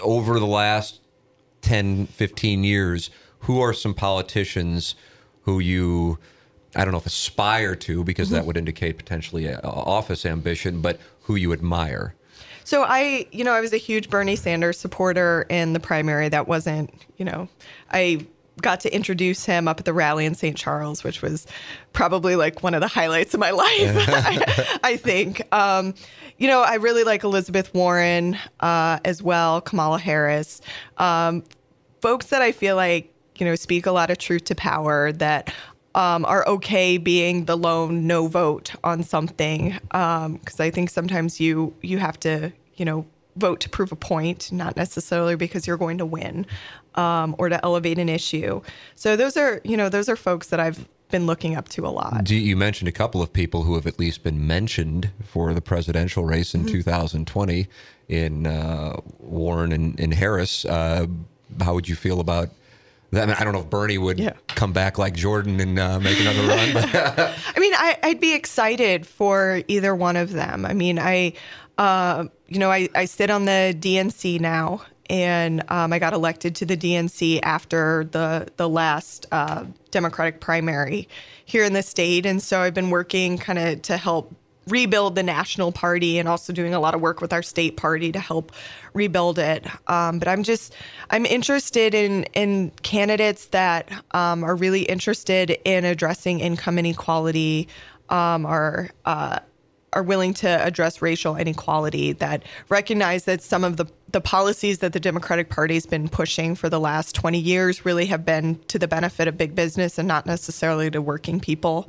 [0.00, 1.00] over the last
[1.62, 3.10] 10, 15 years,
[3.40, 4.94] who are some politicians
[5.42, 6.20] who you,
[6.76, 10.80] I don't know if aspire to, because that would indicate potentially a, a office ambition,
[10.80, 12.14] but who you admire?
[12.62, 16.28] So I, you know, I was a huge Bernie Sanders supporter in the primary.
[16.28, 17.48] That wasn't, you know,
[17.90, 18.26] I
[18.62, 20.56] got to introduce him up at the rally in St.
[20.56, 21.46] Charles, which was
[21.92, 25.42] probably like one of the highlights of my life, I, I think.
[25.52, 25.94] Um,
[26.38, 30.60] you know, I really like Elizabeth Warren uh, as well, Kamala Harris,
[30.96, 31.44] um,
[32.00, 35.52] folks that I feel like, you know, speak a lot of truth to power that
[35.94, 41.74] um, are okay being the lone no vote on something because I think sometimes you
[41.82, 45.98] you have to you know vote to prove a point, not necessarily because you're going
[45.98, 46.46] to win
[46.94, 48.60] um, or to elevate an issue.
[48.94, 51.88] So those are you know those are folks that I've been looking up to a
[51.90, 52.22] lot.
[52.24, 55.60] Do you mentioned a couple of people who have at least been mentioned for the
[55.60, 57.66] presidential race in 2020
[58.08, 60.64] in uh, Warren and, and Harris.
[60.64, 61.06] Uh,
[61.60, 62.48] how would you feel about?
[63.12, 64.34] I, mean, I don't know if Bernie would Yeah.
[64.48, 66.58] come back like Jordan and uh, make another run.
[67.56, 70.64] I mean, I, I'd be excited for either one of them.
[70.64, 71.32] I mean, I,
[71.76, 76.54] uh, you know, I, I sit on the DNC now, and um, I got elected
[76.56, 81.08] to the DNC after the the last uh, Democratic primary
[81.46, 84.34] here in the state, and so I've been working kind of to help
[84.66, 88.12] rebuild the national party and also doing a lot of work with our state party
[88.12, 88.52] to help
[88.94, 89.66] rebuild it.
[89.88, 90.74] Um, but I'm just
[91.10, 97.68] I'm interested in in candidates that um, are really interested in addressing income inequality,
[98.08, 99.38] um, are uh,
[99.92, 104.92] are willing to address racial inequality, that recognize that some of the the policies that
[104.92, 108.78] the Democratic Party has been pushing for the last 20 years really have been to
[108.78, 111.86] the benefit of big business and not necessarily to working people.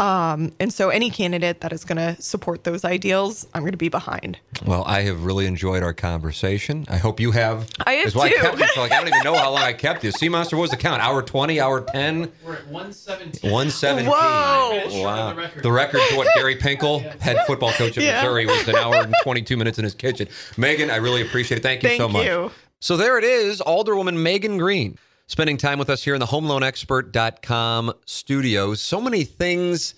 [0.00, 3.78] Um, and so, any candidate that is going to support those ideals, I'm going to
[3.78, 4.38] be behind.
[4.64, 6.86] well, I have really enjoyed our conversation.
[6.88, 7.68] I hope you have.
[7.86, 8.36] I have That's why too.
[8.38, 8.66] I kept you.
[8.74, 10.10] So like, I don't even know how long I kept you.
[10.12, 11.02] Sea Monster, what was the count?
[11.02, 12.30] Hour 20, hour 10?
[12.44, 13.50] We're at 117.
[13.50, 14.06] 117.
[14.10, 15.02] Whoa.
[15.02, 15.30] Wow.
[15.30, 15.62] The record.
[15.62, 18.22] The record to what Gary Pinkel, head football coach of Yeah.
[18.22, 20.28] Missouri, was an hour and 22 minutes in his kitchen.
[20.56, 21.62] Megan, I really appreciate it.
[21.62, 22.24] Thank you Thank so much.
[22.26, 22.50] you.
[22.80, 27.92] So there it is, Alderwoman Megan Green, spending time with us here in the HomeLoanExpert.com
[28.06, 28.80] studios.
[28.80, 29.94] So many things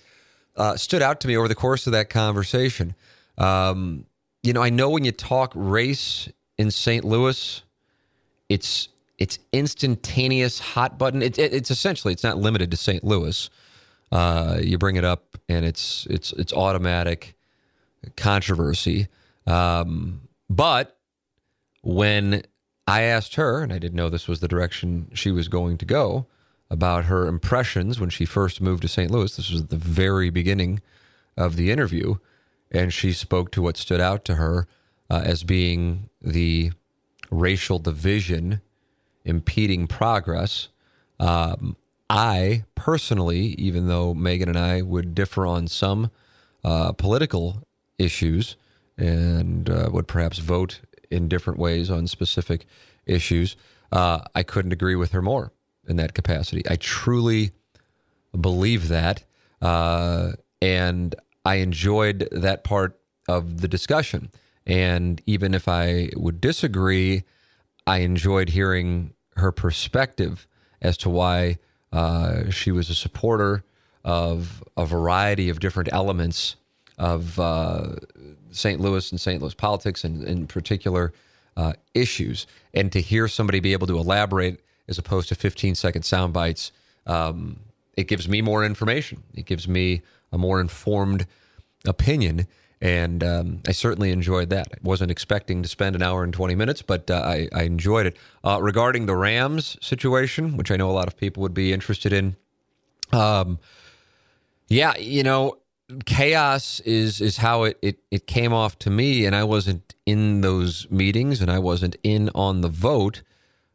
[0.55, 2.95] uh, stood out to me over the course of that conversation.
[3.37, 4.05] Um,
[4.43, 7.05] you know, I know when you talk race in St.
[7.05, 7.61] Louis,
[8.49, 11.21] it's it's instantaneous, hot button.
[11.21, 13.03] It, it, it's essentially it's not limited to St.
[13.03, 13.49] Louis.
[14.11, 17.35] Uh, you bring it up, and it's it's it's automatic
[18.17, 19.07] controversy.
[19.45, 20.97] Um, but
[21.81, 22.43] when
[22.87, 25.85] I asked her, and I didn't know this was the direction she was going to
[25.85, 26.27] go,
[26.69, 29.11] about her impressions when she first moved to St.
[29.11, 30.81] Louis, this was the very beginning
[31.35, 32.15] of the interview,
[32.71, 34.67] and she spoke to what stood out to her
[35.09, 36.71] uh, as being the
[37.29, 38.61] racial division
[39.25, 40.69] impeding progress.
[41.19, 41.75] Um,
[42.09, 46.09] I personally, even though Megan and I would differ on some
[46.63, 47.67] uh, political
[47.97, 48.55] issues
[48.97, 50.79] and uh, would perhaps vote
[51.11, 52.65] in different ways on specific
[53.05, 53.55] issues,
[53.91, 55.51] uh, I couldn't agree with her more
[55.87, 56.63] in that capacity.
[56.69, 57.51] I truly
[58.39, 59.23] believe that.
[59.61, 61.15] Uh, and
[61.45, 64.31] I enjoyed that part of the discussion.
[64.65, 67.23] And even if I would disagree,
[67.87, 70.47] I enjoyed hearing her perspective
[70.81, 71.57] as to why
[71.91, 73.63] uh, she was a supporter
[74.03, 76.55] of a variety of different elements
[76.97, 77.95] of uh,
[78.51, 78.79] St.
[78.79, 79.41] Louis and St.
[79.41, 81.13] Louis politics, and in particular
[81.57, 82.47] uh, issues.
[82.73, 86.71] And to hear somebody be able to elaborate as opposed to 15 second sound bites,
[87.05, 87.59] um,
[87.97, 89.23] it gives me more information.
[89.33, 90.01] It gives me
[90.31, 91.25] a more informed
[91.85, 92.47] opinion.
[92.81, 94.67] And um, I certainly enjoyed that.
[94.73, 98.07] I wasn't expecting to spend an hour and 20 minutes, but uh, I, I enjoyed
[98.07, 98.17] it.
[98.43, 102.11] Uh, regarding the Rams situation, which I know a lot of people would be interested
[102.11, 102.35] in,
[103.11, 103.59] um,
[104.67, 105.57] yeah, you know,
[106.05, 110.41] chaos is is how it, it it came off to me, and I wasn't in
[110.41, 113.21] those meetings, and I wasn't in on the vote.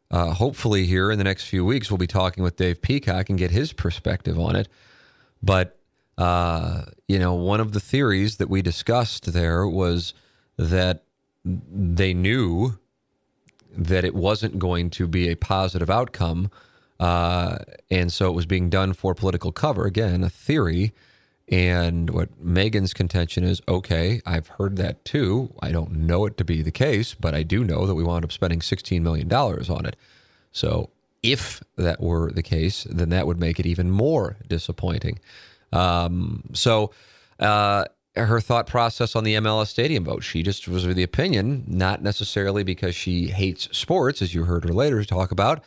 [0.09, 3.37] Uh, hopefully, here in the next few weeks, we'll be talking with Dave Peacock and
[3.37, 4.67] get his perspective on it.
[5.43, 5.77] But
[6.17, 10.13] uh, you know, one of the theories that we discussed there was
[10.57, 11.03] that
[11.43, 12.77] they knew
[13.77, 16.49] that it wasn't going to be a positive outcome.
[16.99, 17.59] Uh,
[17.91, 19.85] and so it was being done for political cover.
[19.85, 20.93] Again, a theory.
[21.49, 25.53] And what Megan's contention is okay, I've heard that too.
[25.61, 28.25] I don't know it to be the case, but I do know that we wound
[28.25, 29.95] up spending $16 million on it.
[30.51, 30.89] So
[31.23, 35.19] if that were the case, then that would make it even more disappointing.
[35.71, 36.91] Um, so,
[37.39, 40.23] uh, her thought process on the MLS Stadium vote.
[40.23, 44.63] She just was of the opinion, not necessarily because she hates sports, as you heard
[44.63, 45.63] her later talk about,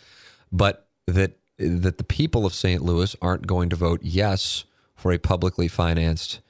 [0.51, 2.82] but that that the people of St.
[2.82, 4.65] Louis aren't going to vote yes
[5.01, 6.40] for a publicly financed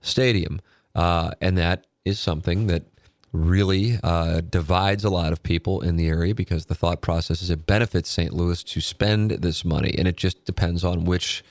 [0.00, 0.60] stadium,
[0.94, 2.84] uh, and that is something that
[3.32, 7.50] really uh, divides a lot of people in the area because the thought process is
[7.50, 8.32] it benefits St.
[8.32, 11.44] Louis to spend this money, and it just depends on which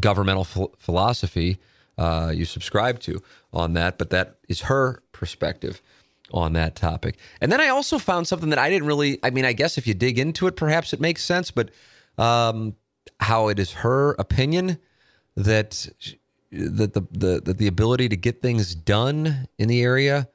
[0.00, 1.58] governmental ph- philosophy
[1.98, 3.22] uh, you subscribe to
[3.52, 3.98] on that.
[3.98, 5.82] But that is her perspective
[6.32, 7.18] on that topic.
[7.40, 9.18] And then I also found something that I didn't really.
[9.22, 11.50] I mean, I guess if you dig into it, perhaps it makes sense.
[11.50, 11.70] But
[12.16, 12.76] um,
[13.20, 14.78] how it is her opinion
[15.36, 15.88] that
[16.50, 20.28] that the, the that the ability to get things done in the area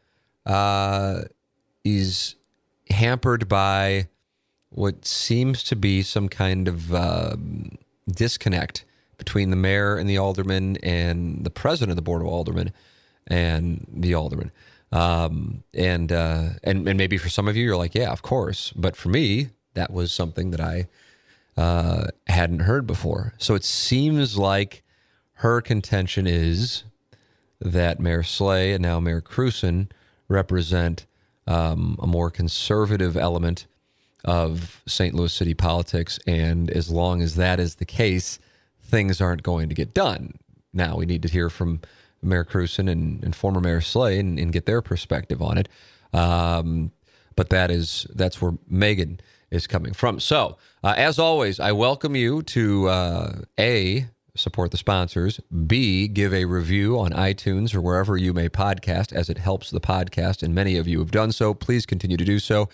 [0.45, 1.21] uh,
[1.83, 2.35] is
[2.89, 4.07] hampered by
[4.69, 8.85] what seems to be some kind of um, disconnect
[9.17, 12.71] between the mayor and the alderman and the president of the board of aldermen
[13.27, 14.51] and the alderman.
[14.91, 18.73] Um, and, uh, and and maybe for some of you, you're like, yeah, of course.
[18.75, 20.87] But for me, that was something that I
[21.55, 23.33] uh, hadn't heard before.
[23.37, 24.83] So it seems like
[25.41, 26.83] her contention is
[27.59, 29.89] that Mayor Slay and now Mayor Krewson
[30.27, 31.07] represent
[31.47, 33.65] um, a more conservative element
[34.23, 35.15] of St.
[35.15, 36.19] Louis city politics.
[36.27, 38.37] And as long as that is the case,
[38.83, 40.35] things aren't going to get done.
[40.73, 41.81] Now we need to hear from
[42.21, 45.67] Mayor Krewson and, and former Mayor Slay and, and, get their perspective on it.
[46.13, 46.91] Um,
[47.35, 49.19] but that is that's where Megan
[49.49, 50.19] is coming from.
[50.19, 54.05] So, uh, as always, I welcome you to uh, a
[54.35, 55.39] support the sponsors.
[55.67, 59.81] B, give a review on iTunes or wherever you may podcast, as it helps the
[59.81, 61.53] podcast, and many of you have done so.
[61.53, 62.69] Please continue to do so.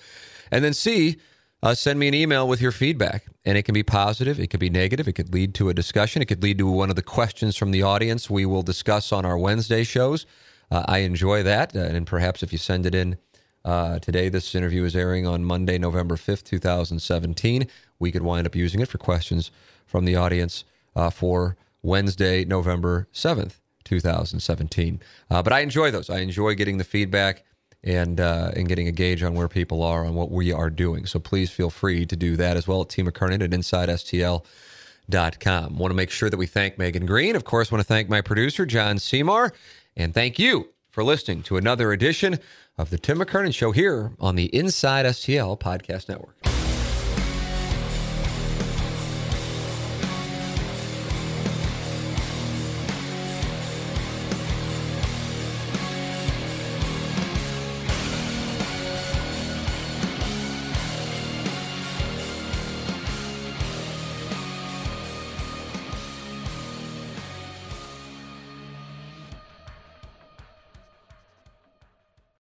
[0.51, 1.17] And then C,
[1.63, 3.25] uh, send me an email with your feedback.
[3.43, 6.21] And it can be positive, it could be negative, it could lead to a discussion,
[6.21, 9.25] it could lead to one of the questions from the audience we will discuss on
[9.25, 10.25] our Wednesday shows.
[10.69, 11.75] Uh, I enjoy that.
[11.75, 13.17] Uh, and perhaps if you send it in
[13.63, 17.67] uh, today, this interview is airing on Monday, November 5th, 2017.
[17.99, 19.49] We could wind up using it for questions
[19.85, 20.65] from the audience
[20.97, 24.99] uh, for Wednesday, November 7th, 2017.
[25.29, 26.09] Uh, but I enjoy those.
[26.09, 27.43] I enjoy getting the feedback
[27.83, 31.05] and uh, and getting a gauge on where people are on what we are doing.
[31.05, 33.03] So please feel free to do that as well at T.
[33.03, 35.77] McKernan at InsideSTL.com.
[35.77, 37.35] Want to make sure that we thank Megan Green.
[37.35, 39.53] Of course, want to thank my producer, John Seymour.
[39.95, 42.39] And thank you for listening to another edition
[42.77, 46.56] of the Tim McKernan Show here on the Inside STL Podcast Network.